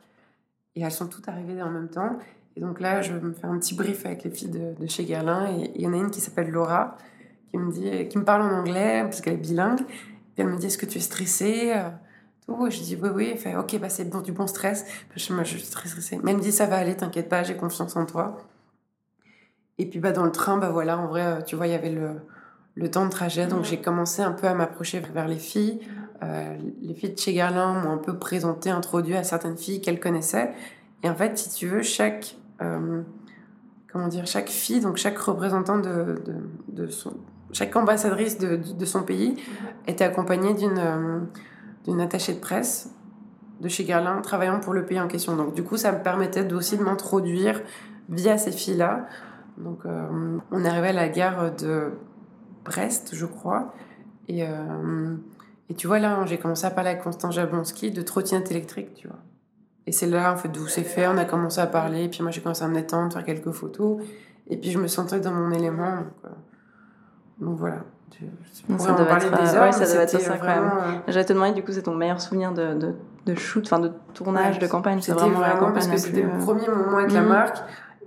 Et 0.75 0.83
elles 0.83 0.91
sont 0.91 1.07
toutes 1.07 1.29
arrivées 1.29 1.63
en 1.63 1.71
même 1.71 1.89
temps. 1.89 2.19
Et 2.57 2.61
donc 2.61 2.81
là, 2.81 3.03
je 3.03 3.13
me 3.13 3.33
fais 3.33 3.47
un 3.47 3.59
petit 3.59 3.77
brief 3.77 4.05
avec 4.05 4.25
les 4.25 4.31
filles 4.31 4.51
de, 4.51 4.75
de 4.81 4.87
chez 4.89 5.05
Guerlain. 5.05 5.47
Et 5.53 5.71
il 5.77 5.83
y 5.83 5.87
en 5.87 5.93
a 5.93 5.97
une 5.97 6.11
qui 6.11 6.21
s'appelle 6.21 6.51
Laura 6.51 6.97
qui 7.51 7.59
me 7.59 7.73
dit, 7.73 8.09
qui 8.09 8.19
me 8.19 8.25
parle 8.25 8.43
en 8.43 8.59
anglais 8.59 9.03
parce 9.03 9.21
qu'elle 9.21 9.35
est 9.35 9.39
bilingue. 9.39 9.81
Et 10.37 10.43
elle 10.43 10.49
me 10.49 10.57
dit, 10.57 10.67
est-ce 10.67 10.79
que 10.79 10.87
tu 10.87 10.99
es 10.99 11.01
stressée 11.01 11.73
euh, 11.75 11.89
tout. 12.47 12.67
Et 12.67 12.71
je 12.71 12.83
dis, 12.83 12.97
oui, 13.01 13.09
oui. 13.13 13.29
Elle 13.33 13.39
fait, 13.39 13.57
ok, 13.57 13.79
bah, 13.81 13.89
c'est 13.89 14.05
bon, 14.05 14.21
du 14.21 14.33
bon 14.33 14.47
stress. 14.47 14.85
Je, 15.15 15.33
moi, 15.33 15.45
je 15.45 15.57
suis 15.57 15.71
très 15.71 15.89
stressée. 15.89 16.19
Mais 16.23 16.33
elle 16.33 16.39
me 16.39 16.43
dit, 16.43 16.53
ça 16.53 16.67
va 16.67 16.77
aller, 16.77 16.97
t'inquiète 16.97 17.29
pas, 17.29 17.43
j'ai 17.43 17.57
confiance 17.57 17.97
en 17.97 18.07
toi. 18.07 18.37
Et 19.79 19.87
puis, 19.87 19.99
bah, 19.99 20.13
dans 20.13 20.25
le 20.25 20.33
train, 20.33 20.57
bah, 20.57 20.71
voilà, 20.71 20.99
en 20.99 21.07
vrai, 21.07 21.25
euh, 21.25 21.41
tu 21.43 21.57
vois, 21.57 21.67
il 21.67 21.73
y 21.73 21.75
avait 21.75 21.91
le, 21.91 22.21
le 22.75 22.91
temps 22.91 23.05
de 23.05 23.11
trajet. 23.11 23.47
Donc, 23.47 23.65
j'ai 23.65 23.81
commencé 23.81 24.23
un 24.23 24.33
peu 24.33 24.47
à 24.47 24.55
m'approcher 24.55 25.01
vers 25.01 25.29
les 25.29 25.39
filles. 25.39 25.81
Euh, 26.23 26.57
les 26.81 26.95
filles 26.95 27.13
de 27.13 27.19
chez 27.19 27.35
Garlin 27.35 27.83
m'ont 27.83 27.93
un 27.93 27.99
peu 27.99 28.19
présenté, 28.19 28.71
introduit 28.71 29.17
à 29.17 29.23
certaines 29.23 29.57
filles 29.57 29.81
qu'elles 29.81 30.01
connaissaient. 30.01 30.53
Et 31.03 31.11
en 31.11 31.15
fait, 31.15 31.37
si 31.37 31.51
tu 31.51 31.67
veux, 31.67 31.83
chaque, 31.83 32.37
comment 32.59 34.09
dire, 34.09 34.27
chaque 34.27 34.49
fille, 34.49 34.81
donc 34.81 34.97
chaque 34.97 35.19
représentant 35.19 35.79
de, 35.79 36.23
de, 36.25 36.35
de 36.69 36.89
son, 36.89 37.13
chaque 37.57 37.75
ambassadrice 37.75 38.37
de, 38.37 38.57
de, 38.57 38.85
son 38.85 39.03
pays 39.03 39.42
était 39.87 40.05
accompagnée 40.05 40.53
d'une 40.53 40.79
euh, 40.79 41.21
d'une 41.85 42.03
attachée 42.03 42.35
de 42.35 42.38
presse 42.38 42.90
de 43.61 43.69
chez 43.69 43.85
Guerlain 43.85 44.21
travaillant 44.21 44.61
pour 44.61 44.75
le 44.75 44.85
pays 44.85 45.01
en 45.01 45.09
question. 45.09 45.37
Donc 45.37 45.55
du 45.55 45.62
coup, 45.62 45.79
ça 45.79 45.92
me 45.92 46.03
permettait 46.03 46.53
aussi 46.53 46.77
de 46.77 46.83
m'introduire 46.83 47.62
via 48.11 48.37
ces 48.37 48.53
filles-là. 48.53 49.07
Donc 49.57 49.87
euh, 49.87 50.38
on 50.51 50.64
est 50.66 50.69
arrivé 50.69 50.88
à 50.88 50.92
la 50.92 51.09
gare 51.09 51.55
de 51.55 51.92
Brest, 52.62 53.14
je 53.14 53.25
crois. 53.25 53.73
Et, 54.29 54.42
euh, 54.42 55.16
et 55.71 55.75
tu 55.75 55.87
vois, 55.87 55.99
là, 55.99 56.27
j'ai 56.27 56.37
commencé 56.37 56.66
à 56.66 56.71
parler 56.71 56.90
avec 56.90 57.03
Constant 57.03 57.31
Jablonski 57.31 57.90
de 57.90 58.03
trottinette 58.03 58.51
électrique, 58.51 58.92
tu 58.95 59.09
vois. 59.09 59.21
Et 59.87 59.92
c'est 59.92 60.09
là, 60.09 60.31
en 60.31 60.37
fait, 60.37 60.49
d'où 60.49 60.66
c'est 60.66 60.83
fait. 60.83 61.07
On 61.07 61.16
a 61.16 61.25
commencé 61.25 61.61
à 61.61 61.66
parler. 61.66 62.09
Puis 62.09 62.21
moi, 62.21 62.33
j'ai 62.33 62.42
commencé 62.42 62.64
à 62.64 62.69
me 62.69 62.75
détendre, 62.75 63.12
faire 63.12 63.25
quelques 63.25 63.53
photos. 63.53 64.03
Et 64.51 64.59
puis, 64.59 64.73
je 64.73 64.79
me 64.79 64.88
sentais 64.88 65.21
dans 65.21 65.33
mon 65.33 65.53
élément. 65.53 66.03
Donc 67.40 67.59
voilà. 67.59 67.85
ça 68.79 68.92
devait 68.92 69.11
être, 69.12 69.42
des 69.42 69.55
heures, 69.55 69.64
ouais, 69.64 69.72
ça 69.72 69.85
devait 69.85 70.05
être 70.05 70.31
incroyable. 70.31 70.72
Euh, 70.72 70.92
J'allais 71.09 71.25
te 71.25 71.33
demander, 71.33 71.53
du 71.53 71.62
coup, 71.62 71.72
c'est 71.72 71.83
ton 71.83 71.94
meilleur 71.94 72.20
souvenir 72.20 72.53
de, 72.53 72.75
de, 72.75 72.94
de 73.27 73.35
shoot, 73.35 73.64
enfin 73.66 73.79
de 73.79 73.92
tournage, 74.14 74.59
de 74.59 74.66
campagne. 74.66 75.01
C'est 75.03 75.12
vraiment, 75.12 75.40
la 75.40 75.53
campagne. 75.53 75.75
Parce 75.75 75.88
que 75.88 75.96
c'était 75.99 76.22
le 76.22 76.38
premier 76.38 76.68
moment 76.68 76.99
avec 76.99 77.12
la 77.12 77.22
mhm. 77.22 77.29
marque. 77.29 77.59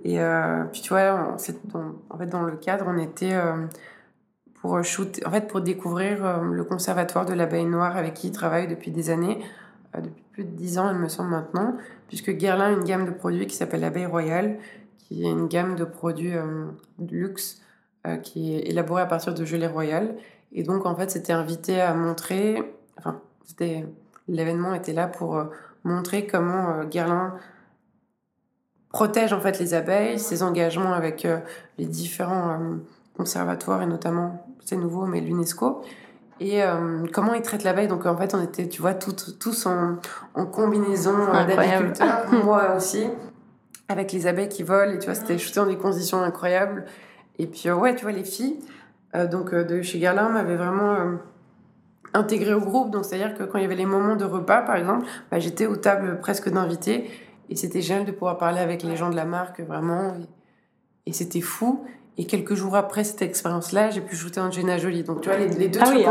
Et 0.04 0.20
euh, 0.20 0.64
puis 0.72 0.82
tu 0.82 0.90
vois, 0.90 1.36
dans, 1.66 1.94
en 2.10 2.18
fait, 2.18 2.26
dans 2.26 2.42
le 2.42 2.56
cadre, 2.56 2.86
on 2.88 2.98
était 2.98 3.34
euh, 3.34 3.66
pour 4.62 4.84
shoot, 4.84 5.20
en 5.26 5.30
fait, 5.30 5.48
pour 5.48 5.62
découvrir 5.62 6.42
le 6.42 6.64
conservatoire 6.64 7.26
de 7.26 7.34
l'abeille 7.34 7.66
noire 7.66 7.98
avec 7.98 8.16
qui 8.16 8.28
il 8.28 8.32
travaille 8.32 8.68
depuis 8.68 8.92
des 8.92 9.10
années, 9.10 9.44
depuis 9.96 10.24
plus 10.32 10.44
de 10.44 10.52
dix 10.52 10.80
ans, 10.80 10.90
il 10.92 10.98
me 10.98 11.10
semble 11.10 11.30
maintenant, 11.30 11.76
puisque 12.08 12.32
Guerlain 12.32 12.66
a 12.66 12.72
une 12.72 12.84
gamme 12.84 13.06
de 13.06 13.12
produits 13.12 13.46
qui 13.46 13.56
s'appelle 13.56 13.82
l'abeille 13.82 14.06
royale, 14.06 14.58
qui 14.98 15.26
est 15.26 15.30
une 15.30 15.48
gamme 15.48 15.76
de 15.76 15.84
produits 15.84 16.34
de 16.34 17.16
luxe 17.16 17.62
qui 18.24 18.56
est 18.56 18.70
élaborée 18.70 19.02
à 19.02 19.06
partir 19.06 19.34
de 19.34 19.46
gelée 19.46 19.68
royale. 19.68 20.16
Et 20.52 20.64
donc, 20.64 20.86
en 20.86 20.96
fait, 20.96 21.12
c'était 21.12 21.34
invité 21.34 21.80
à 21.82 21.94
montrer, 21.94 22.64
enfin, 22.98 23.22
c'était, 23.46 23.86
l'événement 24.28 24.74
était 24.74 24.94
là 24.94 25.08
pour 25.08 25.44
montrer 25.84 26.26
comment 26.26 26.84
Guerlain 26.86 27.36
protège 28.90 29.34
en 29.34 29.40
fait 29.40 29.60
les 29.60 29.76
abeilles, 29.76 30.18
ses 30.18 30.42
engagements 30.42 30.94
avec 30.94 31.28
les 31.78 31.86
différents 31.86 32.58
conservatoires 33.16 33.82
et 33.82 33.86
notamment, 33.86 34.46
c'est 34.66 34.78
nouveau, 34.78 35.06
mais 35.06 35.20
l'UNESCO. 35.20 35.84
Et 36.40 36.64
euh, 36.64 37.06
comment 37.12 37.34
ils 37.34 37.42
traitent 37.42 37.64
l'abeille 37.64 37.88
Donc 37.88 38.06
en 38.06 38.16
fait, 38.16 38.34
on 38.34 38.42
était, 38.42 38.68
tu 38.68 38.82
vois, 38.82 38.94
tous 38.94 39.66
en, 39.66 39.98
en 40.36 40.46
combinaison 40.46 41.16
euh, 41.16 41.46
d'agriculteurs, 41.46 42.32
moi 42.46 42.76
aussi, 42.78 43.08
avec 43.90 44.14
les 44.14 44.26
abeilles 44.26 44.50
qui 44.50 44.64
volent. 44.64 44.94
Et 44.94 45.00
tu 45.00 45.06
vois, 45.06 45.16
c'était 45.16 45.38
shooté 45.38 45.60
dans 45.60 45.66
des 45.66 45.78
conditions 45.78 46.22
incroyables. 46.22 46.86
Et 47.40 47.48
puis 47.48 47.68
euh, 47.68 47.76
ouais, 47.76 47.96
tu 47.96 48.04
vois, 48.04 48.12
les 48.12 48.24
filles 48.24 48.60
donc 49.32 49.56
de 49.56 49.82
chez 49.82 49.98
Guerlain 49.98 50.30
m'avaient 50.30 50.56
vraiment 50.56 50.96
intégré 52.14 52.54
au 52.54 52.60
groupe. 52.60 52.92
Donc 52.92 53.06
c'est-à-dire 53.06 53.34
que 53.36 53.44
quand 53.44 53.58
il 53.58 53.64
y 53.64 53.66
avait 53.66 53.76
les 53.76 53.88
moments 53.88 54.16
de 54.16 54.24
repas, 54.26 54.62
par 54.62 54.76
exemple, 54.76 55.08
bah, 55.32 55.40
j'étais 55.40 55.66
aux 55.66 55.78
tables 55.78 56.20
presque 56.20 56.48
d'invités. 56.50 57.10
Et 57.50 57.56
c'était 57.56 57.82
génial 57.82 58.06
de 58.06 58.12
pouvoir 58.12 58.38
parler 58.38 58.60
avec 58.60 58.84
les 58.84 58.96
gens 58.96 59.10
de 59.10 59.16
la 59.16 59.26
marque, 59.26 59.62
vraiment. 59.62 60.14
et 61.06 61.14
c'était 61.14 61.42
fou. 61.42 61.84
Et 62.18 62.26
quelques 62.26 62.54
jours 62.54 62.76
après 62.76 63.06
cette 63.06 63.22
expérience-là, 63.22 63.92
j'ai 63.92 64.02
pu 64.02 64.14
shooter 64.16 64.42
Angelina 64.42 64.78
Jolie. 64.78 65.04
Donc, 65.04 65.22
tu 65.22 65.30
vois, 65.30 65.38
les, 65.38 65.48
les 65.48 65.70
deux 65.70 65.80
ah 65.82 65.90
oui. 65.90 66.06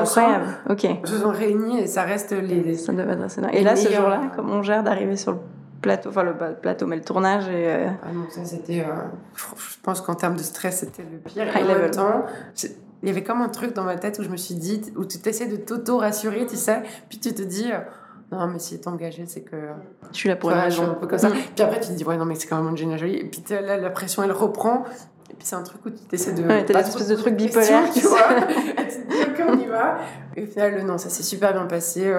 Ok. 0.71 0.87
Se 1.05 1.19
sont 1.19 1.31
réunis 1.31 1.81
et 1.81 1.87
ça 1.87 2.03
reste 2.03 2.33
les. 2.33 2.75
Ça 2.75 2.93
devait 2.93 3.13
être 3.13 3.55
Et 3.55 3.63
là, 3.63 3.77
ce 3.77 3.93
jour-là, 3.93 4.33
comment 4.35 4.55
on 4.55 4.63
gère 4.63 4.83
d'arriver 4.83 5.17
sur 5.17 5.33
le 5.33 5.39
plateau, 5.81 6.11
enfin 6.11 6.25
le 6.25 6.35
plateau, 6.61 6.87
mais 6.87 6.97
le 6.97 7.03
tournage 7.03 7.49
et. 7.49 7.69
Euh, 7.69 7.89
ah 8.03 8.13
non, 8.13 8.27
ça 8.31 8.45
c'était. 8.45 8.81
Euh, 8.81 8.95
je 9.37 9.77
pense 9.83 10.01
qu'en 10.01 10.15
termes 10.15 10.37
de 10.37 10.43
stress, 10.43 10.81
c'était 10.81 11.05
le 11.11 11.19
pire. 11.19 11.45
High 11.45 11.69
et 11.69 11.75
en 11.75 11.79
même 11.79 11.91
temps, 11.91 12.27
il 13.03 13.09
y 13.09 13.11
avait 13.11 13.23
comme 13.23 13.41
un 13.41 13.49
truc 13.49 13.75
dans 13.75 13.85
ma 13.85 13.97
tête 13.97 14.19
où 14.19 14.23
je 14.23 14.29
me 14.29 14.37
suis 14.37 14.55
dit, 14.55 14.83
où 14.97 15.05
tu 15.05 15.19
essaies 15.27 15.47
de 15.47 15.57
t'auto-rassurer, 15.57 16.47
tu 16.47 16.57
sais, 16.57 16.83
puis 17.09 17.19
tu 17.19 17.33
te 17.33 17.43
dis. 17.43 17.71
Euh, 17.71 17.79
non, 18.31 18.47
mais 18.47 18.59
si 18.59 18.75
est 18.75 18.87
engagé, 18.87 19.25
c'est 19.27 19.41
que. 19.41 19.57
Je 20.13 20.17
suis 20.17 20.29
là 20.29 20.37
pour 20.37 20.51
une 20.51 20.59
raison. 20.59 20.91
Un 20.91 20.95
peu 20.95 21.07
comme 21.07 21.19
ça. 21.19 21.31
Mm. 21.31 21.35
Puis 21.55 21.65
après, 21.65 21.81
tu 21.81 21.89
te 21.89 21.93
dis, 21.95 22.05
ouais, 22.05 22.17
non, 22.17 22.27
mais 22.27 22.35
c'est 22.35 22.47
quand 22.47 22.63
même 22.63 22.71
Angelina 22.73 22.99
Jolie. 22.99 23.17
Et 23.17 23.25
puis 23.25 23.43
là, 23.49 23.79
la 23.79 23.91
pression, 23.91 24.23
elle 24.23 24.33
reprend. 24.33 24.85
Et 25.31 25.35
puis 25.35 25.47
c'est 25.47 25.57
un 25.57 25.63
truc 25.63 25.85
où 25.87 25.91
tu 25.91 25.97
essaies 26.13 26.33
de. 26.33 26.43
Ouais, 26.43 26.65
t'as 26.65 26.81
espèce 26.81 27.09
de 27.09 27.17
truc 27.17 27.37
bipolaire. 27.37 27.91
Tu 27.93 28.01
vois. 28.01 28.19
tu 28.77 28.85
te 28.85 29.11
dis, 29.11 29.23
ok, 29.31 29.47
on 29.49 29.59
y 29.59 29.67
va. 29.67 29.99
Et 30.37 30.43
au 30.43 30.47
final, 30.47 30.85
non, 30.85 30.99
ça 30.99 31.09
s'est 31.09 31.23
super 31.23 31.53
bien 31.53 31.65
passé. 31.65 32.13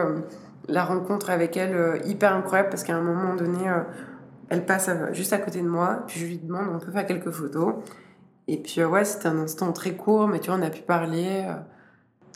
Euh, 0.70 0.74
la 0.74 0.84
rencontre 0.84 1.30
avec 1.30 1.58
elle, 1.58 1.76
euh, 1.76 1.98
hyper 2.06 2.34
incroyable, 2.34 2.70
parce 2.70 2.84
qu'à 2.84 2.96
un 2.96 3.02
moment 3.02 3.36
donné, 3.36 3.70
euh, 3.70 3.82
elle 4.50 4.66
passe 4.66 4.90
juste 5.12 5.34
à 5.34 5.38
côté 5.38 5.62
de 5.62 5.68
moi. 5.68 6.04
Puis 6.08 6.20
je 6.20 6.26
lui 6.26 6.38
demande, 6.38 6.68
on 6.74 6.80
peut 6.80 6.92
faire 6.92 7.06
quelques 7.06 7.32
photos. 7.32 7.76
Et 8.48 8.58
puis, 8.58 8.84
ouais, 8.84 9.06
c'était 9.06 9.28
un 9.28 9.40
instant 9.40 9.72
très 9.72 9.96
court, 9.96 10.28
mais 10.28 10.40
tu 10.40 10.50
vois, 10.50 10.60
on 10.60 10.64
a 10.64 10.70
pu 10.70 10.82
parler. 10.82 11.46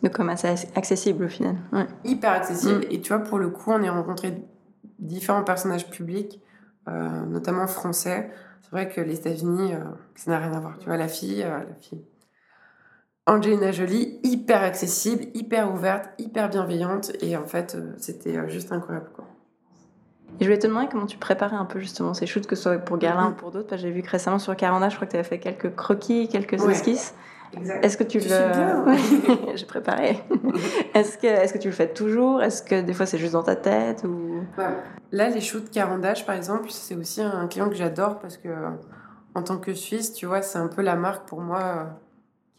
De 0.03 0.09
comme 0.09 0.29
assez 0.29 0.47
accessible 0.75 1.25
au 1.25 1.29
final. 1.29 1.55
Ouais. 1.71 1.87
Hyper 2.03 2.33
accessible. 2.33 2.85
Mm. 2.85 2.91
Et 2.91 3.01
tu 3.01 3.13
vois, 3.13 3.23
pour 3.23 3.39
le 3.39 3.49
coup, 3.49 3.71
on 3.71 3.81
est 3.81 3.89
rencontré 3.89 4.43
différents 4.99 5.43
personnages 5.43 5.89
publics, 5.89 6.41
notamment 6.85 7.65
français 7.67 8.29
c'est 8.63 8.71
vrai 8.71 8.89
que 8.89 9.01
les 9.01 9.15
États-Unis, 9.15 9.75
euh, 9.75 9.83
ça 10.15 10.31
n'a 10.31 10.39
rien 10.39 10.53
à 10.53 10.59
voir. 10.59 10.79
Tu 10.79 10.85
vois, 10.87 10.97
la 10.97 11.07
fille, 11.07 11.43
euh, 11.43 11.59
la 11.59 11.75
fille. 11.79 12.03
Angelina 13.25 13.71
Jolie, 13.71 14.19
hyper 14.23 14.63
accessible, 14.63 15.25
hyper 15.33 15.71
ouverte, 15.73 16.09
hyper 16.17 16.49
bienveillante. 16.49 17.11
Et 17.21 17.37
en 17.37 17.45
fait, 17.45 17.75
euh, 17.75 17.93
c'était 17.97 18.49
juste 18.49 18.71
incroyable. 18.71 19.09
Quoi. 19.15 19.25
Et 20.39 20.43
je 20.43 20.45
voulais 20.45 20.59
te 20.59 20.67
demander 20.67 20.87
comment 20.91 21.05
tu 21.05 21.17
préparais 21.17 21.55
un 21.55 21.65
peu 21.65 21.79
justement 21.79 22.13
ces 22.13 22.25
shoots, 22.25 22.47
que 22.47 22.55
ce 22.55 22.63
soit 22.63 22.77
pour 22.79 22.97
Garlin 22.97 23.29
ou 23.29 23.33
pour 23.33 23.51
d'autres. 23.51 23.67
Parce 23.67 23.81
que 23.81 23.87
j'ai 23.87 23.93
vu 23.93 24.01
que 24.01 24.09
récemment 24.09 24.39
sur 24.39 24.55
Caranda, 24.55 24.89
je 24.89 24.95
crois 24.95 25.05
que 25.05 25.11
tu 25.11 25.17
avais 25.17 25.27
fait 25.27 25.39
quelques 25.39 25.73
croquis, 25.75 26.27
quelques 26.27 26.61
esquisses. 26.65 27.13
Est-ce 27.83 27.97
que 27.97 28.03
tu 28.03 28.19
le. 28.19 28.33
Hein. 28.33 28.95
J'ai 29.55 29.65
préparé. 29.65 30.23
est-ce 30.95 31.17
que, 31.17 31.27
est 31.27 31.53
que 31.53 31.59
tu 31.59 31.67
le 31.67 31.73
fais 31.73 31.87
toujours? 31.87 32.41
Est-ce 32.41 32.63
que 32.63 32.81
des 32.81 32.93
fois 32.93 33.05
c'est 33.05 33.19
juste 33.19 33.33
dans 33.33 33.43
ta 33.43 33.55
tête 33.55 34.03
ou... 34.03 34.41
Là, 35.11 35.29
les 35.29 35.41
shoots 35.41 35.69
Carandage, 35.69 36.25
par 36.25 36.35
exemple, 36.35 36.71
c'est 36.71 36.95
aussi 36.95 37.21
un 37.21 37.47
client 37.47 37.69
que 37.69 37.75
j'adore 37.75 38.17
parce 38.17 38.37
que, 38.37 38.49
en 39.35 39.43
tant 39.43 39.57
que 39.57 39.75
Suisse, 39.75 40.13
tu 40.13 40.25
vois, 40.25 40.41
c'est 40.41 40.57
un 40.57 40.67
peu 40.67 40.81
la 40.81 40.95
marque 40.95 41.27
pour 41.27 41.41
moi 41.41 41.59
euh, 41.59 41.83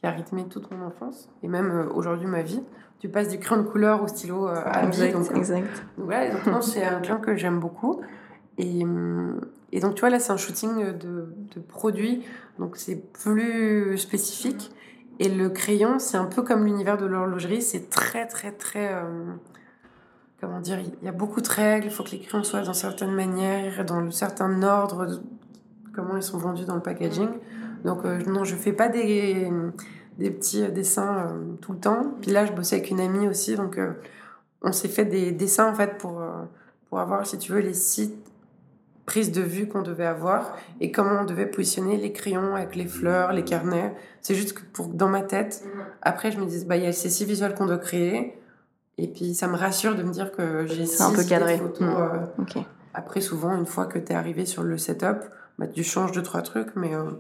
qui 0.05 0.09
a 0.09 0.11
rythmé 0.11 0.45
toute 0.45 0.71
mon 0.71 0.85
enfance 0.85 1.31
et 1.43 1.49
même 1.49 1.71
euh, 1.71 1.89
aujourd'hui 1.95 2.27
ma 2.27 2.43
vie. 2.43 2.63
Tu 2.99 3.09
passes 3.09 3.29
du 3.29 3.39
crayon 3.39 3.63
de 3.63 3.67
couleur 3.67 4.03
au 4.03 4.07
stylo 4.07 4.47
euh, 4.47 4.61
à 4.65 4.85
exact, 4.87 5.07
vie. 5.07 5.13
Donc, 5.13 5.37
exact. 5.37 5.85
donc 5.97 6.07
voilà, 6.07 6.61
c'est 6.61 6.85
un 6.85 7.01
client 7.01 7.21
que 7.21 7.37
j'aime 7.37 7.59
beaucoup. 7.59 8.03
Et, 8.59 8.85
et, 9.73 9.81
donc, 9.81 9.95
tu 9.95 10.01
vois, 10.01 10.11
là, 10.11 10.21
c'est 10.21 10.33
un 10.33 10.37
shooting 10.37 10.93
de, 10.93 11.35
de 11.55 11.61
produits, 11.61 12.23
donc 12.59 12.77
c'est 12.77 13.13
plus 13.13 13.99
spécifique. 13.99 14.71
Et 15.19 15.29
le 15.29 15.49
crayon, 15.49 15.99
c'est 15.99 16.19
un 16.19 16.27
peu 16.27 16.43
comme 16.43 16.65
l'univers 16.67 16.99
de 16.99 17.07
l'horlogerie, 17.07 17.63
c'est 17.63 17.89
très, 17.89 18.27
très, 18.27 18.53
très. 18.53 18.93
Euh, 18.93 19.33
comment 20.41 20.61
dire 20.61 20.79
Il 20.81 21.05
y 21.05 21.09
a 21.09 21.13
beaucoup 21.13 21.41
de 21.41 21.49
règles, 21.49 21.87
il 21.87 21.91
faut 21.91 22.05
que 22.05 22.11
les 22.11 22.21
crayons 22.21 22.45
soient 22.45 22.63
dans 22.63 22.75
certaines 22.75 23.15
manières, 23.15 23.85
dans 23.85 23.97
un 23.97 24.11
certain 24.11 24.63
ordre, 24.63 25.23
comment 25.95 26.17
ils 26.17 26.23
sont 26.23 26.39
vendus 26.39 26.65
dans 26.65 26.77
le 26.77 26.83
packaging. 26.83 27.29
Donc, 27.85 28.05
euh, 28.05 28.19
non, 28.27 28.45
je 28.45 28.57
fais 28.57 28.73
pas 28.73 28.89
des, 28.89 29.51
des 30.19 30.31
petits 30.31 30.67
dessins 30.73 31.29
euh, 31.29 31.55
tout 31.61 31.73
le 31.73 31.79
temps. 31.79 32.15
Puis 32.21 32.31
là, 32.31 32.47
je 32.47 32.53
bossais 32.53 32.77
avec 32.77 32.91
une 32.91 33.01
amie 33.01 33.29
aussi, 33.29 33.57
donc 33.57 33.79
on 34.63 34.73
s'est 34.73 34.89
fait 34.89 35.05
des 35.05 35.33
dessins 35.33 35.71
en 35.71 35.75
fait 35.75 35.99
pour, 35.99 36.23
pour 36.89 36.99
avoir, 36.99 37.27
si 37.27 37.39
tu 37.39 37.53
veux, 37.53 37.61
les 37.61 37.75
sites 37.75 38.25
prise 39.07 39.33
de 39.33 39.43
vue 39.43 39.69
qu'on 39.69 39.83
devait 39.83 40.07
avoir 40.07 40.57
et 40.81 40.91
comment 40.91 41.21
on 41.21 41.25
devait 41.25 41.47
positionner 41.47 41.97
les 41.97 42.13
crayons 42.13 42.55
avec 42.55 42.75
les 42.75 42.87
fleurs, 42.87 43.33
les 43.33 43.45
carnets. 43.45 43.95
C'est 44.23 44.35
juste 44.35 44.55
que 44.55 44.63
pour 44.73 44.89
dans 44.89 45.09
ma 45.09 45.23
tête, 45.23 45.63
après 46.03 46.31
je 46.31 46.39
me 46.39 46.47
dis 46.47 46.65
bah 46.65 46.77
il 46.77 46.85
y 46.85 46.87
a 46.87 46.93
ces 46.93 47.11
six 47.11 47.25
visuels 47.25 47.55
qu'on 47.55 47.67
doit 47.67 47.79
créer 47.79 48.39
et 48.97 49.09
puis 49.09 49.35
ça 49.35 49.47
me 49.49 49.57
rassure 49.57 49.95
de 49.95 50.03
me 50.03 50.11
dire 50.11 50.33
que 50.33 50.67
j'ai 50.67 50.87
six 50.87 51.03
un 51.03 51.13
peu 51.13 51.25
cadré. 51.25 51.59
photos. 51.59 51.81
Mmh. 51.81 52.57
Euh, 52.57 52.61
après 52.95 53.21
souvent 53.21 53.55
une 53.57 53.67
fois 53.67 53.87
que 53.87 53.99
tu 53.99 54.13
es 54.13 54.15
arrivé 54.15 54.47
sur 54.47 54.63
le 54.63 54.79
setup, 54.79 55.25
bah, 55.59 55.67
tu 55.67 55.83
changes 55.83 56.13
deux 56.13 56.23
trois 56.23 56.43
trucs 56.43 56.75
mais 56.75 56.95
euh, 56.95 57.11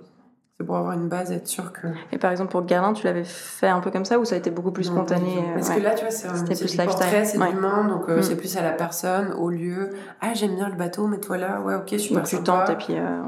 c'est 0.59 0.64
pour 0.64 0.77
avoir 0.77 0.93
une 0.93 1.09
base, 1.09 1.33
être 1.33 1.49
sûr 1.49 1.73
que. 1.73 1.88
Et 2.12 2.19
par 2.19 2.31
exemple, 2.31 2.53
pour 2.53 2.64
Garlin, 2.64 2.93
tu 2.93 3.05
l'avais 3.07 3.25
fait 3.25 3.67
un 3.67 3.81
peu 3.81 3.90
comme 3.90 4.05
ça 4.05 4.21
ou 4.21 4.25
ça 4.25 4.37
a 4.37 4.38
été 4.38 4.53
beaucoup 4.53 4.71
plus 4.71 4.85
spontané 4.85 5.38
euh, 5.38 5.55
Parce 5.55 5.71
que 5.71 5.81
là, 5.81 5.95
tu 5.95 6.03
vois, 6.03 6.12
c'est 6.12 6.29
un 6.29 6.45
plus 6.45 6.77
portrait, 6.77 7.25
c'est 7.25 7.37
humain, 7.37 7.88
donc 7.88 8.09
euh, 8.09 8.19
mm. 8.19 8.23
c'est 8.23 8.37
plus 8.37 8.57
à 8.57 8.62
la 8.62 8.71
personne, 8.71 9.33
au 9.33 9.51
lieu. 9.51 9.90
Ah, 10.21 10.33
j'aime 10.35 10.55
bien 10.55 10.69
le 10.69 10.77
bateau, 10.77 11.09
mets-toi 11.09 11.38
là, 11.38 11.61
ouais, 11.61 11.75
ok, 11.75 11.99
super. 11.99 12.19
Donc 12.19 12.29
tu 12.29 12.40
tentes 12.43 12.71
et 12.71 12.77
puis 12.77 12.97
euh. 12.97 13.23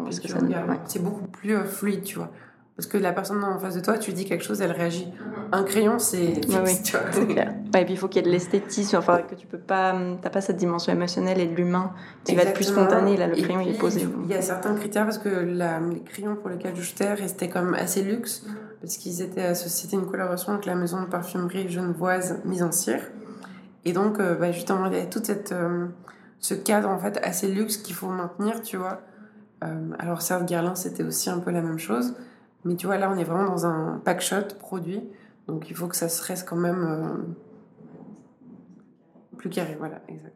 C'est 0.85 1.03
beaucoup 1.03 1.27
plus 1.27 1.59
fluide, 1.65 2.05
tu 2.05 2.19
vois. 2.19 2.31
Parce 2.77 2.87
que 2.87 2.99
la 2.99 3.13
personne 3.13 3.43
en 3.43 3.59
face 3.59 3.75
de 3.75 3.81
toi, 3.81 3.97
tu 3.97 4.13
dis 4.13 4.27
quelque 4.27 4.45
chose, 4.45 4.61
elle 4.61 4.73
réagit. 4.73 5.09
Un 5.51 5.63
crayon, 5.63 5.99
c'est 5.99 6.41
oui, 6.47 6.83
tu 6.85 6.93
vois. 6.93 7.25
Clair. 7.25 7.55
et 7.75 7.85
puis 7.85 7.95
il 7.95 7.97
faut 7.97 8.07
qu'il 8.07 8.21
y 8.21 8.25
ait 8.25 8.29
de 8.29 8.33
l'esthétisme, 8.33 8.97
enfin 8.97 9.23
que 9.23 9.35
tu 9.35 9.47
peux 9.47 9.59
pas, 9.59 9.97
t'as 10.21 10.29
pas 10.29 10.43
cette 10.43 10.59
dimension 10.59 10.93
émotionnelle 10.93 11.41
et 11.41 11.47
de 11.47 11.55
l'humain 11.55 11.93
qui 12.25 12.35
va 12.35 12.43
être 12.43 12.53
plus 12.53 12.65
spontané. 12.65 13.17
Là, 13.17 13.29
le 13.29 13.37
crayon 13.37 13.61
il 13.61 13.75
est 13.75 13.79
posé. 13.79 14.07
Il 14.25 14.31
y 14.31 14.35
a 14.35 14.43
certains 14.43 14.75
critères 14.75 15.05
parce 15.05 15.17
que 15.19 15.29
la, 15.29 15.81
les 15.81 16.01
crayons 16.01 16.37
pour 16.37 16.51
lesquels 16.51 16.77
je 16.77 16.83
jetais 16.83 17.15
restaient 17.15 17.49
quand 17.49 17.63
même 17.63 17.75
assez 17.75 18.03
luxe 18.03 18.45
parce 18.83 18.99
qu'ils 18.99 19.23
étaient 19.23 19.43
associés, 19.43 19.89
à 19.93 20.01
une 20.01 20.07
collaboration 20.07 20.53
avec 20.53 20.67
la 20.67 20.75
maison 20.75 21.01
de 21.01 21.07
parfumerie 21.07 21.69
genevoise 21.71 22.41
mise 22.45 22.63
en 22.63 22.73
cire. 22.73 23.01
Et 23.87 23.93
donc, 23.93 24.19
euh, 24.19 24.35
bah, 24.35 24.53
justement, 24.53 24.87
il 24.87 24.99
y 24.99 25.01
a 25.01 25.07
tout 25.07 25.21
cette, 25.23 25.53
euh, 25.53 25.87
ce 26.41 26.55
cadre 26.55 26.89
en 26.89 26.99
fait 26.99 27.19
assez 27.23 27.49
luxe 27.49 27.79
qu'il 27.79 27.95
faut 27.95 28.09
maintenir, 28.09 28.61
tu 28.63 28.77
vois. 28.77 29.01
Euh, 29.65 29.91
alors 29.99 30.23
certes, 30.23 30.45
Guerlain, 30.45 30.75
c'était 30.75 31.03
aussi 31.03 31.31
un 31.31 31.39
peu 31.39 31.51
la 31.51 31.63
même 31.63 31.79
chose. 31.79 32.15
Mais 32.67 32.75
tu 32.75 32.87
vois, 32.87 32.99
là, 32.99 33.11
on 33.11 33.17
est 33.17 33.25
vraiment 33.25 33.49
dans 33.49 33.65
un 33.65 34.01
pack 34.05 34.21
shot 34.21 34.57
produit. 34.59 35.03
Donc, 35.47 35.71
il 35.71 35.77
faut 35.77 35.87
que 35.87 35.97
ça 35.97 36.09
se 36.09 36.23
reste 36.23 36.49
quand 36.49 36.57
même 36.57 36.85
euh, 36.85 37.17
plus 39.39 39.49
carré. 39.49 39.77
Voilà, 39.79 40.01
exact. 40.09 40.35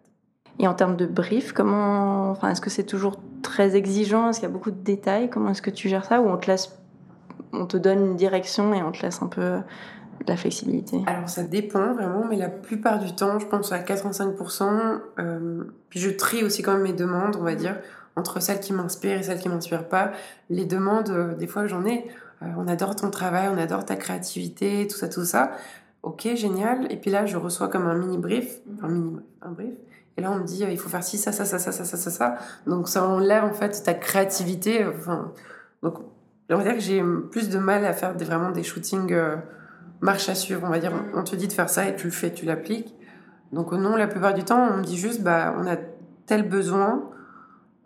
Et 0.61 0.69
en 0.69 0.75
termes 0.75 0.97
de 0.97 1.07
brief, 1.07 1.53
comment, 1.53 2.31
enfin, 2.31 2.51
est-ce 2.51 2.61
que 2.61 2.71
c'est 2.71 2.85
toujours 2.85 3.21
très 3.43 3.75
exigeant? 3.75 4.29
Est-ce 4.29 4.39
qu'il 4.41 4.49
y 4.49 4.51
a 4.51 4.55
beaucoup 4.55 4.71
de 4.71 4.81
détails? 4.81 5.29
Comment 5.29 5.51
est-ce 5.51 5.63
que 5.63 5.71
tu 5.71 5.89
gères 5.89 6.05
ça? 6.05 6.21
Ou 6.21 6.29
on 6.29 6.37
te 6.37 6.47
laisse, 6.47 6.79
on 7.53 7.67
te 7.67 7.77
donne 7.77 7.99
une 8.07 8.17
direction 8.17 8.73
et 8.75 8.83
on 8.83 8.93
te 8.93 9.03
laisse 9.03 9.23
un 9.23 9.27
peu 9.27 9.41
de 9.41 10.29
la 10.29 10.37
flexibilité? 10.37 11.03
Alors 11.07 11.29
ça 11.29 11.43
dépend 11.43 11.95
vraiment, 11.95 12.25
mais 12.29 12.37
la 12.37 12.51
plupart 12.51 13.01
du 13.01 13.13
temps, 13.15 13.39
je 13.41 13.47
pense 13.47 13.73
à 13.73 13.79
85%. 13.81 15.01
Euh, 15.19 15.65
puis 15.89 15.99
je 15.99 16.11
trie 16.11 16.45
aussi 16.45 16.63
quand 16.63 16.75
même 16.75 16.83
mes 16.83 16.93
demandes, 16.93 17.37
on 17.41 17.43
va 17.43 17.55
dire 17.55 17.77
entre 18.17 18.41
celles 18.41 18.61
qui 18.61 18.73
m'inspirent 18.73 19.19
et 19.19 19.23
celles 19.23 19.39
qui 19.39 19.49
m'inspirent 19.49 19.89
pas. 19.89 20.13
Les 20.49 20.65
demandes, 20.65 21.11
euh, 21.11 21.35
des 21.35 21.47
fois 21.47 21.67
j'en 21.67 21.85
ai. 21.85 22.07
Euh, 22.43 22.47
on 22.57 22.69
adore 22.69 22.97
ton 22.97 23.11
travail, 23.11 23.49
on 23.53 23.59
adore 23.59 23.85
ta 23.85 23.97
créativité, 23.97 24.87
tout 24.89 24.97
ça, 24.97 25.09
tout 25.09 25.25
ça. 25.25 25.53
Ok, 26.03 26.29
génial. 26.35 26.91
Et 26.91 26.97
puis 26.97 27.11
là, 27.11 27.27
je 27.27 27.37
reçois 27.37 27.69
comme 27.69 27.87
un 27.87 27.95
mini 27.95 28.19
brief, 28.19 28.61
un 28.83 28.89
mini 28.89 29.17
un 29.43 29.51
brief. 29.51 29.75
Et 30.17 30.23
là, 30.23 30.31
on 30.33 30.37
me 30.37 30.45
dit, 30.45 30.65
euh, 30.65 30.71
il 30.71 30.79
faut 30.79 30.89
faire 30.89 31.05
ci, 31.05 31.19
ça, 31.19 31.33
ça, 31.33 31.45
ça, 31.45 31.59
ça, 31.59 31.73
ça, 31.73 31.85
ça, 31.85 31.97
ça, 31.97 32.11
ça. 32.11 32.37
Donc 32.67 32.89
ça 32.89 33.05
enlève 33.07 33.45
en 33.45 33.53
fait 33.53 33.83
ta 33.83 33.95
créativité. 33.95 34.87
Enfin, 34.87 35.33
donc 35.83 35.99
on 36.51 36.57
va 36.57 36.63
dire 36.63 36.75
que 36.75 36.81
j'ai 36.81 37.03
plus 37.31 37.49
de 37.49 37.59
mal 37.59 37.85
à 37.85 37.93
faire 37.93 38.15
des, 38.15 38.25
vraiment 38.25 38.51
des 38.51 38.63
shootings 38.63 39.15
marche 40.01 40.29
à 40.29 40.35
suivre. 40.35 40.63
On 40.65 40.71
va 40.71 40.79
dire, 40.79 40.93
on 41.15 41.23
te 41.23 41.37
dit 41.37 41.49
de 41.49 41.53
faire 41.53 41.69
ça 41.69 41.87
et 41.87 41.95
tu 41.95 42.07
le 42.07 42.13
fais, 42.13 42.33
tu 42.33 42.45
l'appliques. 42.45 42.95
Donc 43.53 43.73
non, 43.73 43.97
la 43.97 44.07
plupart 44.07 44.35
du 44.35 44.45
temps, 44.45 44.69
on 44.73 44.79
me 44.79 44.83
dit 44.83 44.97
juste, 44.97 45.23
bah, 45.23 45.55
on 45.59 45.67
a 45.67 45.77
tel 46.27 46.49
besoin, 46.49 47.11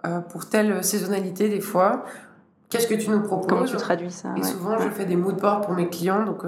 euh, 0.05 0.21
pour 0.21 0.49
telle 0.49 0.83
saisonnalité 0.85 1.49
des 1.49 1.61
fois. 1.61 2.05
qu'est-ce 2.69 2.87
que 2.87 2.95
tu 2.95 3.11
nous 3.11 3.21
proposes 3.23 3.49
Comment 3.49 3.65
tu 3.65 3.77
traduis 3.77 4.11
ça 4.11 4.35
Et 4.37 4.43
souvent, 4.43 4.79
je 4.79 4.89
fais 4.91 5.05
des 5.05 5.17
mood 5.17 5.41
boards 5.41 5.63
pour 5.63 5.75
mes 5.75 5.89
clients. 5.89 6.25
Donc, 6.25 6.43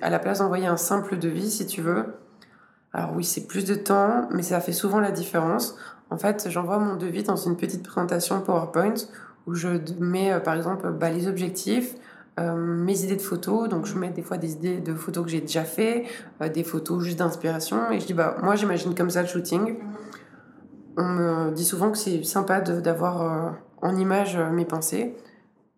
à 0.00 0.10
la 0.10 0.18
place 0.18 0.38
d'envoyer 0.38 0.66
un 0.66 0.76
simple 0.76 1.18
devis, 1.18 1.50
si 1.50 1.66
tu 1.66 1.80
veux. 1.80 2.04
Alors 2.92 3.12
oui, 3.16 3.24
c'est 3.24 3.46
plus 3.46 3.64
de 3.64 3.74
temps, 3.74 4.28
mais 4.30 4.42
ça 4.42 4.60
fait 4.60 4.72
souvent 4.72 5.00
la 5.00 5.10
différence. 5.10 5.76
En 6.10 6.18
fait, 6.18 6.48
j'envoie 6.50 6.78
mon 6.78 6.96
devis 6.96 7.22
dans 7.22 7.36
une 7.36 7.56
petite 7.56 7.82
présentation 7.82 8.40
PowerPoint 8.42 8.94
où 9.46 9.54
je 9.54 9.68
mets, 9.98 10.38
par 10.40 10.54
exemple, 10.54 10.90
bah, 10.90 11.10
les 11.10 11.26
objectifs, 11.26 11.94
euh, 12.40 12.54
mes 12.54 13.04
idées 13.04 13.16
de 13.16 13.22
photos. 13.22 13.68
Donc, 13.68 13.84
je 13.84 13.94
mets 13.94 14.08
des 14.08 14.22
fois 14.22 14.38
des 14.38 14.52
idées 14.52 14.78
de 14.78 14.94
photos 14.94 15.24
que 15.24 15.30
j'ai 15.30 15.42
déjà 15.42 15.64
fait, 15.64 16.04
euh, 16.40 16.48
des 16.48 16.64
photos 16.64 17.02
juste 17.04 17.18
d'inspiration. 17.18 17.90
Et 17.90 18.00
je 18.00 18.06
dis, 18.06 18.14
bah, 18.14 18.36
moi, 18.42 18.56
j'imagine 18.56 18.94
comme 18.94 19.10
ça 19.10 19.20
le 19.20 19.28
shooting. 19.28 19.76
On 20.96 21.04
me 21.04 21.50
dit 21.52 21.64
souvent 21.64 21.90
que 21.90 21.98
c'est 21.98 22.22
sympa 22.24 22.60
d'avoir 22.60 23.22
euh, 23.22 23.50
en 23.80 23.96
image 23.96 24.36
mes 24.36 24.64
pensées. 24.64 25.14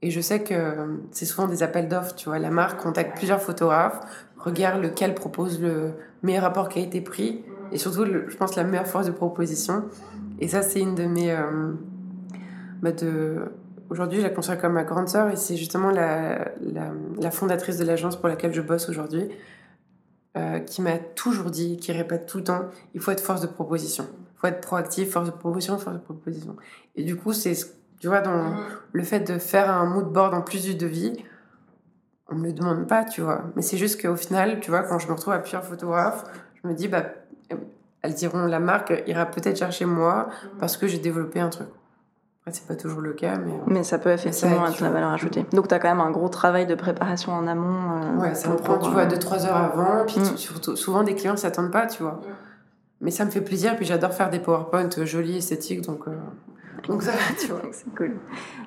Et 0.03 0.11
je 0.11 0.21
sais 0.21 0.43
que 0.43 1.01
c'est 1.13 1.25
souvent 1.25 1.49
des 1.49 1.63
appels 1.63 1.89
d'offres, 1.89 2.15
tu 2.15 2.29
vois. 2.29 2.39
La 2.39 2.51
marque 2.51 2.83
contacte 2.83 3.17
plusieurs 3.17 3.41
photographes, 3.41 4.01
regarde 4.37 4.83
lequel 4.83 5.15
propose 5.15 5.61
le 5.61 5.93
meilleur 6.23 6.43
rapport 6.43 6.69
qui 6.69 6.79
a 6.79 6.83
été 6.83 7.01
pris, 7.01 7.43
et 7.73 7.79
surtout, 7.79 8.05
je 8.05 8.37
pense, 8.37 8.55
la 8.55 8.65
meilleure 8.65 8.87
force 8.87 9.07
de 9.07 9.13
proposition. 9.13 9.85
Et 10.41 10.49
ça, 10.49 10.61
c'est 10.61 10.81
une 10.81 10.95
de 10.95 11.05
mes. 11.05 11.35
Bah 12.83 12.93
de, 12.93 13.51
Aujourd'hui, 13.91 14.19
je 14.19 14.25
la 14.25 14.31
considère 14.31 14.61
comme 14.61 14.73
ma 14.73 14.85
grande 14.85 15.09
sœur 15.09 15.31
et 15.31 15.37
c'est 15.37 15.57
justement 15.57 15.91
la, 15.91 16.53
la, 17.21 17.31
fondatrice 17.31 17.77
de 17.77 17.85
l'agence 17.85 18.17
pour 18.17 18.29
laquelle 18.29 18.53
je 18.53 18.63
bosse 18.63 18.89
aujourd'hui 18.89 19.29
euh, 20.37 20.59
qui 20.59 20.81
m'a 20.83 20.99
toujours 20.99 21.51
dit, 21.51 21.77
qui 21.77 21.93
répète 21.93 22.27
tout 22.27 22.39
le 22.39 22.45
temps, 22.45 22.63
il 22.95 23.01
faut 23.01 23.11
être 23.11 23.21
force 23.21 23.41
de 23.41 23.47
proposition. 23.47 24.09
Faut 24.45 24.49
être 24.49 24.61
proactif, 24.61 25.11
force 25.11 25.27
de 25.27 25.31
proposition, 25.31 25.79
force 25.79 25.97
de 25.97 26.03
proposition. 26.03 26.57
Et 26.97 27.03
du 27.03 27.17
coup, 27.17 27.33
c'est, 27.33 27.55
tu 27.99 28.09
vois, 28.09 28.21
dans 28.21 28.51
mm-hmm. 28.51 28.57
le 28.93 29.03
fait 29.03 29.21
de 29.21 29.39
faire 29.39 29.71
un 29.71 29.87
mood 29.87 30.13
board 30.13 30.35
en 30.35 30.43
plus 30.43 30.63
du 30.63 30.75
devis, 30.75 31.25
on 32.29 32.35
me 32.35 32.49
le 32.49 32.53
demande 32.53 32.87
pas, 32.87 33.05
tu 33.05 33.23
vois. 33.23 33.45
Mais 33.57 33.63
c'est 33.63 33.79
juste 33.79 34.03
qu'au 34.03 34.17
final, 34.17 34.61
tu 34.61 34.71
vois, 34.71 34.83
quand 34.83 34.99
je 34.99 35.09
me 35.09 35.15
retrouve 35.15 35.33
à 35.33 35.39
plusieurs 35.39 35.65
photographes, 35.65 36.25
je 36.63 36.69
me 36.69 36.75
dis, 36.75 36.89
bah, 36.89 37.05
elles 38.03 38.15
diront, 38.15 38.45
la 38.45 38.61
marque 38.61 38.93
ira 39.07 39.25
peut-être 39.25 39.59
chercher 39.59 39.87
moi 39.87 40.29
mm-hmm. 40.29 40.59
parce 40.59 40.77
que 40.77 40.87
j'ai 40.87 40.99
développé 40.99 41.41
un 41.41 41.49
truc 41.49 41.69
c'est 42.53 42.67
pas 42.67 42.77
toujours 42.77 43.01
le 43.01 43.13
cas, 43.15 43.37
mais. 43.39 43.53
Euh, 43.53 43.65
mais 43.67 43.83
ça 43.83 43.99
peut 43.99 44.11
effectivement 44.11 44.67
être 44.67 44.81
la 44.81 44.91
valeur 44.91 45.11
ajoutée. 45.11 45.47
Donc, 45.53 45.69
tu 45.69 45.75
as 45.75 45.79
quand 45.79 45.89
même 45.89 46.01
un 46.01 46.11
gros 46.11 46.29
travail 46.29 46.67
de 46.67 46.75
préparation 46.75 47.33
en 47.33 47.47
amont. 47.47 48.03
Euh, 48.03 48.21
ouais, 48.21 48.35
ça 48.35 48.51
me 48.51 48.57
prend, 48.57 48.79
tu 48.79 48.91
vois, 48.91 49.07
2-3 49.07 49.47
heures 49.47 49.57
avant. 49.57 50.05
Puis 50.07 50.21
mm. 50.21 50.37
surtout, 50.37 50.77
souvent, 50.77 51.03
des 51.03 51.15
clients 51.15 51.33
ne 51.33 51.39
s'attendent 51.39 51.71
pas, 51.71 51.87
tu 51.87 52.03
vois. 52.03 52.21
Mais 53.05 53.13
ça 53.13 53.25
me 53.25 53.31
fait 53.31 53.41
plaisir. 53.41 53.77
Puis 53.77 53.85
j'adore 53.85 54.13
faire 54.13 54.31
des 54.31 54.41
PowerPoint 54.41 54.89
jolis, 55.05 55.37
esthétiques. 55.37 55.83
Donc, 55.83 56.09
euh, 56.09 56.13
donc 56.89 57.03
ça 57.03 57.13
va, 57.13 57.19
tu 57.39 57.47
vois. 57.47 57.63
c'est 57.73 57.95
cool. 57.95 58.17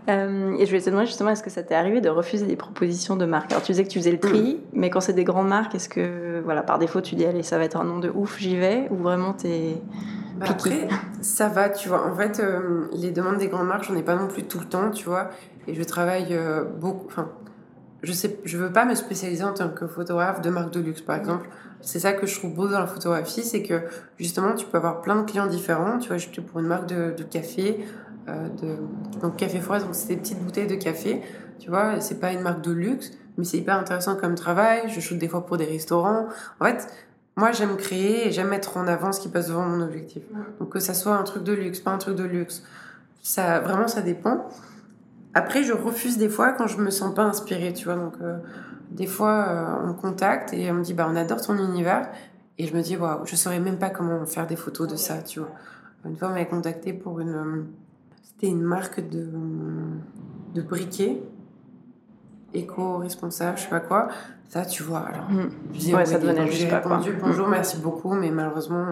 et 0.08 0.66
je 0.66 0.66
voulais 0.66 0.82
te 0.82 0.90
demander 0.90 1.08
justement, 1.08 1.32
est-ce 1.32 1.44
que 1.44 1.50
ça 1.50 1.64
t'est 1.64 1.76
arrivé 1.76 2.00
de 2.00 2.10
refuser 2.10 2.46
des 2.46 2.56
propositions 2.56 3.18
de 3.18 3.26
marques? 3.26 3.52
Alors, 3.52 3.64
tu 3.64 3.74
disais 3.74 3.84
que 3.84 3.90
tu 3.90 4.00
faisais 4.00 4.12
le 4.12 4.20
tri, 4.20 4.56
mm. 4.56 4.80
mais 4.80 4.90
quand 4.90 5.02
c'est 5.02 5.14
des 5.14 5.26
grandes 5.26 5.50
marques, 5.50 5.76
est-ce 5.76 5.90
que, 5.90 6.42
voilà, 6.46 6.64
par 6.64 6.80
défaut, 6.80 7.02
tu 7.02 7.16
dis, 7.16 7.26
allez, 7.26 7.44
ça 7.44 7.58
va 7.58 7.66
être 7.66 7.78
un 7.78 7.84
nom 7.84 8.00
de 8.00 8.10
ouf, 8.10 8.38
j'y 8.40 8.56
vais? 8.56 8.88
Ou 8.92 8.96
vraiment, 8.96 9.34
t'es 9.34 9.82
bah 10.38 10.46
après, 10.50 10.88
ça 11.22 11.48
va, 11.48 11.70
tu 11.70 11.90
vois. 11.90 12.08
En 12.08 12.16
fait, 12.16 12.40
euh, 12.40 12.88
les 12.94 13.12
demandes 13.12 13.38
des 13.38 13.48
grandes 13.48 13.68
marques, 13.68 13.86
j'en 13.86 13.96
ai 13.96 14.04
pas 14.04 14.16
non 14.16 14.28
plus 14.28 14.44
tout 14.44 14.60
le 14.60 14.66
temps, 14.66 14.92
tu 14.92 15.06
vois. 15.06 15.32
Et 15.68 15.74
je 15.74 15.84
travaille 15.84 16.28
euh, 16.32 16.64
beaucoup. 16.64 17.08
Enfin, 17.08 17.30
je 18.04 18.12
sais, 18.12 18.40
je 18.46 18.58
veux 18.58 18.72
pas 18.72 18.86
me 18.86 18.96
spécialiser 18.96 19.44
en 19.44 19.54
tant 19.54 19.70
que 19.70 19.88
photographe 19.88 20.42
de 20.42 20.50
marque 20.50 20.72
de 20.72 20.80
luxe, 20.80 21.02
par 21.02 21.16
exemple. 21.16 21.50
C'est 21.82 22.00
ça 22.00 22.14
que 22.14 22.28
je 22.28 22.38
trouve 22.38 22.54
beau 22.54 22.68
dans 22.68 22.80
la 22.80 22.88
photographie, 22.88 23.44
c'est 23.44 23.64
que 23.64 23.82
justement, 24.20 24.54
tu 24.54 24.66
peux 24.66 24.78
avoir 24.78 25.02
plein 25.02 25.16
de 25.22 25.30
clients 25.30 25.48
différents. 25.48 25.98
Tu 26.00 26.10
vois, 26.10 26.18
j'étais 26.18 26.42
pour 26.42 26.60
une 26.60 26.68
marque 26.68 26.88
de, 26.88 27.14
de 27.16 27.24
café, 27.24 27.86
euh, 28.28 28.50
de, 28.62 28.78
donc 29.22 29.38
café 29.38 29.60
froid, 29.60 29.80
donc 29.80 29.90
c'est 29.94 30.08
des 30.08 30.18
petites 30.18 30.44
bouteilles 30.44 30.68
de 30.68 30.76
café. 30.76 31.22
Tu 31.60 31.70
vois, 31.70 32.00
c'est 32.00 32.20
pas 32.20 32.34
une 32.34 32.42
marque 32.42 32.62
de 32.62 32.72
luxe, 32.72 33.12
mais 33.38 33.46
c'est 33.46 33.58
hyper 33.58 33.78
intéressant 33.78 34.16
comme 34.16 34.36
travail. 34.36 34.90
Je 34.90 35.00
shoot 35.00 35.18
des 35.18 35.28
fois 35.28 35.46
pour 35.46 35.58
des 35.58 35.66
restaurants. 35.66 36.28
En 36.60 36.66
fait, 36.66 36.88
moi, 37.36 37.52
j'aime 37.52 37.78
créer 37.78 38.28
et 38.28 38.32
j'aime 38.32 38.50
mettre 38.50 38.78
en 38.78 38.88
avant 38.88 39.12
ce 39.12 39.20
qui 39.20 39.30
passe 39.30 39.48
devant 39.48 39.66
mon 39.66 39.84
objectif. 39.84 40.24
Donc, 40.60 40.70
que 40.70 40.80
ça 40.80 40.94
soit 40.94 41.16
un 41.16 41.24
truc 41.24 41.44
de 41.44 41.54
luxe, 41.54 41.80
pas 41.80 41.92
un 41.92 42.00
truc 42.00 42.16
de 42.16 42.24
luxe, 42.24 42.64
ça, 43.22 43.60
vraiment, 43.60 43.88
ça 43.88 44.02
dépend. 44.02 44.50
Après, 45.38 45.62
je 45.62 45.72
refuse 45.72 46.18
des 46.18 46.30
fois 46.30 46.54
quand 46.54 46.66
je 46.66 46.80
me 46.80 46.90
sens 46.90 47.14
pas 47.14 47.22
inspirée, 47.22 47.72
tu 47.72 47.86
vois. 47.86 47.96
Donc, 47.96 48.16
euh, 48.22 48.40
des 48.90 49.06
fois, 49.06 49.46
euh, 49.48 49.84
on 49.84 49.88
me 49.90 49.94
contacte 49.94 50.52
et 50.52 50.72
on 50.72 50.74
me 50.74 50.84
dit, 50.84 50.96
bah, 50.96 51.08
on 51.08 51.16
adore 51.16 51.40
ton 51.40 51.56
univers. 51.58 52.10
Et 52.58 52.66
je 52.66 52.76
me 52.76 52.82
dis, 52.82 52.98
waouh, 52.98 53.24
je 53.26 53.36
saurais 53.36 53.60
même 53.60 53.78
pas 53.78 53.92
comment 53.92 54.26
faire 54.26 54.48
des 54.48 54.56
photos 54.56 54.88
de 54.88 54.96
ça, 54.96 55.22
tu 55.22 55.40
vois. 55.40 55.52
Une 56.06 56.16
fois, 56.18 56.30
on 56.30 56.32
m'avait 56.32 56.48
contacté 56.48 56.92
pour 56.92 57.20
une. 57.20 57.68
C'était 58.24 58.48
une 58.48 58.64
marque 58.64 59.08
de, 59.08 59.30
de 60.56 60.62
briquets 60.64 61.22
éco-responsable, 62.56 63.60
je 63.60 63.64
sais 63.64 63.70
pas 63.70 63.80
quoi. 63.80 64.08
Ça, 64.50 64.66
tu 64.66 64.82
vois, 64.82 65.02
alors. 65.02 65.30
Mmh. 65.30 65.94
ouais, 65.94 66.06
ça 66.08 66.18
devenait 66.18 66.50
J'ai 66.50 66.68
répondu 66.68 67.16
bonjour, 67.22 67.48
merci 67.48 67.78
beaucoup, 67.78 68.16
mais 68.16 68.32
malheureusement, 68.32 68.88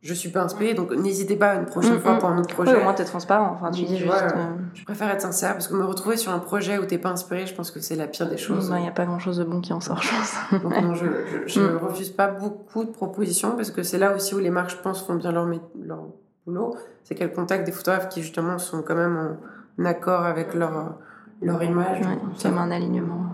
je 0.00 0.14
suis 0.14 0.28
pas 0.28 0.42
inspirée, 0.42 0.74
donc 0.74 0.92
n'hésitez 0.92 1.36
pas 1.36 1.54
une 1.54 1.66
prochaine 1.66 1.96
hmm, 1.96 2.00
fois 2.00 2.14
hmm. 2.14 2.18
pour 2.18 2.28
un 2.28 2.38
autre 2.38 2.54
projet. 2.54 2.72
Oui, 2.72 2.80
au 2.80 2.84
moins 2.84 2.94
t'es 2.94 3.04
transparent, 3.04 3.50
enfin 3.52 3.70
tu 3.70 3.84
dis 3.84 3.98
juste. 3.98 4.12
Euh, 4.12 4.54
je 4.74 4.84
préfère 4.84 5.10
être 5.10 5.22
sincère 5.22 5.54
parce 5.54 5.66
que 5.66 5.74
me 5.74 5.84
retrouver 5.84 6.16
sur 6.16 6.32
un 6.32 6.38
projet 6.38 6.78
où 6.78 6.84
t'es 6.84 6.98
pas 6.98 7.10
inspiré, 7.10 7.46
je 7.46 7.54
pense 7.54 7.70
que 7.70 7.80
c'est 7.80 7.96
la 7.96 8.06
pire 8.06 8.28
des 8.28 8.36
choses. 8.36 8.72
Il 8.76 8.82
n'y 8.82 8.88
a 8.88 8.92
pas 8.92 9.06
grand 9.06 9.18
chose 9.18 9.38
de 9.38 9.44
bon 9.44 9.60
qui 9.60 9.72
en 9.72 9.80
sort, 9.80 10.00
je 10.00 10.10
pense. 10.10 10.62
donc 10.62 10.80
non, 10.80 10.94
je, 10.94 11.06
je, 11.46 11.60
hmm. 11.60 11.78
refuse 11.78 12.10
pas 12.10 12.28
beaucoup 12.28 12.84
de 12.84 12.90
propositions 12.90 13.56
parce 13.56 13.70
que 13.70 13.82
c'est 13.82 13.98
là 13.98 14.14
aussi 14.14 14.34
où 14.34 14.38
les 14.38 14.50
marques, 14.50 14.70
je 14.70 14.76
pense, 14.76 15.04
font 15.04 15.14
bien 15.14 15.32
leur, 15.32 15.46
leur 15.46 16.04
boulot. 16.46 16.76
C'est 17.02 17.14
qu'elles 17.14 17.32
contactent 17.32 17.66
des 17.66 17.72
photographes 17.72 18.08
qui 18.08 18.22
justement 18.22 18.58
sont 18.58 18.82
quand 18.82 18.94
même 18.94 19.36
en 19.80 19.84
accord 19.84 20.24
avec 20.24 20.54
leur 20.54 20.96
leur 21.42 21.62
image. 21.62 22.00
Ouais, 22.00 22.50
un 22.50 22.70
alignement. 22.70 23.27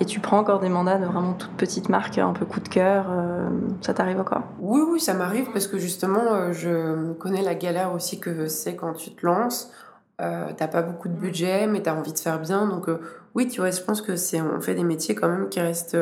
Et 0.00 0.04
tu 0.04 0.20
prends 0.20 0.38
encore 0.38 0.60
des 0.60 0.68
mandats 0.68 0.98
de 0.98 1.04
vraiment 1.04 1.34
toutes 1.34 1.56
petites 1.56 1.88
marques, 1.88 2.18
un 2.18 2.32
peu 2.32 2.44
coup 2.44 2.60
de 2.60 2.68
cœur, 2.68 3.06
euh, 3.10 3.48
ça 3.80 3.94
t'arrive 3.94 4.20
encore 4.20 4.42
Oui, 4.60 4.80
oui, 4.88 5.00
ça 5.00 5.14
m'arrive 5.14 5.50
parce 5.52 5.66
que 5.66 5.78
justement, 5.78 6.34
euh, 6.34 6.52
je 6.52 7.12
connais 7.14 7.42
la 7.42 7.54
galère 7.54 7.92
aussi 7.94 8.20
que 8.20 8.46
c'est 8.46 8.76
quand 8.76 8.92
tu 8.94 9.10
te 9.10 9.24
lances. 9.24 9.72
Euh, 10.20 10.46
t'as 10.56 10.68
pas 10.68 10.82
beaucoup 10.82 11.08
de 11.08 11.14
budget, 11.14 11.66
mais 11.66 11.82
t'as 11.82 11.94
envie 11.94 12.12
de 12.12 12.18
faire 12.18 12.40
bien. 12.40 12.66
Donc 12.66 12.86
oui, 13.34 13.48
tu 13.48 13.60
vois, 13.60 13.70
je 13.70 13.80
pense 13.80 14.02
que 14.02 14.16
c'est 14.16 14.40
on 14.40 14.60
fait 14.60 14.74
des 14.74 14.84
métiers 14.84 15.14
quand 15.14 15.28
même 15.28 15.48
qui 15.48 15.60
restent 15.60 15.96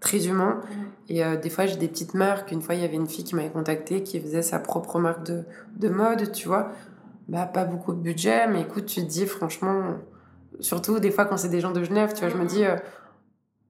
très 0.00 0.26
humains. 0.26 0.60
Et 1.08 1.22
des 1.36 1.50
fois, 1.50 1.66
j'ai 1.66 1.76
des 1.76 1.88
petites 1.88 2.14
marques. 2.14 2.50
Une 2.50 2.62
fois, 2.62 2.74
il 2.74 2.80
y 2.80 2.84
avait 2.84 2.96
une 2.96 3.06
fille 3.06 3.24
qui 3.24 3.34
m'avait 3.34 3.50
contacté 3.50 4.02
qui 4.02 4.20
faisait 4.20 4.40
sa 4.40 4.58
propre 4.58 4.98
marque 4.98 5.24
de, 5.24 5.44
de 5.76 5.88
mode, 5.88 6.32
tu 6.32 6.48
vois. 6.48 6.70
Bah, 7.28 7.44
pas 7.44 7.64
beaucoup 7.64 7.92
de 7.92 7.98
budget, 7.98 8.46
mais 8.46 8.62
écoute, 8.62 8.86
tu 8.86 9.02
te 9.02 9.06
dis 9.06 9.26
franchement 9.26 9.96
Surtout 10.60 10.98
des 10.98 11.10
fois 11.10 11.24
quand 11.24 11.36
c'est 11.36 11.48
des 11.48 11.60
gens 11.60 11.72
de 11.72 11.82
Genève, 11.84 12.12
tu 12.14 12.20
vois, 12.20 12.28
je 12.28 12.36
me 12.36 12.46
dis, 12.46 12.64
euh, 12.64 12.76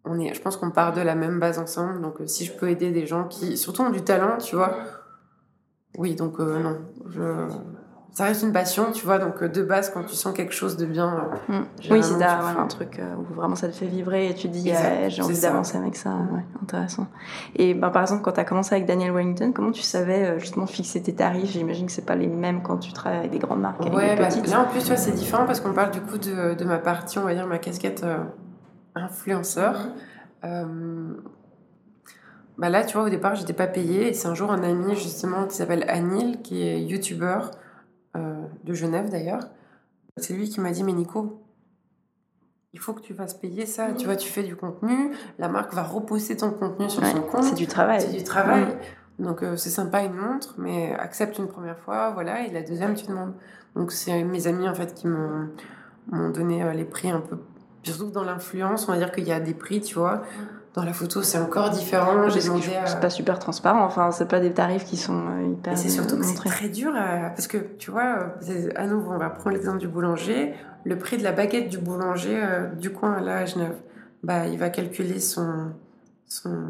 on 0.04 0.18
est, 0.20 0.32
je 0.34 0.40
pense 0.40 0.56
qu'on 0.56 0.70
part 0.70 0.92
de 0.92 1.00
la 1.00 1.14
même 1.14 1.40
base 1.40 1.58
ensemble. 1.58 2.00
Donc 2.00 2.20
euh, 2.20 2.26
si 2.26 2.44
je 2.44 2.52
peux 2.52 2.70
aider 2.70 2.92
des 2.92 3.06
gens 3.06 3.24
qui, 3.24 3.56
surtout 3.56 3.82
ont 3.82 3.90
du 3.90 4.02
talent, 4.02 4.38
tu 4.38 4.56
vois. 4.56 4.78
Oui, 5.98 6.14
donc 6.14 6.40
euh, 6.40 6.58
non, 6.60 6.78
je, 7.08 7.48
ça 8.16 8.24
reste 8.24 8.44
une 8.44 8.52
passion, 8.52 8.92
tu 8.92 9.04
vois. 9.04 9.18
Donc, 9.18 9.42
euh, 9.42 9.48
de 9.50 9.62
base, 9.62 9.90
quand 9.90 10.02
tu 10.02 10.14
sens 10.14 10.34
quelque 10.34 10.54
chose 10.54 10.78
de 10.78 10.86
bien. 10.86 11.28
Euh, 11.50 11.58
mm. 11.58 11.66
Oui, 11.90 12.02
c'est 12.02 12.22
un 12.24 12.66
truc 12.66 12.98
euh, 12.98 13.14
où 13.14 13.34
vraiment 13.34 13.56
ça 13.56 13.68
te 13.68 13.74
fait 13.74 13.84
vibrer 13.84 14.30
et 14.30 14.34
tu 14.34 14.48
te 14.48 14.54
dis, 14.54 14.72
j'ai 15.08 15.22
envie 15.22 15.38
d'avancer 15.38 15.76
avec 15.76 15.96
ça. 15.96 16.14
Ouais, 16.32 16.42
intéressant. 16.62 17.08
Et 17.56 17.74
ben, 17.74 17.90
par 17.90 18.00
exemple, 18.00 18.22
quand 18.22 18.32
tu 18.32 18.40
as 18.40 18.44
commencé 18.44 18.74
avec 18.74 18.86
Daniel 18.86 19.12
Wellington, 19.12 19.52
comment 19.54 19.70
tu 19.70 19.82
savais 19.82 20.40
justement 20.40 20.66
fixer 20.66 21.02
tes 21.02 21.14
tarifs? 21.14 21.50
J'imagine 21.50 21.88
que 21.88 21.92
c'est 21.92 22.06
pas 22.06 22.14
les 22.14 22.26
mêmes 22.26 22.62
quand 22.62 22.78
tu 22.78 22.94
travailles 22.94 23.18
avec 23.18 23.32
des 23.32 23.38
grandes 23.38 23.60
marques. 23.60 23.82
Ouais, 23.82 24.16
bah, 24.16 24.28
là 24.30 24.60
en 24.62 24.64
plus, 24.64 24.80
tu 24.80 24.86
vois, 24.86 24.96
c'est 24.96 25.12
différent 25.12 25.44
parce 25.44 25.60
qu'on 25.60 25.74
parle 25.74 25.90
du 25.90 26.00
coup 26.00 26.16
de, 26.16 26.54
de, 26.54 26.64
ma 26.64 26.78
partie, 26.78 27.18
on 27.18 27.24
va 27.24 27.34
dire, 27.34 27.46
ma 27.46 27.58
casquette 27.58 28.02
influenceur. 28.94 29.76
bah 30.42 30.48
là, 32.70 32.82
tu 32.82 32.96
vois, 32.96 33.08
au 33.08 33.10
départ, 33.10 33.34
j'étais 33.34 33.52
pas 33.52 33.66
payée. 33.66 34.08
Et 34.08 34.14
c'est 34.14 34.28
un 34.28 34.34
jour 34.34 34.50
un 34.52 34.62
ami, 34.62 34.96
justement, 34.96 35.46
qui 35.46 35.54
s'appelle 35.54 35.84
Anil, 35.86 36.40
qui 36.40 36.66
est 36.66 36.80
youtubeur 36.80 37.50
euh, 38.16 38.46
de 38.64 38.74
Genève 38.74 39.10
d'ailleurs. 39.10 39.48
C'est 40.16 40.34
lui 40.34 40.48
qui 40.48 40.60
m'a 40.60 40.70
dit, 40.70 40.82
mais 40.82 40.92
Nico, 40.92 41.42
il 42.72 42.80
faut 42.80 42.92
que 42.92 43.00
tu 43.00 43.14
fasses 43.14 43.34
payer 43.34 43.66
ça. 43.66 43.92
Tu 43.92 44.06
vois, 44.06 44.16
tu 44.16 44.28
fais 44.28 44.42
du 44.42 44.56
contenu, 44.56 45.12
la 45.38 45.48
marque 45.48 45.74
va 45.74 45.82
reposter 45.82 46.36
ton 46.36 46.50
contenu 46.50 46.88
sur 46.90 47.04
son 47.04 47.22
compte. 47.22 47.44
C'est 47.44 47.54
du 47.54 47.66
travail. 47.66 48.00
C'est 48.00 48.16
du 48.16 48.24
travail. 48.24 48.66
Donc 49.18 49.42
euh, 49.42 49.56
c'est 49.56 49.70
sympa 49.70 50.02
une 50.02 50.14
montre, 50.14 50.54
mais 50.58 50.92
accepte 50.94 51.38
une 51.38 51.48
première 51.48 51.78
fois, 51.78 52.10
voilà, 52.10 52.46
et 52.46 52.50
la 52.50 52.62
deuxième 52.62 52.94
tu 52.94 53.06
demandes. 53.06 53.32
Donc 53.74 53.92
c'est 53.92 54.22
mes 54.24 54.46
amis 54.46 54.68
en 54.68 54.74
fait 54.74 54.94
qui 54.94 55.06
m'ont 55.06 56.30
donné 56.30 56.62
euh, 56.62 56.72
les 56.72 56.84
prix 56.84 57.10
un 57.10 57.20
peu, 57.20 57.38
surtout 57.82 58.10
dans 58.10 58.24
l'influence, 58.24 58.88
on 58.88 58.92
va 58.92 58.98
dire 58.98 59.12
qu'il 59.12 59.26
y 59.26 59.32
a 59.32 59.40
des 59.40 59.54
prix, 59.54 59.80
tu 59.80 59.94
vois. 59.94 60.22
Dans 60.76 60.84
la 60.84 60.92
photo, 60.92 61.22
c'est 61.22 61.38
encore 61.38 61.70
différent. 61.70 62.28
J'ai 62.28 62.42
demandé. 62.42 62.66
C'est 62.84 63.00
pas 63.00 63.08
super 63.08 63.38
transparent. 63.38 63.82
Enfin, 63.82 64.10
c'est 64.10 64.28
pas 64.28 64.40
des 64.40 64.52
tarifs 64.52 64.84
qui 64.84 64.98
sont 64.98 65.26
euh, 65.26 65.52
hyper. 65.52 65.76
c'est 65.76 65.88
surtout 65.88 66.18
que 66.18 66.24
c'est 66.24 66.34
très 66.34 66.68
dur 66.68 66.92
parce 66.92 67.46
que 67.46 67.56
tu 67.78 67.90
vois, 67.90 68.34
à 68.74 68.86
nouveau, 68.86 69.12
on 69.12 69.18
va 69.18 69.30
prendre 69.30 69.56
l'exemple 69.56 69.78
du 69.78 69.88
boulanger. 69.88 70.52
Le 70.84 70.98
prix 70.98 71.16
de 71.16 71.24
la 71.24 71.32
baguette 71.32 71.70
du 71.70 71.78
boulanger 71.78 72.38
euh, 72.42 72.66
du 72.74 72.90
coin 72.90 73.20
là 73.22 73.38
à 73.38 73.46
Genève, 73.46 73.74
bah, 74.22 74.46
il 74.46 74.58
va 74.58 74.68
calculer 74.68 75.18
son, 75.18 75.72
son 76.26 76.66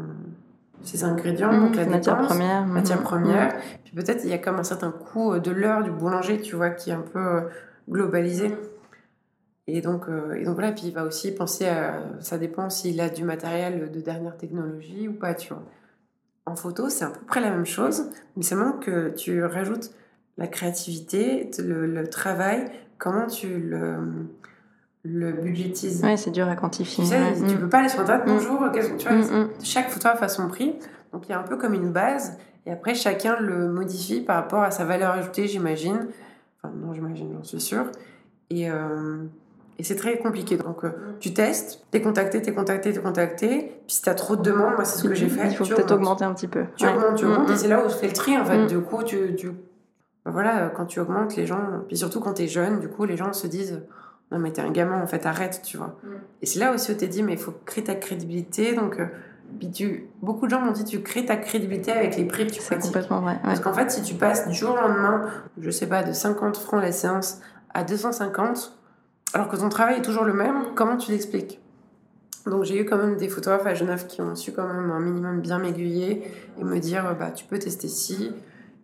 ses 0.83 1.03
ingrédients, 1.03 1.51
donc 1.51 1.75
la 1.75 1.85
matière 1.85 2.17
première, 2.21 2.65
matière 2.65 3.03
première. 3.03 3.55
Puis 3.83 3.93
peut-être 3.93 4.23
il 4.23 4.29
y 4.29 4.33
a 4.33 4.37
comme 4.37 4.55
un 4.55 4.63
certain 4.63 4.91
coût 4.91 5.33
euh, 5.33 5.39
de 5.39 5.51
l'heure 5.51 5.83
du 5.83 5.91
boulanger, 5.91 6.39
tu 6.39 6.55
vois, 6.55 6.69
qui 6.69 6.91
est 6.91 6.93
un 6.93 7.03
peu 7.13 7.41
globalisé. 7.89 8.55
Et 9.67 9.81
donc, 9.81 10.05
et 10.35 10.45
donc 10.45 10.53
voilà, 10.55 10.71
puis 10.71 10.83
il 10.85 10.93
va 10.93 11.03
aussi 11.03 11.33
penser 11.33 11.67
à. 11.67 12.01
Ça 12.21 12.37
dépend 12.37 12.69
s'il 12.69 13.01
a 13.01 13.09
du 13.09 13.25
matériel 13.25 13.91
de 13.91 13.99
dernière 13.99 14.37
technologie 14.37 15.09
ou 15.09 15.13
pas, 15.13 15.33
tu 15.33 15.53
vois. 15.53 15.63
En 16.45 16.55
photo, 16.55 16.87
c'est 16.87 17.03
à 17.03 17.09
peu 17.09 17.19
près 17.25 17.41
la 17.41 17.49
même 17.49 17.65
chose, 17.65 18.09
mais 18.37 18.43
seulement 18.43 18.71
que 18.71 19.09
tu 19.09 19.43
rajoutes 19.43 19.91
la 20.37 20.47
créativité, 20.47 21.49
le, 21.59 22.07
travail, 22.07 22.71
comment 22.97 23.27
tu 23.27 23.59
le, 23.59 23.97
le 25.03 25.31
budgétises. 25.33 26.01
Oui, 26.03 26.17
c'est 26.17 26.31
dur 26.31 26.47
à 26.47 26.55
quantifier. 26.55 27.03
Tu 27.03 27.09
sais, 27.09 27.33
tu 27.33 27.55
mm. 27.55 27.59
peux 27.59 27.69
pas 27.69 27.79
aller 27.79 27.89
sur 27.89 27.99
Internet, 27.99 28.25
mm. 28.27 28.31
bonjour, 28.31 28.59
tu 28.97 29.07
vois, 29.07 29.17
mm, 29.17 29.49
chaque 29.63 29.89
photographe 29.89 30.23
a 30.23 30.29
son 30.29 30.47
prix, 30.47 30.75
donc 31.11 31.27
il 31.27 31.31
y 31.31 31.33
a 31.33 31.39
un 31.39 31.43
peu 31.43 31.57
comme 31.57 31.73
une 31.73 31.91
base, 31.91 32.37
et 32.65 32.71
après 32.71 32.95
chacun 32.95 33.37
le 33.39 33.69
modifie 33.69 34.21
par 34.21 34.37
rapport 34.37 34.61
à 34.61 34.71
sa 34.71 34.85
valeur 34.85 35.11
ajoutée, 35.11 35.47
j'imagine. 35.47 36.07
Enfin, 36.61 36.73
non, 36.75 36.93
j'imagine, 36.93 37.33
j'en 37.33 37.43
suis 37.43 37.59
sûre. 37.59 37.85
Et, 38.49 38.69
euh, 38.69 39.23
et 39.79 39.83
c'est 39.83 39.95
très 39.95 40.17
compliqué. 40.17 40.57
Donc, 40.57 40.83
euh, 40.83 40.91
tu 41.19 41.33
testes, 41.33 41.85
t'es 41.91 42.01
contacté, 42.01 42.41
t'es 42.41 42.53
contacté, 42.53 42.91
t'es 42.93 42.99
contacté. 42.99 43.81
Puis 43.85 43.95
si 43.95 44.01
t'as 44.01 44.15
trop 44.15 44.35
de 44.35 44.41
demandes, 44.41 44.73
moi, 44.75 44.85
c'est 44.85 44.99
ce 44.99 45.07
que 45.07 45.13
j'ai 45.13 45.29
fait. 45.29 45.49
Il 45.49 45.55
faut 45.55 45.65
peut-être 45.65 45.91
augmenter 45.91 46.25
un 46.25 46.33
petit 46.33 46.47
peu. 46.47 46.65
Tu 46.75 46.87
augmentes, 46.87 47.15
tu 47.15 47.25
augmentes, 47.25 47.49
et 47.51 47.55
c'est 47.55 47.67
là 47.67 47.85
où 47.85 47.89
je 47.89 47.95
fais 47.95 48.07
le 48.07 48.13
tri, 48.13 48.37
en 48.37 48.45
fait. 48.45 48.65
Du 48.67 48.79
coup, 48.79 49.03
tu, 49.03 49.35
tu 49.35 49.51
bah 50.25 50.31
voilà, 50.33 50.71
quand 50.75 50.85
tu 50.85 50.99
augmentes, 50.99 51.35
les 51.35 51.45
gens, 51.45 51.61
puis 51.87 51.95
surtout 51.95 52.19
quand 52.19 52.33
tu 52.33 52.43
es 52.43 52.47
jeune, 52.47 52.79
du 52.79 52.89
coup, 52.89 53.05
les 53.05 53.15
gens 53.15 53.31
se 53.33 53.47
disent 53.47 53.81
Non, 54.31 54.39
mais 54.39 54.51
t'es 54.51 54.61
un 54.61 54.71
gamin, 54.71 55.01
en 55.01 55.07
fait, 55.07 55.25
arrête, 55.25 55.61
tu 55.63 55.77
vois. 55.77 55.95
Mm. 56.03 56.07
Et 56.41 56.45
c'est 56.45 56.59
là 56.59 56.73
aussi 56.73 56.91
où 56.91 56.95
t'es 56.95 57.07
dit 57.07 57.21
Mais 57.21 57.33
il 57.33 57.39
faut 57.39 57.53
créer 57.65 57.83
ta 57.83 57.95
crédibilité. 57.95 58.73
Donc, 58.73 58.99
euh, 58.99 59.05
puis 59.59 59.71
tu, 59.71 60.07
beaucoup 60.21 60.45
de 60.47 60.51
gens 60.51 60.59
m'ont 60.59 60.71
dit 60.71 60.83
Tu 60.83 61.01
crées 61.01 61.25
ta 61.25 61.37
crédibilité 61.37 61.91
avec 61.91 62.17
les 62.17 62.25
prix 62.25 62.47
que 62.47 62.51
tu 62.51 62.61
C'est 62.61 62.79
complètement 62.79 63.21
vrai. 63.21 63.39
Parce 63.43 63.59
qu'en 63.59 63.73
fait, 63.73 63.91
si 63.91 64.01
tu 64.01 64.15
passes 64.15 64.47
du 64.47 64.55
jour 64.55 64.71
au 64.71 64.75
lendemain, 64.75 65.29
je 65.59 65.69
sais 65.69 65.87
pas, 65.87 66.03
de 66.03 66.11
50 66.11 66.57
francs 66.57 66.81
la 66.81 66.91
séance 66.91 67.39
à 67.73 67.83
250, 67.83 68.77
alors 69.33 69.47
que 69.47 69.55
ton 69.55 69.69
travail 69.69 69.97
est 69.97 70.01
toujours 70.01 70.23
le 70.23 70.33
même, 70.33 70.73
comment 70.75 70.97
tu 70.97 71.11
l'expliques? 71.11 71.59
Donc 72.45 72.63
j'ai 72.63 72.79
eu 72.79 72.85
quand 72.85 72.97
même 72.97 73.17
des 73.17 73.27
photographes 73.27 73.67
à 73.67 73.73
Genève 73.73 74.07
qui 74.07 74.21
ont 74.21 74.35
su 74.35 74.53
quand 74.53 74.67
même 74.67 74.89
un 74.89 74.99
minimum 74.99 75.41
bien 75.41 75.59
m'aiguiller 75.59 76.31
et 76.57 76.63
me 76.63 76.79
dire 76.79 77.15
bah 77.19 77.31
tu 77.31 77.45
peux 77.45 77.59
tester 77.59 77.89
ci, 77.89 78.33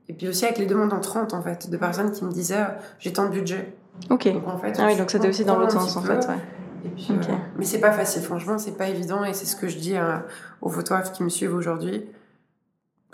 et 0.10 0.14
puis 0.14 0.28
aussi 0.28 0.46
avec 0.46 0.58
les 0.58 0.66
demandes 0.66 0.94
entrantes, 0.94 1.34
en 1.34 1.42
fait, 1.42 1.70
de 1.70 1.78
personnes 1.78 2.12
qui 2.12 2.26
me 2.26 2.32
disaient 2.32 2.62
euh, 2.62 2.78
j'ai 3.00 3.14
tant 3.14 3.26
de 3.26 3.32
budget. 3.32 3.74
Ok. 4.10 4.32
Donc, 4.34 4.48
en 4.48 4.58
fait, 4.58 4.76
ah 4.80 4.88
oui, 4.88 4.98
donc 4.98 5.10
c'était 5.12 5.30
aussi 5.30 5.46
dans 5.46 5.58
l'autre 5.58 5.80
sens, 5.80 5.96
en 5.96 6.02
fait. 6.02 6.28
Ouais. 6.28 6.38
Et 6.86 6.90
puis, 6.90 7.08
euh, 7.12 7.34
mais 7.58 7.64
c'est 7.64 7.80
pas 7.80 7.92
facile, 7.92 8.22
franchement, 8.22 8.58
c'est 8.58 8.78
pas 8.78 8.88
évident. 8.90 9.24
Et 9.24 9.34
c'est 9.34 9.46
ce 9.46 9.56
que 9.56 9.68
je 9.68 9.78
dis 9.78 9.96
euh, 9.96 10.18
aux 10.62 10.70
photographes 10.70 11.14
qui 11.14 11.24
me 11.24 11.30
suivent 11.30 11.56
aujourd'hui. 11.56 12.06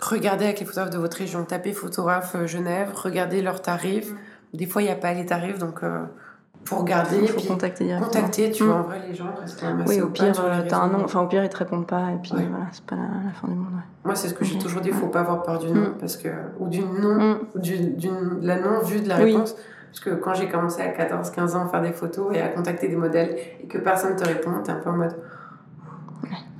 Regardez 0.00 0.46
avec 0.46 0.58
les 0.58 0.66
photographes 0.66 0.90
de 0.90 0.98
votre 0.98 1.18
région, 1.18 1.44
tapez 1.44 1.72
photographe 1.72 2.34
Genève, 2.46 2.90
regardez 2.94 3.42
leurs 3.42 3.62
tarifs. 3.62 4.12
Des 4.54 4.66
fois, 4.66 4.82
il 4.82 4.86
n'y 4.86 4.90
a 4.90 4.96
pas 4.96 5.12
les 5.12 5.26
tarifs, 5.26 5.58
donc 5.58 5.82
pour 6.64 6.80
regarder. 6.80 7.18
Il 7.22 7.28
faut 7.28 7.40
contacter 7.40 7.84
directement. 7.84 8.12
Contacter, 8.12 8.50
tu 8.50 8.64
vois, 8.64 8.74
en 8.74 8.82
vrai, 8.82 9.00
les 9.08 9.14
gens 9.14 9.32
restent 9.40 9.64
Oui, 9.86 10.00
au 10.00 10.08
pire, 10.08 10.32
t'as 10.68 10.78
un 10.78 10.88
nom, 10.88 11.04
enfin, 11.04 11.22
au 11.22 11.26
pire, 11.26 11.44
ils 11.44 11.48
te 11.48 11.56
répondent 11.56 11.86
pas, 11.86 12.10
et 12.12 12.18
puis 12.22 12.32
voilà, 12.32 12.66
c'est 12.72 12.84
pas 12.84 12.96
la, 12.96 13.32
fin 13.32 13.48
du 13.48 13.54
monde. 13.54 13.72
Moi, 14.04 14.14
c'est 14.14 14.28
ce 14.28 14.34
que 14.34 14.44
j'ai 14.44 14.58
toujours 14.58 14.80
dit, 14.80 14.88
il 14.88 14.94
faut 14.94 15.08
pas 15.08 15.20
avoir 15.20 15.42
peur 15.42 15.58
du 15.58 15.68
nom, 15.68 15.80
mm. 15.80 15.98
parce 15.98 16.16
que, 16.16 16.28
ou 16.58 16.68
du 16.68 16.80
nom, 16.80 17.14
mm. 17.14 17.38
ou 17.54 17.58
d'une, 17.58 18.38
la 18.42 18.58
non-vue 18.58 19.00
de 19.00 19.08
la 19.08 19.16
réponse. 19.16 19.56
Parce 19.90 20.04
que 20.04 20.10
quand 20.10 20.34
j'ai 20.34 20.48
commencé 20.48 20.80
à 20.82 20.92
14-15 20.92 21.56
ans 21.56 21.64
à 21.64 21.68
faire 21.68 21.82
des 21.82 21.92
photos 21.92 22.28
et 22.32 22.40
à 22.40 22.48
contacter 22.48 22.86
des 22.86 22.96
modèles, 22.96 23.36
et 23.62 23.66
que 23.66 23.78
personne 23.78 24.14
te 24.14 24.24
répond, 24.24 24.50
t'es 24.62 24.70
un 24.70 24.76
peu 24.76 24.90
en 24.90 24.96
mode. 24.96 25.16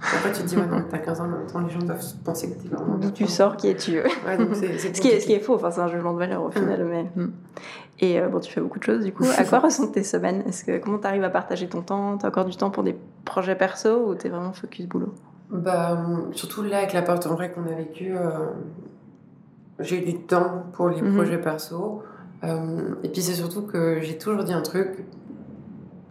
Après, 0.03 0.33
tu 0.33 0.43
te 0.43 0.47
dis, 0.47 0.57
ouais, 0.57 0.67
non, 0.67 0.83
t'as 0.89 0.99
15 0.99 1.21
ans, 1.21 1.25
en 1.25 1.29
même 1.29 1.47
temps, 1.47 1.61
les 1.61 1.71
gens 1.71 1.81
doivent 1.81 2.03
penser 2.25 2.51
que 2.51 2.61
t'es 2.61 2.69
vraiment. 2.69 2.97
D'où 2.97 3.11
tu 3.11 3.27
sors, 3.27 3.57
qui 3.57 3.69
es-tu 3.69 4.01
ouais, 4.01 4.39
donc 4.39 4.55
c'est, 4.55 4.79
ce, 4.95 5.01
qui 5.01 5.09
est, 5.09 5.21
ce 5.21 5.27
qui 5.27 5.33
est 5.33 5.41
faux, 5.41 5.55
enfin, 5.55 5.71
c'est 5.71 5.81
un 5.81 5.89
jugement 5.89 6.15
de 6.15 6.19
valeur 6.19 6.43
au 6.43 6.51
final. 6.51 6.85
Mais... 6.85 7.05
Hmm. 7.15 7.31
Et 8.01 8.19
euh, 8.19 8.29
bon, 8.29 8.41
tu 8.41 8.51
fais 8.51 8.61
beaucoup 8.61 8.79
de 8.79 8.85
choses, 8.85 9.05
du 9.05 9.13
coup. 9.13 9.25
À 9.37 9.45
quoi 9.45 9.59
ressemblent 9.61 9.93
tes 9.93 10.03
semaines? 10.03 10.43
Est-ce 10.47 10.65
que, 10.65 10.79
Comment 10.79 10.99
t'arrives 10.99 11.25
à 11.25 11.31
partager 11.31 11.69
ton 11.69 11.83
temps? 11.83 12.17
T'as 12.17 12.29
encore 12.29 12.47
du 12.47 12.57
temps 12.57 12.71
pour 12.71 12.83
des 12.83 12.97
projets 13.25 13.55
perso 13.55 14.09
ou 14.09 14.15
t'es 14.15 14.31
vraiment 14.31 14.53
focus 14.53 14.87
boulot? 14.87 15.15
Bah, 15.51 15.99
Surtout 16.33 16.63
là, 16.63 16.79
avec 16.79 16.93
la 16.93 17.03
porte 17.03 17.27
en 17.27 17.35
vrai 17.35 17.53
qu'on 17.53 17.65
a 17.65 17.75
vécu, 17.75 18.17
euh, 18.17 18.31
j'ai 19.81 19.99
eu 19.99 20.13
du 20.13 20.21
temps 20.21 20.65
pour 20.73 20.89
les 20.89 21.03
mhm. 21.03 21.15
projets 21.15 21.39
perso. 21.39 22.03
Euh, 22.43 22.95
et 23.03 23.11
puis 23.11 23.21
c'est 23.21 23.35
surtout 23.35 23.63
que 23.63 24.01
j'ai 24.01 24.17
toujours 24.17 24.45
dit 24.45 24.55
un 24.55 24.63
truc 24.63 25.05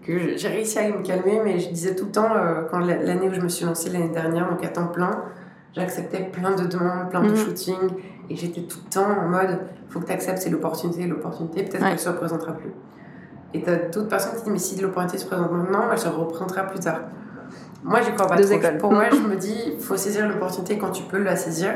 que 0.10 0.38
j'ai 0.38 0.47
réussi 0.47 0.80
à 0.80 0.89
me 0.89 1.03
calmer, 1.03 1.39
mais 1.43 1.60
je 1.60 1.70
disais 1.70 1.95
tout 1.95 2.05
le 2.05 2.12
temps, 2.12 2.34
euh, 2.36 2.64
quand 2.70 2.80
l'année 2.80 3.30
où 3.30 3.34
je 3.34 3.41
me 3.41 3.49
suis 3.49 3.66
lancée 3.66 3.89
l'année 3.89 4.10
dernière, 4.10 4.49
donc 4.49 4.64
à 4.64 4.70
temps 4.70 4.88
plein, 4.88 5.24
j'acceptais 5.74 6.24
plein 6.24 6.55
de 6.55 6.66
demandes, 6.66 7.10
plein 7.10 7.22
de 7.22 7.30
mhm. 7.30 7.36
shootings, 7.36 7.91
et 8.30 8.36
j'étais 8.36 8.62
tout 8.62 8.80
le 8.84 8.89
temps 8.89 9.07
en 9.07 9.28
mode, 9.28 9.60
faut 9.89 9.99
que 9.99 10.05
tu 10.05 10.12
acceptes, 10.12 10.39
c'est 10.39 10.49
l'opportunité, 10.49 11.05
l'opportunité, 11.05 11.64
peut-être 11.64 11.86
qu'elle 11.88 11.99
se 11.99 12.10
représentera 12.10 12.53
plus. 12.53 12.72
Et 13.53 13.62
t'as 13.62 13.76
d'autres 13.76 14.07
personnes 14.07 14.32
qui 14.32 14.43
disent, 14.43 14.51
mais 14.51 14.60
si 14.60 14.82
l'opportunité 14.82 15.18
se 15.18 15.26
présente 15.26 15.51
maintenant, 15.51 15.84
elle 15.91 15.97
se 15.97 16.07
représentera 16.07 16.64
plus 16.64 16.80
tard. 16.80 17.01
Moi, 17.84 18.01
j'y 18.01 18.12
crois 18.14 18.28
pas 18.28 18.36
trop. 18.36 18.78
Pour 18.80 18.91
moi, 18.91 19.05
je 19.12 19.18
me 19.18 19.36
dis, 19.36 19.55
il 19.74 19.80
faut 19.80 19.97
saisir 19.97 20.28
l'opportunité 20.28 20.78
quand 20.78 20.91
tu 20.91 21.03
peux 21.03 21.22
la 21.22 21.36
saisir. 21.36 21.72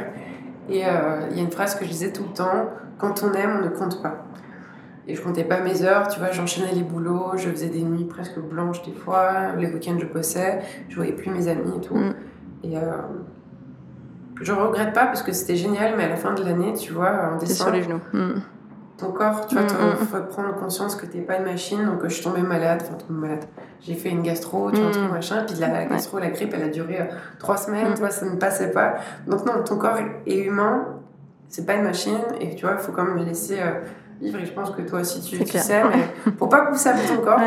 Et 0.70 0.86
euh, 0.86 1.28
il 1.32 1.38
y 1.38 1.40
a 1.40 1.44
une 1.44 1.52
phrase 1.52 1.76
que 1.76 1.86
je 1.86 1.90
disais 1.90 2.12
tout 2.12 2.24
le 2.24 2.34
temps, 2.34 2.70
quand 2.98 3.24
on 3.24 3.34
aime, 3.34 3.60
on 3.60 3.66
ne 3.66 3.70
compte 3.70 4.02
pas. 4.02 4.26
Et 5.08 5.16
je 5.16 5.22
comptais 5.22 5.44
pas 5.44 5.60
mes 5.60 5.84
heures, 5.84 6.08
tu 6.08 6.20
vois, 6.20 6.32
j'enchaînais 6.32 6.72
les 6.74 6.84
boulots, 6.84 7.34
je 7.36 7.50
faisais 7.50 7.68
des 7.68 7.84
nuits 7.84 8.06
presque 8.06 8.40
blanches 8.40 8.84
des 8.84 8.94
fois, 8.94 9.54
les 9.58 9.68
week-ends 9.68 9.98
je 10.00 10.06
bossais, 10.06 10.62
je 10.88 10.96
voyais 10.96 11.12
plus 11.12 11.30
mes 11.30 11.50
amis 11.50 11.74
et 11.78 11.82
tout. 11.82 11.96
Mm. 11.96 12.14
Et 12.64 12.78
euh, 12.78 12.82
je 14.42 14.54
regrette 14.54 14.94
pas 14.94 15.06
parce 15.06 15.22
que 15.22 15.34
c'était 15.34 15.58
génial, 15.58 15.96
mais 15.98 16.06
à 16.06 16.10
la 16.10 16.16
fin 16.16 16.34
de 16.34 16.44
l'année, 16.44 16.74
tu 16.74 16.94
vois, 16.94 17.34
en 17.34 17.38
décembre. 17.38 17.70
sur 17.70 17.72
les 17.72 17.84
genoux. 17.84 18.00
Mm. 18.14 18.42
Ton 18.98 19.12
corps, 19.12 19.46
tu 19.48 19.56
vois, 19.56 19.66
il 19.68 20.04
mm, 20.04 20.06
faut 20.06 20.24
prendre 20.30 20.56
conscience 20.56 20.96
que 20.96 21.06
t'es 21.06 21.20
pas 21.20 21.38
une 21.38 21.46
machine, 21.46 21.84
donc 21.86 22.02
je 22.04 22.10
suis 22.10 22.24
tombée 22.24 22.42
malade, 22.42 22.82
enfin 22.84 22.94
tombée 22.94 23.28
malade. 23.28 23.46
J'ai 23.82 23.96
fait 23.96 24.10
une 24.10 24.22
gastro, 24.22 24.72
tu 24.72 24.80
vois, 24.80 24.88
un 24.88 24.92
truc 24.92 25.12
machin, 25.12 25.44
puis 25.46 25.58
la, 25.60 25.84
gastro, 25.86 26.20
la 26.20 26.30
grippe, 26.30 26.54
elle 26.56 26.64
a 26.64 26.70
duré 26.70 27.02
euh, 27.02 27.06
trois 27.40 27.58
semaines, 27.58 27.94
tu 27.94 28.00
vois, 28.00 28.12
ça 28.12 28.26
ne 28.26 28.38
passait 28.38 28.72
pas. 28.72 28.94
Donc 29.28 29.46
non, 29.46 29.64
ton 29.66 29.78
corps 29.78 29.98
est 30.26 30.38
humain, 30.38 30.86
c'est 31.50 31.66
pas 31.66 31.74
une 31.74 31.84
machine, 31.84 32.22
et 32.40 32.56
tu 32.56 32.66
vois, 32.66 32.76
il 32.76 32.80
faut 32.80 32.94
quand 32.94 33.04
même 33.04 33.18
le 33.18 33.26
laisser. 33.26 33.60
Euh, 33.60 33.82
et 34.24 34.46
je 34.46 34.54
pense 34.54 34.72
que 34.72 34.82
toi 34.82 35.02
aussi 35.02 35.22
tu, 35.22 35.44
tu 35.44 35.58
sais, 35.58 35.84
mais 35.84 36.32
faut 36.38 36.48
pas 36.48 36.66
pousser 36.66 36.90
à 36.90 36.94
ton 36.94 37.22
corps. 37.22 37.40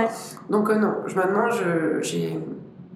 Donc 0.51 0.71
euh, 0.71 0.77
non, 0.77 0.95
maintenant 1.15 1.51
je, 1.51 2.03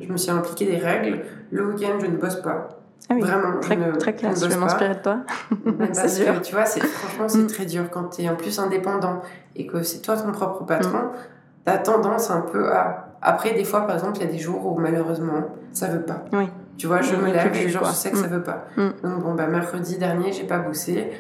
je 0.01 0.12
me 0.12 0.16
suis 0.16 0.31
impliqué 0.31 0.66
des 0.66 0.76
règles. 0.78 1.22
Le 1.51 1.66
week-end, 1.66 1.99
je 2.01 2.07
ne 2.07 2.16
bosse 2.16 2.37
pas. 2.37 2.68
Ah 3.09 3.14
oui, 3.14 3.22
Vraiment, 3.22 3.59
très, 3.61 3.74
je 3.74 3.81
ne, 3.81 3.97
très 3.97 4.14
classe, 4.14 4.45
je, 4.45 4.49
vais 4.49 4.57
m'inspirer 4.57 4.95
de 4.95 5.01
toi. 5.01 5.16
Parce 5.78 6.18
que 6.18 6.39
tu 6.41 6.55
vois, 6.55 6.64
franchement, 6.64 7.28
c'est 7.28 7.39
mm. 7.39 7.47
très 7.49 7.66
dur 7.66 7.91
quand 7.91 8.05
tu 8.05 8.22
es 8.22 8.28
en 8.28 8.37
plus 8.37 8.57
indépendant 8.61 9.20
et 9.57 9.66
que 9.66 9.83
c'est 9.83 10.01
toi 10.01 10.16
ton 10.16 10.31
propre 10.31 10.64
patron. 10.64 10.99
Mm. 10.99 11.12
Tu 11.66 11.72
as 11.72 11.78
tendance 11.78 12.31
un 12.31 12.43
peu 12.43 12.72
à. 12.72 13.09
Après, 13.22 13.53
des 13.53 13.64
fois, 13.64 13.87
par 13.87 13.97
exemple, 13.97 14.18
il 14.18 14.26
y 14.26 14.28
a 14.28 14.33
des 14.33 14.39
jours 14.39 14.64
où 14.64 14.78
malheureusement, 14.78 15.49
ça 15.72 15.89
veut 15.89 16.03
pas. 16.03 16.24
Oui. 16.33 16.49
Tu 16.78 16.87
vois, 16.87 17.03
je 17.03 17.16
me 17.16 17.31
lève 17.33 17.55
et 17.55 17.68
je 17.68 17.78
sais 17.93 18.12
que 18.12 18.16
ça 18.16 18.28
mm. 18.28 18.31
veut 18.31 18.43
pas. 18.43 18.64
Donc, 18.76 19.22
bon, 19.22 19.35
bah, 19.35 19.49
mercredi 19.49 19.99
dernier, 19.99 20.33
j'ai 20.33 20.45
pas 20.45 20.59
bossé 20.59 21.11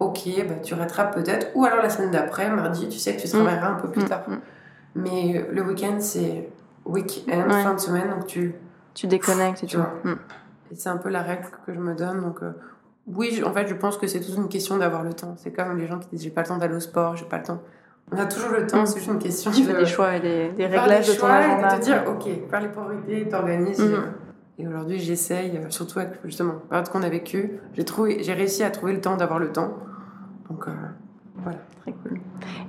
ok, 0.00 0.28
bah, 0.48 0.54
tu 0.62 0.74
rattrapes 0.74 1.14
peut-être. 1.14 1.48
Ou 1.54 1.64
alors 1.64 1.82
la 1.82 1.90
semaine 1.90 2.10
d'après, 2.10 2.50
mardi, 2.50 2.88
tu 2.88 2.98
sais 2.98 3.14
que 3.14 3.20
tu 3.20 3.28
mm. 3.28 3.30
travailleras 3.30 3.68
un 3.68 3.74
peu 3.74 3.88
plus 3.88 4.02
mm. 4.02 4.08
tard. 4.08 4.22
Mm. 4.26 4.36
Mais 4.96 5.46
le 5.50 5.62
week-end, 5.62 5.96
c'est 6.00 6.48
week-end, 6.84 7.48
fin 7.48 7.74
de 7.74 7.80
semaine, 7.80 8.10
donc 8.10 8.26
tu... 8.26 8.54
Tu 8.94 9.06
déconnectes 9.06 9.62
et 9.62 9.66
tu 9.66 9.76
vois. 9.76 9.94
Et 10.72 10.74
c'est 10.74 10.88
un 10.88 10.96
peu 10.96 11.10
la 11.10 11.22
règle 11.22 11.46
que 11.64 11.72
je 11.72 11.78
me 11.78 11.94
donne. 11.94 12.20
Donc, 12.22 12.42
euh, 12.42 12.50
oui, 13.06 13.40
en 13.44 13.52
fait, 13.52 13.68
je 13.68 13.74
pense 13.74 13.96
que 13.98 14.06
c'est 14.06 14.20
toute 14.20 14.36
une 14.36 14.48
question 14.48 14.78
d'avoir 14.78 15.04
le 15.04 15.12
temps. 15.12 15.34
C'est 15.36 15.52
comme 15.52 15.78
les 15.78 15.86
gens 15.86 15.98
qui 15.98 16.08
disent 16.08 16.22
j'ai 16.22 16.30
pas 16.30 16.42
le 16.42 16.48
temps 16.48 16.58
d'aller 16.58 16.74
au 16.74 16.80
sport, 16.80 17.16
j'ai 17.16 17.24
pas 17.24 17.38
le 17.38 17.44
temps. 17.44 17.62
On 18.12 18.18
a 18.18 18.26
toujours 18.26 18.50
le 18.50 18.66
temps, 18.66 18.84
c'est 18.86 18.98
juste 18.98 19.10
une 19.10 19.20
question 19.20 19.52
tu 19.52 19.62
fais 19.62 19.72
des 19.72 19.86
choix 19.86 20.16
et 20.16 20.20
des, 20.20 20.48
des 20.48 20.66
réglages 20.66 21.08
de 21.08 21.12
ton 21.14 21.26
agenda. 21.26 21.68
Et 21.68 21.78
de 21.78 21.80
te 21.80 21.84
dire, 21.84 22.04
ok, 22.08 22.48
par 22.50 22.60
les 22.60 22.68
priorités, 22.68 23.28
t'organises. 23.28 23.84
Et 24.58 24.66
aujourd'hui, 24.66 24.98
j'essaye, 24.98 25.56
euh, 25.56 25.70
surtout 25.70 26.00
avec 26.00 26.14
justement 26.24 26.54
la 26.54 26.60
période 26.68 26.88
qu'on 26.90 27.02
a 27.02 27.08
vécue, 27.08 27.60
j'ai 27.74 28.32
réussi 28.34 28.62
à 28.62 28.70
trouver 28.70 28.92
le 28.92 29.00
temps 29.00 29.16
d'avoir 29.16 29.38
le 29.38 29.52
temps. 29.52 29.78
Donc 30.50 30.66
euh, 30.68 30.72
voilà. 31.36 31.58
Très 31.80 31.92
cool. 31.92 32.20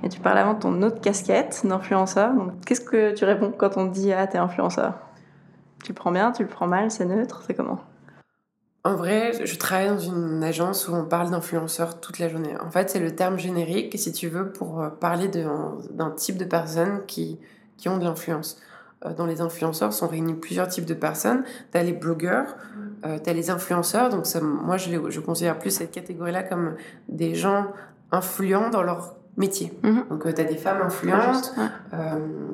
Et 0.02 0.08
tu 0.08 0.20
parlais 0.20 0.40
avant 0.40 0.54
de 0.54 0.60
ton 0.60 0.80
autre 0.82 1.00
casquette 1.00 1.62
d'influenceur. 1.64 2.32
qu'est-ce 2.64 2.80
que 2.80 3.12
tu 3.12 3.24
réponds 3.24 3.52
quand 3.56 3.76
on 3.76 3.88
te 3.88 3.94
dit 3.94 4.12
ah 4.12 4.26
t'es 4.26 4.38
influenceur? 4.38 4.94
Tu 5.84 5.90
le 5.90 5.94
prends 5.94 6.12
bien, 6.12 6.32
tu 6.32 6.42
le 6.42 6.48
prends 6.48 6.68
mal, 6.68 6.90
c'est 6.90 7.04
neutre, 7.04 7.42
c'est 7.46 7.54
comment? 7.54 7.80
En 8.84 8.96
vrai, 8.96 9.32
je 9.44 9.56
travaille 9.56 9.88
dans 9.88 9.98
une 9.98 10.42
agence 10.42 10.88
où 10.88 10.94
on 10.94 11.04
parle 11.04 11.30
d'influenceurs 11.30 12.00
toute 12.00 12.18
la 12.18 12.28
journée. 12.28 12.54
En 12.60 12.70
fait, 12.70 12.90
c'est 12.90 12.98
le 12.98 13.14
terme 13.14 13.38
générique, 13.38 13.96
si 13.96 14.12
tu 14.12 14.28
veux, 14.28 14.50
pour 14.50 14.80
euh, 14.80 14.88
parler 14.88 15.28
d'un 15.28 16.10
type 16.16 16.36
de 16.36 16.44
personnes 16.44 17.02
qui, 17.06 17.38
qui 17.76 17.88
ont 17.88 17.98
de 17.98 18.04
l'influence. 18.04 18.60
Euh, 19.04 19.14
dans 19.14 19.26
les 19.26 19.40
influenceurs 19.40 19.92
sont 19.92 20.08
réunis 20.08 20.34
plusieurs 20.34 20.68
types 20.68 20.84
de 20.84 20.94
personnes. 20.94 21.44
Tu 21.72 21.78
as 21.78 21.82
les 21.82 21.92
blogueurs, 21.92 22.56
euh, 23.04 23.18
tu 23.22 23.30
as 23.30 23.32
les 23.32 23.50
influenceurs. 23.50 24.10
Donc, 24.10 24.26
ça, 24.26 24.40
moi, 24.40 24.76
je, 24.76 24.90
je, 25.10 25.20
considère 25.20 25.58
plus 25.58 25.70
cette 25.70 25.90
catégorie-là 25.90 26.42
comme 26.42 26.76
des 27.08 27.34
gens 27.34 27.66
influents 28.10 28.70
dans 28.70 28.82
leur 28.82 29.16
métier. 29.36 29.72
Mhm. 29.82 30.04
Donc, 30.10 30.26
euh, 30.26 30.32
tu 30.32 30.40
as 30.40 30.44
des 30.44 30.56
femmes 30.56 30.82
influentes. 30.82 31.54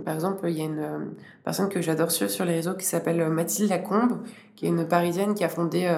par 0.04 0.14
exemple, 0.14 0.48
il 0.48 0.58
y 0.58 0.62
a 0.62 0.64
une 0.64 1.12
personne 1.44 1.68
que 1.68 1.80
j'adore 1.80 2.10
sur, 2.10 2.30
sur 2.30 2.44
les 2.44 2.54
réseaux 2.54 2.74
qui 2.74 2.86
s'appelle 2.86 3.28
Mathilde 3.28 3.70
Lacombe, 3.70 4.18
qui 4.56 4.66
est 4.66 4.68
une 4.68 4.86
parisienne 4.86 5.34
qui 5.34 5.44
a 5.44 5.48
fondé 5.48 5.92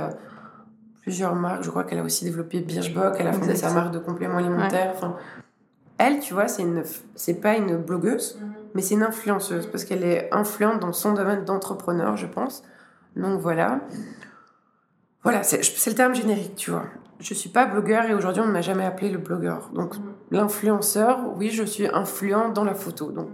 plusieurs 1.03 1.34
marques. 1.34 1.62
Je 1.62 1.70
crois 1.70 1.84
qu'elle 1.84 1.98
a 1.98 2.03
aussi 2.03 2.24
développé 2.24 2.61
Birchbock, 2.61 3.16
elle 3.18 3.28
a 3.28 3.32
fondé 3.32 3.55
sa 3.55 3.72
marque 3.72 3.92
de 3.92 3.98
compléments 3.98 4.38
alimentaires. 4.38 4.92
Enfin, 4.94 5.16
elle, 5.98 6.18
tu 6.20 6.32
vois, 6.32 6.48
c'est 6.48 6.62
une, 6.62 6.82
c'est 7.14 7.34
pas 7.34 7.57
une 7.57 7.76
blogueuse. 7.76 8.38
Mhm 8.40 8.59
mais 8.74 8.82
c'est 8.82 8.94
une 8.94 9.02
influenceuse 9.02 9.66
parce 9.66 9.84
qu'elle 9.84 10.04
est 10.04 10.32
influente 10.32 10.80
dans 10.80 10.92
son 10.92 11.12
domaine 11.12 11.44
d'entrepreneur, 11.44 12.16
je 12.16 12.26
pense. 12.26 12.62
Donc 13.16 13.40
voilà. 13.40 13.80
Voilà, 15.22 15.42
c'est 15.42 15.60
le 15.86 15.94
terme 15.94 16.14
générique, 16.14 16.56
tu 16.56 16.70
vois. 16.70 16.86
Je 17.18 17.34
suis 17.34 17.50
pas 17.50 17.66
blogueur 17.66 18.04
et 18.04 18.14
aujourd'hui 18.14 18.42
on 18.42 18.46
ne 18.46 18.52
m'a 18.52 18.62
jamais 18.62 18.84
appelé 18.84 19.10
le 19.10 19.18
blogueur. 19.18 19.70
Donc 19.74 19.94
l'influenceur, 20.30 21.20
oui, 21.36 21.50
je 21.50 21.64
suis 21.64 21.86
influent 21.86 22.48
dans 22.48 22.64
la 22.64 22.74
photo. 22.74 23.10
Donc 23.10 23.28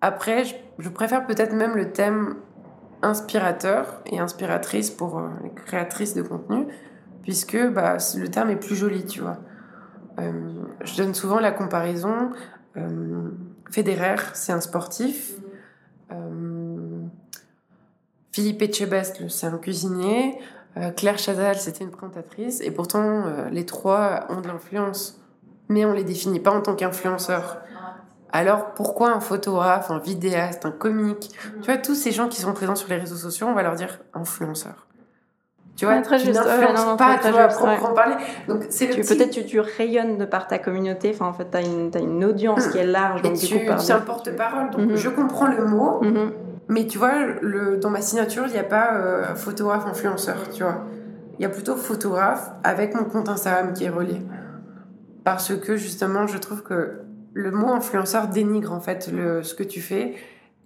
après, 0.00 0.44
je, 0.78 0.88
préfère 0.88 1.26
peut-être 1.26 1.52
même 1.52 1.76
le 1.76 1.92
thème 1.92 2.36
inspirateur 3.02 4.02
et 4.06 4.18
inspiratrice 4.18 4.90
pour 4.90 5.18
euh, 5.18 5.28
les 5.42 5.50
créatrices 5.50 6.14
de 6.14 6.22
contenu, 6.22 6.66
puisque 7.22 7.56
bah, 7.70 7.96
le 8.16 8.28
terme 8.28 8.50
est 8.50 8.56
plus 8.56 8.76
joli, 8.76 9.04
tu 9.04 9.20
vois. 9.20 9.38
Euh, 10.18 10.32
je 10.84 10.96
donne 10.96 11.14
souvent 11.14 11.40
la 11.40 11.52
comparaison. 11.52 12.30
Euh, 12.76 13.30
Federer, 13.72 14.16
c'est 14.34 14.52
un 14.52 14.60
sportif. 14.60 15.32
Philippe 18.30 18.62
Etchebest, 18.62 19.28
c'est 19.28 19.46
un 19.46 19.58
cuisinier. 19.58 20.38
Claire 20.96 21.18
Chazal, 21.18 21.56
c'était 21.56 21.84
une 21.84 21.90
présentatrice. 21.90 22.60
Et 22.60 22.70
pourtant, 22.70 23.24
les 23.50 23.66
trois 23.66 24.26
ont 24.28 24.40
de 24.40 24.46
l'influence. 24.46 25.18
Mais 25.68 25.84
on 25.84 25.92
les 25.92 26.04
définit 26.04 26.40
pas 26.40 26.50
en 26.50 26.60
tant 26.60 26.76
qu'influenceurs. 26.76 27.58
Alors 28.30 28.72
pourquoi 28.74 29.10
un 29.12 29.20
photographe, 29.20 29.90
un 29.90 29.98
vidéaste, 29.98 30.66
un 30.66 30.70
comique? 30.70 31.30
Tu 31.60 31.66
vois, 31.66 31.76
tous 31.78 31.94
ces 31.94 32.12
gens 32.12 32.28
qui 32.28 32.40
sont 32.40 32.52
présents 32.52 32.74
sur 32.74 32.88
les 32.88 32.96
réseaux 32.96 33.16
sociaux, 33.16 33.46
on 33.46 33.54
va 33.54 33.62
leur 33.62 33.74
dire 33.74 34.00
influenceur. 34.14 34.86
Tu 35.76 35.86
vois, 35.86 36.00
très 36.02 36.18
juste. 36.18 36.34
n'influencent 36.34 36.96
pas, 36.96 37.18
tu 37.22 37.30
vois, 37.30 37.48
proprement 37.48 37.94
parler. 37.94 38.14
Donc, 38.46 38.64
c'est 38.68 38.88
Peut-être 38.88 39.30
tu, 39.30 39.44
tu 39.44 39.60
rayonnes 39.60 40.18
de 40.18 40.24
par 40.24 40.46
ta 40.46 40.58
communauté. 40.58 41.10
Enfin, 41.14 41.26
en 41.26 41.32
fait, 41.32 41.50
tu 41.50 41.56
as 41.56 41.62
une, 41.62 41.90
as 41.94 42.00
une 42.00 42.24
audience 42.24 42.68
qui 42.68 42.78
est 42.78 42.86
large. 42.86 43.20
Et 43.20 43.22
donc, 43.22 43.38
tu, 43.38 43.46
du 43.46 43.54
coup, 43.54 43.74
tu 43.78 43.86
es 43.86 43.92
un 43.92 44.00
porte-parole. 44.00 44.70
Donc, 44.70 44.90
mhm. 44.90 44.96
je 44.96 45.08
comprends 45.08 45.46
le 45.46 45.64
mot. 45.64 46.02
Mhm. 46.02 46.32
Mais 46.68 46.86
tu 46.86 46.98
vois, 46.98 47.12
le, 47.40 47.78
dans 47.78 47.90
ma 47.90 48.00
signature, 48.00 48.44
il 48.46 48.52
n'y 48.52 48.58
a 48.58 48.64
pas 48.64 48.94
euh, 48.94 49.34
photographe 49.34 49.86
influenceur, 49.86 50.36
tu 50.54 50.62
vois. 50.62 50.84
Il 51.38 51.42
y 51.42 51.46
a 51.46 51.48
plutôt 51.48 51.76
photographe 51.76 52.50
avec 52.62 52.94
mon 52.94 53.04
compte 53.04 53.28
Instagram 53.28 53.72
qui 53.72 53.84
est 53.84 53.90
relié. 53.90 54.20
Parce 55.24 55.54
que 55.54 55.76
justement, 55.76 56.26
je 56.26 56.38
trouve 56.38 56.62
que 56.62 57.00
le 57.34 57.50
mot 57.50 57.68
influenceur 57.70 58.28
dénigre 58.28 58.72
en 58.72 58.80
fait 58.80 59.10
le, 59.12 59.42
ce 59.42 59.54
que 59.54 59.62
tu 59.62 59.80
fais. 59.80 60.14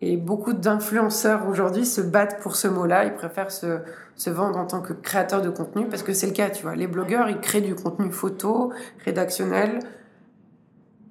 Et 0.02 0.16
beaucoup 0.16 0.52
d'influenceurs 0.52 1.48
aujourd'hui 1.48 1.86
se 1.86 2.00
battent 2.02 2.40
pour 2.40 2.56
ce 2.56 2.68
mot-là. 2.68 3.06
Ils 3.06 3.14
préfèrent 3.14 3.50
se, 3.50 3.78
se, 4.14 4.28
vendre 4.28 4.58
en 4.58 4.66
tant 4.66 4.82
que 4.82 4.92
créateur 4.92 5.40
de 5.40 5.48
contenu 5.48 5.86
parce 5.86 6.02
que 6.02 6.12
c'est 6.12 6.26
le 6.26 6.32
cas, 6.32 6.50
tu 6.50 6.62
vois. 6.62 6.76
Les 6.76 6.86
blogueurs, 6.86 7.30
ils 7.30 7.40
créent 7.40 7.62
du 7.62 7.74
contenu 7.74 8.12
photo, 8.12 8.72
rédactionnel. 9.04 9.78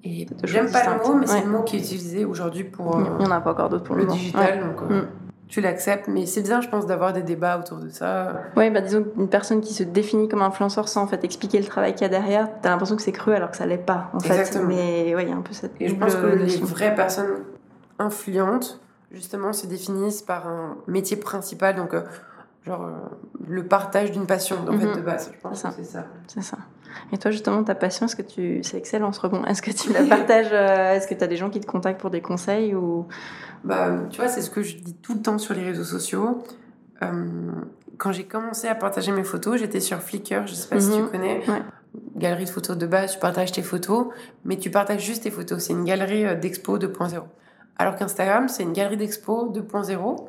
Et 0.04 0.26
j'aime 0.44 0.70
pas 0.70 0.84
le 0.84 1.02
mot, 1.02 1.14
mais 1.14 1.26
c'est 1.26 1.42
le 1.42 1.50
mot 1.50 1.62
qui 1.64 1.76
est 1.76 1.80
utilisé 1.80 2.24
aujourd'hui 2.24 2.62
pour. 2.62 3.00
Il 3.18 3.24
n'y 3.24 3.26
en 3.26 3.32
a 3.32 3.40
pas 3.40 3.50
encore 3.50 3.70
d'autres 3.70 3.84
pour 3.84 3.96
le, 3.96 4.06
digital. 4.06 4.60
Donc, 4.60 4.90
euh, 4.90 5.02
mm 5.02 5.06
tu 5.48 5.60
l'acceptes, 5.60 6.08
mais 6.08 6.26
c'est 6.26 6.42
bien, 6.42 6.60
je 6.60 6.68
pense, 6.68 6.86
d'avoir 6.86 7.12
des 7.12 7.22
débats 7.22 7.58
autour 7.58 7.78
de 7.78 7.88
ça. 7.88 8.42
Oui, 8.56 8.68
bah 8.70 8.80
disons 8.80 9.04
qu'une 9.04 9.28
personne 9.28 9.60
qui 9.60 9.74
se 9.74 9.84
définit 9.84 10.28
comme 10.28 10.42
influenceur 10.42 10.88
sans 10.88 11.02
en 11.02 11.06
fait 11.06 11.22
expliquer 11.24 11.58
le 11.58 11.64
travail 11.64 11.94
qu'il 11.94 12.02
y 12.02 12.04
a 12.06 12.08
derrière, 12.08 12.48
t'as 12.62 12.70
l'impression 12.70 12.96
que 12.96 13.02
c'est 13.02 13.12
cru 13.12 13.32
alors 13.32 13.50
que 13.50 13.56
ça 13.56 13.66
l'est 13.66 13.78
pas, 13.78 14.10
en 14.12 14.20
fait. 14.20 14.58
Mais 14.66 15.14
oui, 15.14 15.22
il 15.22 15.28
y 15.28 15.32
a 15.32 15.36
un 15.36 15.42
peu 15.42 15.52
cette. 15.52 15.72
Et 15.80 15.88
je 15.88 15.94
pense 15.94 16.16
que 16.16 16.26
les 16.26 16.56
vraies 16.56 16.94
personnes 16.94 17.44
influentes, 17.98 18.80
justement, 19.10 19.52
se 19.52 19.66
définissent 19.66 20.22
par 20.22 20.46
un 20.46 20.76
métier 20.86 21.16
principal, 21.16 21.76
donc 21.76 21.94
euh, 21.94 22.02
genre 22.66 22.84
euh, 22.84 22.92
le 23.46 23.66
partage 23.66 24.12
d'une 24.12 24.26
passion, 24.26 24.56
en 24.68 24.78
fait, 24.78 24.86
mhm. 24.86 24.96
de 24.96 25.00
base. 25.00 25.30
Je 25.34 25.40
pense 25.40 25.64
c'est 25.76 25.84
ça. 25.84 26.06
C'est 26.26 26.42
ça. 26.42 26.58
Et 27.12 27.18
toi, 27.18 27.30
justement, 27.30 27.62
ta 27.62 27.74
passion, 27.74 28.06
est-ce 28.06 28.16
que 28.16 28.22
tu. 28.22 28.62
C'est 28.62 28.78
excellent 28.78 29.12
ce 29.12 29.20
rebond? 29.20 29.44
Est-ce 29.44 29.62
que 29.62 29.70
tu 29.70 29.92
la 29.92 30.02
partages 30.04 30.52
euh, 30.52 30.94
Est-ce 30.94 31.06
que 31.06 31.14
tu 31.14 31.22
as 31.22 31.26
des 31.26 31.36
gens 31.36 31.50
qui 31.50 31.60
te 31.60 31.66
contactent 31.66 32.00
pour 32.00 32.10
des 32.10 32.20
conseils 32.20 32.74
ou? 32.74 33.06
Bah, 33.64 33.96
tu 34.10 34.20
vois, 34.20 34.28
c'est 34.28 34.42
ce 34.42 34.50
que 34.50 34.62
je 34.62 34.76
dis 34.76 34.94
tout 34.94 35.14
le 35.14 35.22
temps 35.22 35.38
sur 35.38 35.54
les 35.54 35.64
réseaux 35.64 35.84
sociaux. 35.84 36.42
Euh, 37.02 37.26
quand 37.98 38.12
j'ai 38.12 38.24
commencé 38.24 38.68
à 38.68 38.74
partager 38.74 39.12
mes 39.12 39.24
photos, 39.24 39.58
j'étais 39.58 39.80
sur 39.80 40.00
Flickr, 40.00 40.46
je 40.46 40.54
sais 40.54 40.68
pas 40.68 40.80
si 40.80 40.92
tu 40.92 41.02
mhm. 41.02 41.08
connais. 41.10 41.42
Galerie 42.14 42.44
de 42.44 42.50
photos 42.50 42.76
de 42.76 42.86
base, 42.86 43.14
tu 43.14 43.18
partages 43.18 43.52
tes 43.52 43.62
photos, 43.62 44.08
mais 44.44 44.58
tu 44.58 44.70
partages 44.70 45.02
juste 45.02 45.22
tes 45.22 45.30
photos. 45.30 45.62
C'est 45.62 45.72
une 45.72 45.84
galerie 45.84 46.36
d'expo 46.38 46.78
2.0. 46.78 47.22
Alors 47.78 47.96
qu'Instagram, 47.96 48.48
c'est 48.48 48.62
une 48.62 48.72
galerie 48.72 48.96
d'expo 48.96 49.52
2.0. 49.52 50.28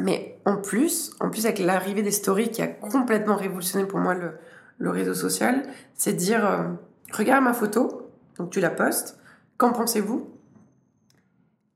Mais 0.00 0.38
en 0.44 0.56
plus, 0.56 1.12
en 1.20 1.30
plus 1.30 1.46
avec 1.46 1.58
l'arrivée 1.58 2.02
des 2.02 2.10
stories 2.10 2.50
qui 2.50 2.60
a 2.60 2.66
complètement 2.66 3.36
révolutionné 3.36 3.86
pour 3.86 3.98
moi 3.98 4.14
le, 4.14 4.32
le 4.78 4.90
réseau 4.90 5.14
social, 5.14 5.62
c'est 5.94 6.12
dire 6.12 6.44
euh, 6.44 6.64
regarde 7.12 7.44
ma 7.44 7.54
photo, 7.54 8.10
donc 8.38 8.50
tu 8.50 8.60
la 8.60 8.70
postes, 8.70 9.18
qu'en 9.56 9.72
pensez-vous? 9.72 10.30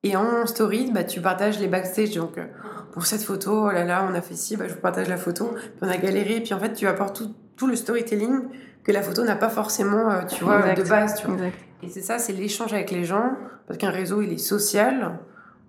Et 0.02 0.16
en 0.16 0.46
story, 0.46 0.90
bah, 0.92 1.04
tu 1.04 1.20
partages 1.20 1.58
les 1.58 1.68
backstage. 1.68 2.14
Donc, 2.14 2.38
euh, 2.38 2.46
pour 2.92 3.04
cette 3.04 3.22
photo, 3.22 3.66
oh 3.66 3.70
là 3.70 3.84
là, 3.84 4.06
on 4.10 4.14
a 4.14 4.22
fait 4.22 4.34
ci, 4.34 4.56
bah, 4.56 4.66
je 4.66 4.74
vous 4.74 4.80
partage 4.80 5.08
la 5.08 5.18
photo. 5.18 5.50
Puis 5.54 5.70
on 5.82 5.88
a 5.88 5.96
galéré. 5.98 6.40
Puis 6.40 6.54
en 6.54 6.58
fait, 6.58 6.72
tu 6.72 6.86
apportes 6.86 7.16
tout, 7.16 7.34
tout 7.56 7.66
le 7.66 7.76
storytelling 7.76 8.44
que 8.82 8.92
la 8.92 9.02
photo 9.02 9.24
n'a 9.24 9.36
pas 9.36 9.50
forcément, 9.50 10.10
euh, 10.10 10.22
tu 10.24 10.42
vois, 10.42 10.72
de 10.72 10.82
base. 10.82 11.16
Tu 11.16 11.26
vois. 11.26 11.36
Et 11.82 11.88
c'est 11.88 12.02
ça, 12.02 12.18
c'est 12.18 12.32
l'échange 12.32 12.72
avec 12.72 12.90
les 12.90 13.04
gens. 13.04 13.32
Parce 13.66 13.78
qu'un 13.78 13.90
réseau, 13.90 14.22
il 14.22 14.32
est 14.32 14.38
social. 14.38 15.18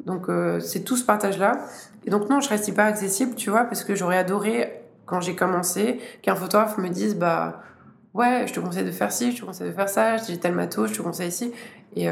Donc, 0.05 0.29
euh, 0.29 0.59
c'est 0.59 0.81
tout 0.81 0.97
ce 0.97 1.05
partage-là. 1.05 1.59
Et 2.05 2.09
donc, 2.09 2.29
non, 2.29 2.39
je 2.41 2.49
reste 2.49 2.67
hyper 2.67 2.85
accessible, 2.85 3.35
tu 3.35 3.49
vois, 3.49 3.65
parce 3.65 3.83
que 3.83 3.95
j'aurais 3.95 4.17
adoré, 4.17 4.81
quand 5.05 5.21
j'ai 5.21 5.35
commencé, 5.35 5.99
qu'un 6.21 6.35
photographe 6.35 6.77
me 6.77 6.89
dise, 6.89 7.15
bah, 7.15 7.61
ouais, 8.13 8.45
je 8.47 8.53
te 8.53 8.59
conseille 8.59 8.85
de 8.85 8.91
faire 8.91 9.11
ci, 9.11 9.31
je 9.31 9.41
te 9.41 9.45
conseille 9.45 9.69
de 9.69 9.73
faire 9.73 9.89
ça, 9.89 10.17
j'ai 10.17 10.39
tel 10.39 10.55
matos, 10.55 10.89
je 10.89 10.97
te 10.97 11.01
conseille 11.01 11.29
ici. 11.29 11.53
Et 11.95 12.07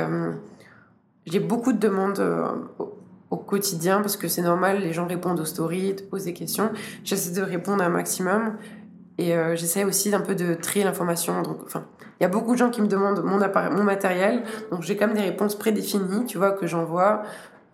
j'ai 1.26 1.40
beaucoup 1.40 1.74
de 1.74 1.80
demandes 1.80 2.20
euh, 2.20 2.48
au, 3.30 3.38
quotidien 3.38 4.02
parce 4.02 4.18
que 4.18 4.28
c'est 4.28 4.42
normal, 4.42 4.80
les 4.80 4.94
gens 4.94 5.08
répondent 5.08 5.40
aux 5.40 5.46
stories, 5.46 5.96
te 5.96 6.04
posent 6.04 6.26
des 6.26 6.34
questions. 6.34 6.72
J'essaie 7.04 7.32
de 7.32 7.42
répondre 7.42 7.84
un 7.84 7.90
maximum 7.90 8.58
et 9.20 9.36
euh, 9.36 9.54
j'essaie 9.58 9.84
aussi 9.84 10.10
d'un 10.10 10.22
peu 10.22 10.34
de 10.34 10.54
trier 10.54 10.86
l'information. 10.86 11.42
Donc, 11.42 11.58
enfin, 11.66 11.84
il 12.20 12.24
y 12.24 12.26
a 12.26 12.30
beaucoup 12.30 12.54
de 12.54 12.58
gens 12.58 12.70
qui 12.70 12.82
me 12.82 12.88
demandent 12.88 13.22
mon, 13.22 13.38
mon 13.38 13.84
matériel, 13.84 14.44
donc 14.72 14.82
j'ai 14.82 14.96
quand 14.96 15.08
même 15.08 15.16
des 15.18 15.24
réponses 15.24 15.56
prédéfinies, 15.56 16.26
tu 16.26 16.38
vois, 16.38 16.52
que 16.52 16.66
j'envoie. 16.66 17.24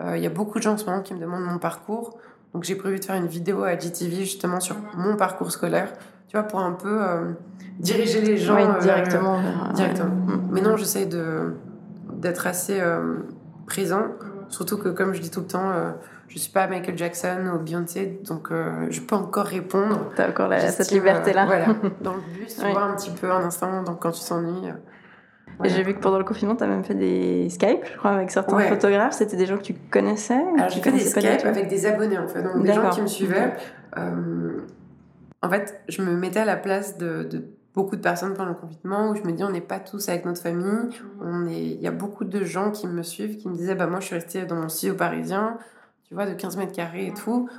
Euh, 0.01 0.17
il 0.17 0.23
y 0.23 0.25
a 0.25 0.31
beaucoup 0.31 0.57
de 0.57 0.63
gens 0.63 0.73
en 0.73 0.77
ce 0.77 0.85
moment 0.85 1.01
qui 1.03 1.13
me 1.13 1.19
demandent 1.19 1.45
mon 1.45 1.59
parcours. 1.59 2.17
Donc 2.53 2.63
j'ai 2.63 2.75
prévu 2.75 2.99
de 2.99 3.05
faire 3.05 3.15
une 3.15 3.27
vidéo 3.27 3.63
à 3.63 3.77
GTV 3.77 4.21
justement 4.21 4.59
sur 4.59 4.75
mon 4.97 5.15
parcours 5.17 5.51
scolaire, 5.51 5.93
tu 6.27 6.35
vois, 6.35 6.43
pour 6.43 6.61
un 6.61 6.71
peu 6.71 6.99
diriger 7.79 8.21
les 8.21 8.37
gens 8.37 8.79
directement. 8.79 9.39
directement. 9.73 10.11
Mais 10.51 10.61
non, 10.61 10.77
j'essaie 10.77 11.05
de 11.05 11.53
d'être 12.13 12.47
assez 12.47 12.81
présent. 13.67 14.05
Surtout 14.49 14.77
que, 14.77 14.89
comme 14.89 15.13
je 15.13 15.21
dis 15.21 15.29
tout 15.29 15.41
le 15.41 15.47
temps, 15.47 15.71
euh, 15.71 15.91
je 16.27 16.39
suis 16.39 16.51
pas 16.51 16.67
Michael 16.67 16.97
Jackson 16.97 17.51
ou 17.53 17.59
Beyoncé, 17.59 18.21
donc 18.23 18.51
euh, 18.51 18.87
je 18.89 19.01
peux 19.01 19.15
encore 19.15 19.45
répondre. 19.45 20.11
T'as 20.15 20.29
encore 20.29 20.51
cette 20.59 20.91
liberté-là. 20.91 21.43
Euh, 21.43 21.45
voilà, 21.45 21.65
dans 22.01 22.13
le 22.13 22.21
bus, 22.33 22.55
tu 22.55 22.71
vois, 22.71 22.83
un 22.83 22.95
petit 22.95 23.11
peu 23.11 23.31
un 23.31 23.43
instant, 23.43 23.83
donc 23.83 24.01
quand 24.01 24.11
tu 24.11 24.23
t'ennuies. 24.23 24.69
Et 25.63 25.69
j'ai 25.69 25.83
vu 25.83 25.93
que 25.93 25.99
pendant 25.99 26.17
le 26.17 26.25
confinement, 26.25 26.55
tu 26.55 26.63
as 26.63 26.67
même 26.67 26.83
fait 26.83 26.95
des 26.95 27.49
Skype, 27.49 27.85
je 27.91 27.97
crois, 27.97 28.11
avec 28.11 28.31
certains 28.31 28.59
photographes. 28.59 29.13
C'était 29.13 29.37
des 29.37 29.45
gens 29.45 29.57
que 29.57 29.63
tu 29.63 29.73
connaissais 29.73 30.33
Alors, 30.33 30.69
j'ai 30.69 30.81
fait 30.81 30.91
des 30.91 30.99
Skype 30.99 31.45
avec 31.45 31.67
des 31.67 31.85
abonnés, 31.85 32.17
en 32.17 32.27
fait. 32.27 32.43
Donc, 32.43 32.63
des 32.63 32.73
gens 32.73 32.89
qui 32.89 33.01
me 33.01 33.07
suivaient. 33.07 33.53
en 33.95 35.49
fait, 35.49 35.81
je 35.87 36.01
me 36.01 36.15
mettais 36.15 36.39
à 36.39 36.45
la 36.45 36.57
place 36.57 36.97
de, 36.97 37.23
de 37.23 37.54
beaucoup 37.75 37.95
de 37.97 38.01
personnes 38.01 38.33
pendant 38.33 38.49
le 38.49 38.55
confinement 38.55 39.09
où 39.09 39.15
je 39.15 39.21
me 39.23 39.33
dis 39.33 39.43
on 39.43 39.51
n'est 39.51 39.61
pas 39.61 39.79
tous 39.79 40.09
avec 40.09 40.25
notre 40.25 40.41
famille. 40.41 40.65
Mhm. 40.65 40.91
On 41.21 41.45
est, 41.47 41.61
il 41.61 41.81
y 41.81 41.87
a 41.87 41.91
beaucoup 41.91 42.23
de 42.23 42.43
gens 42.43 42.71
qui 42.71 42.87
me 42.87 43.03
suivent 43.03 43.37
qui 43.37 43.49
me 43.49 43.55
disaient 43.55 43.75
bah 43.75 43.87
moi 43.87 43.99
je 43.99 44.05
suis 44.05 44.15
restée 44.15 44.45
dans 44.45 44.55
mon 44.55 44.69
studio 44.69 44.95
parisien, 44.95 45.57
tu 46.05 46.13
vois, 46.13 46.25
de 46.25 46.33
15 46.33 46.57
mètres 46.57 46.71
carrés 46.71 47.07
et 47.07 47.13
tout. 47.13 47.49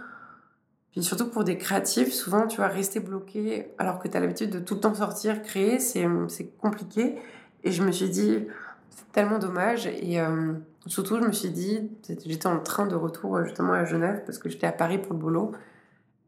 Puis 0.91 1.03
surtout 1.03 1.29
pour 1.29 1.45
des 1.45 1.59
créatifs, 1.59 2.13
souvent 2.13 2.47
tu 2.47 2.59
vas 2.59 2.69
rester 2.69 3.01
bloqué 3.01 3.69
alors 3.79 3.99
que 3.99 4.09
tu 4.09 4.17
as 4.17 4.21
l'habitude 4.21 4.51
de 4.51 4.59
tout 4.59 4.75
le 4.75 4.81
temps 4.81 4.95
sortir, 4.95 5.43
créer, 5.43 5.79
c'est, 5.79 6.07
c'est 6.29 6.57
compliqué. 6.57 7.17
Et 7.65 7.71
je 7.71 7.83
me 7.83 7.93
suis 7.93 8.09
dit 8.09 8.47
c'est 8.89 9.13
tellement 9.13 9.39
dommage. 9.39 9.87
Et 9.87 10.19
euh, 10.19 10.55
surtout 10.87 11.19
je 11.21 11.27
me 11.27 11.33
suis 11.33 11.51
dit, 11.51 11.91
j'étais 12.25 12.47
en 12.47 12.61
train 12.61 12.87
de 12.87 12.95
retour 12.95 13.45
justement 13.45 13.75
à 13.75 13.85
Genève 13.85 14.23
parce 14.25 14.39
que 14.39 14.49
j'étais 14.49 14.67
à 14.67 14.73
Paris 14.73 14.99
pour 14.99 15.13
le 15.13 15.19
boulot. 15.19 15.53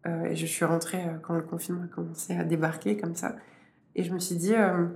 Euh, 0.06 0.24
et 0.24 0.36
je 0.36 0.46
suis 0.46 0.64
rentrée 0.64 1.02
euh, 1.04 1.18
quand 1.22 1.34
le 1.34 1.42
confinement 1.42 1.82
a 1.84 1.86
commencé 1.88 2.36
à 2.36 2.44
débarquer 2.44 2.96
comme 2.96 3.14
ça. 3.14 3.36
Et 3.98 4.04
je 4.04 4.14
me 4.14 4.20
suis 4.20 4.36
dit, 4.36 4.54
euh, 4.54 4.86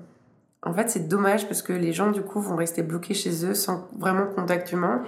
en 0.63 0.73
fait, 0.73 0.89
c'est 0.89 1.09
dommage 1.09 1.49
parce 1.49 1.61
que 1.61 1.73
les 1.73 1.93
gens, 1.93 2.13
du 2.13 2.23
coup, 2.23 2.41
vont 2.41 2.55
rester 2.55 2.85
bloqués 2.85 3.15
chez 3.15 3.45
eux 3.45 3.55
sans 3.55 3.89
vraiment 3.99 4.27
contact 4.27 4.71
humain. 4.71 5.03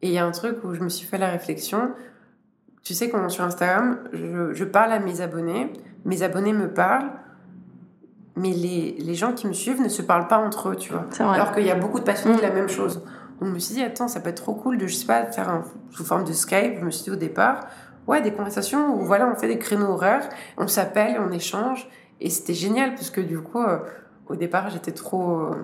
Et 0.00 0.08
il 0.08 0.14
y 0.14 0.18
a 0.18 0.24
un 0.24 0.30
truc 0.30 0.64
où 0.64 0.72
je 0.72 0.80
me 0.80 0.88
suis 0.88 1.06
fait 1.06 1.18
la 1.18 1.28
réflexion. 1.28 1.90
Tu 2.82 2.94
sais, 2.94 3.10
quand 3.10 3.28
sur 3.28 3.44
Instagram, 3.44 3.98
je, 4.14 4.54
je, 4.54 4.64
parle 4.64 4.92
à 4.92 4.98
mes 4.98 5.20
abonnés, 5.20 5.70
mes 6.06 6.22
abonnés 6.22 6.54
me 6.54 6.72
parlent, 6.72 7.10
mais 8.34 8.50
les, 8.50 8.96
les, 8.98 9.14
gens 9.14 9.32
qui 9.32 9.46
me 9.46 9.52
suivent 9.52 9.82
ne 9.82 9.88
se 9.88 10.00
parlent 10.00 10.26
pas 10.26 10.38
entre 10.38 10.70
eux, 10.70 10.76
tu 10.76 10.92
vois. 10.92 11.06
Alors 11.20 11.52
qu'il 11.52 11.66
y 11.66 11.70
a 11.70 11.76
beaucoup 11.76 12.00
de 12.00 12.04
passionnés 12.04 12.36
de 12.36 12.42
la 12.42 12.50
mm. 12.50 12.54
même 12.54 12.68
chose. 12.70 13.04
Donc 13.40 13.50
je 13.50 13.54
me 13.54 13.58
suis 13.58 13.74
dit, 13.74 13.82
attends, 13.82 14.08
ça 14.08 14.20
peut 14.20 14.30
être 14.30 14.42
trop 14.42 14.54
cool 14.54 14.78
de, 14.78 14.86
je 14.86 14.94
sais 14.94 15.06
pas, 15.06 15.24
faire 15.26 15.50
un, 15.50 15.64
sous 15.90 16.04
forme 16.04 16.24
de 16.24 16.32
Skype. 16.32 16.78
Je 16.80 16.84
me 16.84 16.90
suis 16.90 17.04
dit 17.04 17.10
au 17.10 17.16
départ, 17.16 17.66
ouais, 18.06 18.22
des 18.22 18.32
conversations 18.32 18.94
où 18.94 19.04
voilà, 19.04 19.30
on 19.30 19.34
fait 19.34 19.48
des 19.48 19.58
créneaux 19.58 19.92
horaires, 19.92 20.28
on 20.56 20.66
s'appelle, 20.66 21.20
on 21.20 21.30
échange. 21.30 21.88
Et 22.20 22.30
c'était 22.30 22.54
génial 22.54 22.94
parce 22.94 23.10
que 23.10 23.20
du 23.20 23.40
coup, 23.40 23.60
euh, 23.60 23.78
au 24.28 24.36
départ, 24.36 24.70
j'étais 24.70 24.92
trop. 24.92 25.40
Euh, 25.40 25.54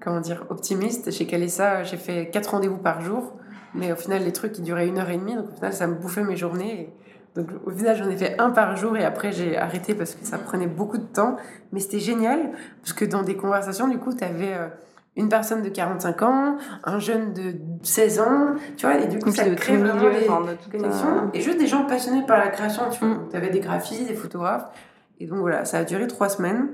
comment 0.00 0.20
dire, 0.20 0.44
optimiste. 0.50 1.10
Chez 1.10 1.26
Calessa, 1.26 1.82
j'ai 1.82 1.96
fait 1.96 2.30
quatre 2.30 2.50
rendez-vous 2.50 2.78
par 2.78 3.00
jour. 3.00 3.34
Mais 3.74 3.92
au 3.92 3.96
final, 3.96 4.22
les 4.22 4.32
trucs, 4.32 4.52
qui 4.52 4.62
duraient 4.62 4.88
une 4.88 4.98
heure 4.98 5.10
et 5.10 5.18
demie. 5.18 5.34
Donc 5.34 5.50
au 5.50 5.54
final, 5.54 5.72
ça 5.72 5.86
me 5.86 5.94
bouffait 5.94 6.24
mes 6.24 6.36
journées. 6.36 6.92
Donc 7.34 7.48
au 7.66 7.70
final, 7.70 7.96
j'en 7.96 8.08
ai 8.08 8.16
fait 8.16 8.40
un 8.40 8.50
par 8.50 8.76
jour 8.76 8.96
et 8.96 9.04
après, 9.04 9.30
j'ai 9.32 9.58
arrêté 9.58 9.94
parce 9.94 10.14
que 10.14 10.24
ça 10.24 10.38
prenait 10.38 10.66
beaucoup 10.66 10.96
de 10.96 11.04
temps. 11.04 11.36
Mais 11.72 11.80
c'était 11.80 12.00
génial 12.00 12.52
parce 12.80 12.94
que 12.94 13.04
dans 13.04 13.22
des 13.22 13.36
conversations, 13.36 13.88
du 13.88 13.98
coup, 13.98 14.14
tu 14.14 14.24
avais 14.24 14.54
euh, 14.54 14.68
une 15.16 15.28
personne 15.28 15.62
de 15.62 15.68
45 15.68 16.22
ans, 16.22 16.56
un 16.84 16.98
jeune 16.98 17.34
de 17.34 17.54
16 17.82 18.20
ans, 18.20 18.54
tu 18.76 18.86
vois, 18.86 18.96
et 18.98 19.06
du 19.06 19.18
coup, 19.18 19.30
ça 19.30 19.44
crée 19.50 19.76
vraiment 19.76 20.10
des 20.10 20.26
connexions. 20.70 21.30
Et 21.34 21.40
juste 21.40 21.58
des 21.58 21.66
gens 21.66 21.84
passionnés 21.84 22.24
par 22.26 22.38
la 22.38 22.48
création, 22.48 22.84
tu 22.90 23.04
vois. 23.04 23.14
Mm. 23.14 23.28
Tu 23.30 23.36
avais 23.36 23.50
des 23.50 23.60
graphistes, 23.60 24.08
des 24.08 24.14
photographes. 24.14 24.70
Et 25.18 25.26
donc 25.26 25.38
voilà, 25.38 25.64
ça 25.64 25.78
a 25.78 25.84
duré 25.84 26.06
trois 26.06 26.28
semaines. 26.28 26.68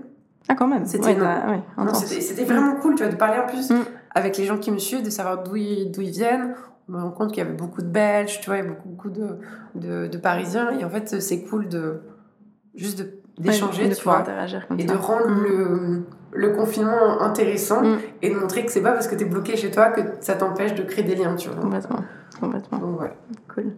Ah, 0.49 0.55
quand 0.55 0.67
même. 0.67 0.87
C'était 0.87 1.07
ouais, 1.07 2.45
vraiment 2.45 2.77
cool, 2.77 2.95
tu 2.97 3.03
vois, 3.03 3.13
de 3.13 3.17
parler 3.17 3.39
en 3.39 3.47
plus 3.47 3.71
mm. 3.71 3.85
avec 4.15 4.37
les 4.37 4.45
gens 4.45 4.59
qui 4.59 4.71
me 4.71 4.79
suivent, 4.79 5.05
de 5.05 5.11
savoir 5.11 5.43
d'où 5.43 5.57
ils, 5.57 5.93
ils 5.97 6.11
viennent. 6.11 6.55
On 6.89 6.93
me 6.93 7.03
rend 7.03 7.11
compte 7.11 7.29
qu'il 7.29 7.43
y 7.43 7.47
avait 7.47 7.57
beaucoup 7.57 7.81
de 7.81 7.87
Belges, 7.87 8.41
tu 8.41 8.47
vois, 8.47 8.57
il 8.57 8.65
y 8.65 8.67
a 8.67 8.69
beaucoup, 8.69 8.89
beaucoup 8.89 9.11
de, 9.11 9.39
de, 9.77 10.09
de 10.09 10.19
Parisiens. 10.19 10.71
Et 10.79 10.85
en 10.85 10.91
fait, 10.91 11.21
c'est 11.21 11.43
cool 11.45 11.69
de 11.69 12.03
juste 12.75 13.05
d'échanger, 13.39 13.89
tu 13.91 14.03
vois, 14.03 14.19
interagir 14.19 14.67
comme 14.67 14.79
et 14.79 14.85
de 14.85 14.95
rendre 14.95 15.29
mm. 15.29 15.43
le, 15.43 16.03
le, 16.33 16.51
confinement 16.51 17.21
intéressant 17.21 17.83
mm. 17.83 17.99
et 18.23 18.31
de 18.31 18.35
montrer 18.35 18.67
que 18.67 18.73
c'est 18.73 18.83
pas 18.83 18.93
parce 18.93 19.07
que 19.07 19.15
tu 19.15 19.23
es 19.23 19.27
bloqué 19.27 19.57
chez 19.57 19.71
toi 19.71 19.91
que 19.91 20.01
ça 20.21 20.35
t'empêche 20.35 20.75
de 20.75 20.83
créer 20.83 21.05
des 21.05 21.15
liens, 21.15 21.37
tu 21.37 21.49
vois. 21.49 21.61
Complètement, 21.61 22.01
complètement. 22.41 22.79
Donc, 22.79 23.01
ouais. 23.01 23.13
Cool. 23.55 23.73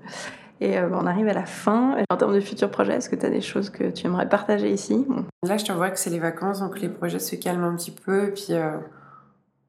Et 0.60 0.78
euh, 0.78 0.88
on 0.92 1.06
arrive 1.06 1.28
à 1.28 1.32
la 1.32 1.46
fin. 1.46 1.96
En 2.10 2.16
termes 2.16 2.34
de 2.34 2.40
futurs 2.40 2.70
projets, 2.70 2.94
est-ce 2.94 3.08
que 3.08 3.16
tu 3.16 3.26
as 3.26 3.30
des 3.30 3.40
choses 3.40 3.70
que 3.70 3.90
tu 3.90 4.06
aimerais 4.06 4.28
partager 4.28 4.70
ici? 4.70 5.06
Là, 5.42 5.56
je 5.56 5.64
te 5.64 5.72
vois 5.72 5.90
que 5.90 5.98
c'est 5.98 6.10
les 6.10 6.18
vacances, 6.18 6.60
donc 6.60 6.80
les 6.80 6.88
projets 6.88 7.18
se 7.18 7.36
calment 7.36 7.64
un 7.64 7.76
petit 7.76 7.90
peu. 7.90 8.28
Et 8.28 8.30
puis, 8.30 8.46
euh, 8.50 8.76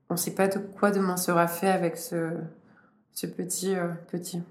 on 0.10 0.14
ne 0.14 0.20
sait 0.20 0.36
pas 0.36 0.48
de 0.48 0.60
quoi 0.60 0.92
demain 0.92 1.18
sera 1.18 1.48
fait 1.48 1.70
avec 1.70 1.98
ce, 1.98 2.30
petit, 3.26 3.76
euh, 3.76 3.88
petit 4.12 4.44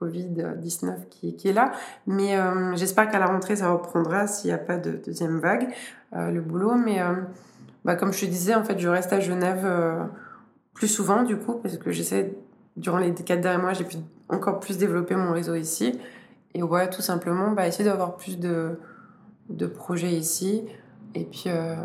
Covid-19 0.00 1.08
qui, 1.08 1.36
qui, 1.36 1.48
est 1.48 1.52
là. 1.52 1.70
Mais 2.08 2.36
j'espère 2.74 3.08
qu'à 3.08 3.20
la 3.20 3.26
rentrée, 3.26 3.54
ça 3.54 3.70
reprendra 3.70 4.26
s'il 4.26 4.50
n'y 4.50 4.54
a 4.54 4.58
pas 4.58 4.76
de 4.76 4.90
deuxième 4.92 5.38
vague, 5.38 5.68
le 6.12 6.40
boulot. 6.40 6.74
Mais 6.74 7.00
bah, 7.84 7.94
comme 7.94 8.12
je 8.12 8.18
te 8.18 8.26
disais, 8.26 8.56
en 8.56 8.64
fait, 8.64 8.80
je 8.80 8.88
reste 8.88 9.12
à 9.12 9.20
Genève 9.20 9.64
plus 10.74 10.88
souvent, 10.88 11.22
du 11.22 11.36
coup, 11.36 11.54
parce 11.54 11.76
que 11.76 11.92
j'essaie, 11.92 12.34
durant 12.76 12.98
les 12.98 13.14
quatre 13.14 13.40
derniers 13.40 13.62
mois, 13.62 13.74
j'ai 13.74 13.84
pu 13.84 13.98
encore 14.32 14.60
plus 14.60 14.78
développer 14.78 15.14
mon 15.14 15.32
réseau 15.32 15.54
ici. 15.54 15.98
Et 16.54 16.62
ouais, 16.62 16.90
tout 16.90 17.02
simplement, 17.02 17.52
bah, 17.52 17.66
essayer 17.66 17.84
d'avoir 17.84 18.16
plus 18.16 18.38
de, 18.38 18.78
de 19.48 19.66
projets 19.66 20.12
ici. 20.12 20.64
Et 21.14 21.24
puis, 21.24 21.44
euh, 21.46 21.76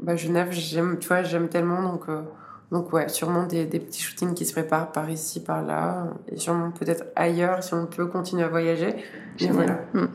bah, 0.00 0.16
Genève, 0.16 0.48
j'aime, 0.50 0.98
tu 0.98 1.08
vois, 1.08 1.22
j'aime 1.22 1.48
tellement. 1.48 1.82
Donc, 1.82 2.08
euh, 2.08 2.22
donc 2.70 2.92
ouais, 2.92 3.08
sûrement 3.08 3.46
des, 3.46 3.66
des, 3.66 3.78
petits 3.78 4.02
shootings 4.02 4.34
qui 4.34 4.46
se 4.46 4.52
préparent 4.52 4.90
par 4.92 5.10
ici, 5.10 5.42
par 5.42 5.62
là. 5.62 6.08
Et 6.28 6.36
sûrement 6.36 6.70
peut-être 6.70 7.04
ailleurs 7.14 7.62
si 7.62 7.74
on 7.74 7.86
peut 7.86 8.06
continuer 8.06 8.42
à 8.42 8.48
voyager. 8.48 8.96
Mais 9.40 9.48
voilà, 9.48 9.80
hmm. 9.92 10.06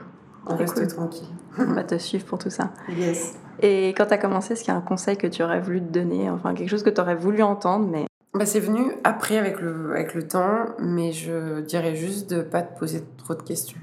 on 0.47 0.56
reste 0.56 0.88
tranquille. 0.88 1.28
On 1.58 1.74
va 1.74 1.84
te 1.84 1.97
suivre 1.97 2.26
pour 2.26 2.38
tout 2.38 2.50
ça. 2.50 2.72
Yes. 2.89 3.38
Et 3.62 3.89
quand 3.89 4.06
tu 4.06 4.14
as 4.14 4.18
commencé, 4.18 4.54
est-ce 4.54 4.64
qu'il 4.64 4.74
y 4.74 4.76
a 4.76 4.80
un 4.80 4.82
conseil 4.82 5.18
que 5.18 5.28
tu 5.28 5.43
aurais 5.43 5.60
voulu 5.60 5.82
te 5.82 5.91
donner 5.91 6.30
Enfin, 6.30 6.54
quelque 6.54 6.70
chose 6.70 6.84
que 6.84 6.89
tu 6.89 7.02
aurais 7.02 7.16
voulu 7.16 7.43
entendre, 7.43 7.88
mais 7.88 8.06
bah, 8.34 8.46
c'est 8.46 8.60
venu 8.60 8.94
après 9.04 9.38
avec 9.38 9.60
le, 9.60 9.92
avec 9.92 10.14
le 10.14 10.28
temps, 10.28 10.68
mais 10.80 11.12
je 11.12 11.62
dirais 11.62 11.96
juste 11.96 12.30
de 12.30 12.42
pas 12.42 12.62
te 12.62 12.78
poser 12.78 13.04
trop 13.18 13.34
de 13.34 13.42
questions. 13.42 13.80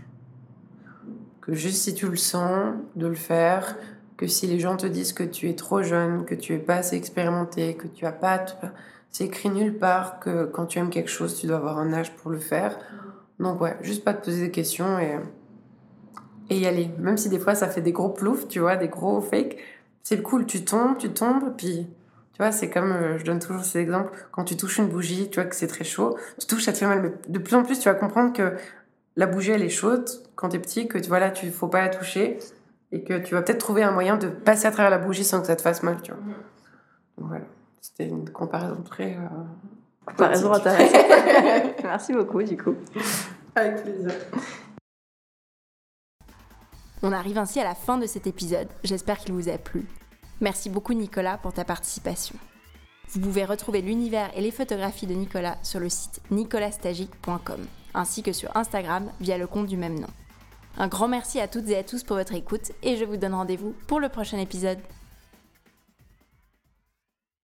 Que 1.40 1.54
juste 1.54 1.82
si 1.82 1.94
tu 1.94 2.08
le 2.08 2.16
sens, 2.16 2.74
de 2.94 3.06
le 3.06 3.14
faire, 3.14 3.76
que 4.16 4.26
si 4.26 4.46
les 4.46 4.58
gens 4.58 4.76
te 4.76 4.86
disent 4.86 5.12
que 5.12 5.24
tu 5.24 5.48
es 5.48 5.54
trop 5.54 5.82
jeune, 5.82 6.24
que 6.24 6.34
tu 6.34 6.54
es 6.54 6.58
pas 6.58 6.76
assez 6.76 6.96
expérimenté, 6.96 7.74
que 7.74 7.86
tu 7.86 8.06
as 8.06 8.12
pas... 8.12 8.44
C'est 9.10 9.24
écrit 9.24 9.50
nulle 9.50 9.78
part 9.78 10.20
que 10.20 10.44
quand 10.44 10.66
tu 10.66 10.78
aimes 10.78 10.90
quelque 10.90 11.10
chose, 11.10 11.38
tu 11.38 11.46
dois 11.46 11.56
avoir 11.56 11.78
un 11.78 11.92
âge 11.92 12.14
pour 12.16 12.30
le 12.30 12.38
faire. 12.38 12.78
Donc 13.38 13.60
ouais, 13.60 13.76
juste 13.80 14.04
pas 14.04 14.14
te 14.14 14.24
poser 14.24 14.42
des 14.42 14.50
questions 14.50 14.98
et, 14.98 15.18
et 16.50 16.58
y 16.58 16.66
aller. 16.66 16.90
Même 16.98 17.16
si 17.16 17.28
des 17.28 17.38
fois 17.38 17.54
ça 17.54 17.68
fait 17.68 17.80
des 17.80 17.92
gros 17.92 18.10
ploufs, 18.10 18.48
tu 18.48 18.60
vois, 18.60 18.76
des 18.76 18.88
gros 18.88 19.20
fakes, 19.20 19.56
c'est 20.02 20.22
cool, 20.22 20.46
tu 20.46 20.64
tombes, 20.64 20.98
tu 20.98 21.10
tombes, 21.10 21.54
puis 21.56 21.86
tu 22.36 22.42
vois, 22.42 22.52
c'est 22.52 22.68
comme, 22.68 22.92
euh, 22.92 23.16
je 23.16 23.24
donne 23.24 23.38
toujours 23.38 23.64
cet 23.64 23.76
exemple, 23.76 24.12
quand 24.30 24.44
tu 24.44 24.58
touches 24.58 24.76
une 24.76 24.88
bougie, 24.88 25.30
tu 25.30 25.40
vois 25.40 25.48
que 25.48 25.56
c'est 25.56 25.68
très 25.68 25.84
chaud, 25.84 26.18
tu 26.38 26.46
touches, 26.46 26.64
ça 26.64 26.72
te 26.74 26.76
fait 26.76 26.86
mal. 26.86 27.00
Mais 27.00 27.12
de 27.28 27.38
plus 27.38 27.56
en 27.56 27.62
plus, 27.62 27.78
tu 27.78 27.88
vas 27.88 27.94
comprendre 27.94 28.34
que 28.34 28.52
la 29.16 29.26
bougie, 29.26 29.52
elle 29.52 29.62
est 29.62 29.70
chaude 29.70 30.06
quand 30.34 30.50
tu 30.50 30.56
es 30.56 30.58
petit, 30.58 30.86
que 30.86 30.98
tu 30.98 31.08
vois 31.08 31.18
là, 31.18 31.30
tu 31.30 31.50
faut 31.50 31.68
pas 31.68 31.80
la 31.80 31.88
toucher 31.88 32.38
et 32.92 33.04
que 33.04 33.16
tu 33.16 33.32
vas 33.32 33.40
peut-être 33.40 33.56
trouver 33.56 33.84
un 33.84 33.90
moyen 33.90 34.18
de 34.18 34.28
passer 34.28 34.66
à 34.66 34.70
travers 34.70 34.90
la 34.90 34.98
bougie 34.98 35.24
sans 35.24 35.40
que 35.40 35.46
ça 35.46 35.56
te 35.56 35.62
fasse 35.62 35.82
mal, 35.82 36.02
tu 36.02 36.12
vois. 36.12 36.20
Donc 37.16 37.28
voilà, 37.28 37.44
c'était 37.80 38.06
une 38.06 38.28
comparaison 38.28 38.82
très. 38.82 39.14
Euh, 39.14 39.28
comparaison 40.04 40.52
intéressante. 40.52 41.06
Merci 41.84 42.12
beaucoup, 42.12 42.42
du 42.42 42.58
coup. 42.58 42.74
Avec 43.54 43.82
plaisir. 43.82 44.12
On 47.02 47.12
arrive 47.12 47.38
ainsi 47.38 47.60
à 47.60 47.64
la 47.64 47.74
fin 47.74 47.96
de 47.96 48.04
cet 48.04 48.26
épisode. 48.26 48.68
J'espère 48.84 49.16
qu'il 49.16 49.32
vous 49.32 49.48
a 49.48 49.56
plu. 49.56 49.86
Merci 50.40 50.70
beaucoup 50.70 50.92
Nicolas 50.92 51.38
pour 51.38 51.52
ta 51.52 51.64
participation. 51.64 52.36
Vous 53.08 53.20
pouvez 53.20 53.44
retrouver 53.44 53.82
l'univers 53.82 54.30
et 54.36 54.40
les 54.40 54.50
photographies 54.50 55.06
de 55.06 55.14
Nicolas 55.14 55.56
sur 55.62 55.80
le 55.80 55.88
site 55.88 56.20
nicolastagic.com 56.30 57.66
ainsi 57.96 58.22
que 58.22 58.32
sur 58.32 58.54
Instagram 58.56 59.10
via 59.20 59.38
le 59.38 59.46
compte 59.46 59.66
du 59.66 59.76
même 59.76 59.98
nom. 59.98 60.08
Un 60.76 60.88
grand 60.88 61.08
merci 61.08 61.40
à 61.40 61.48
toutes 61.48 61.68
et 61.70 61.78
à 61.78 61.82
tous 61.82 62.04
pour 62.04 62.16
votre 62.16 62.34
écoute 62.34 62.72
et 62.82 62.96
je 62.96 63.04
vous 63.04 63.16
donne 63.16 63.34
rendez-vous 63.34 63.74
pour 63.86 63.98
le 63.98 64.10
prochain 64.10 64.38
épisode. 64.38 64.78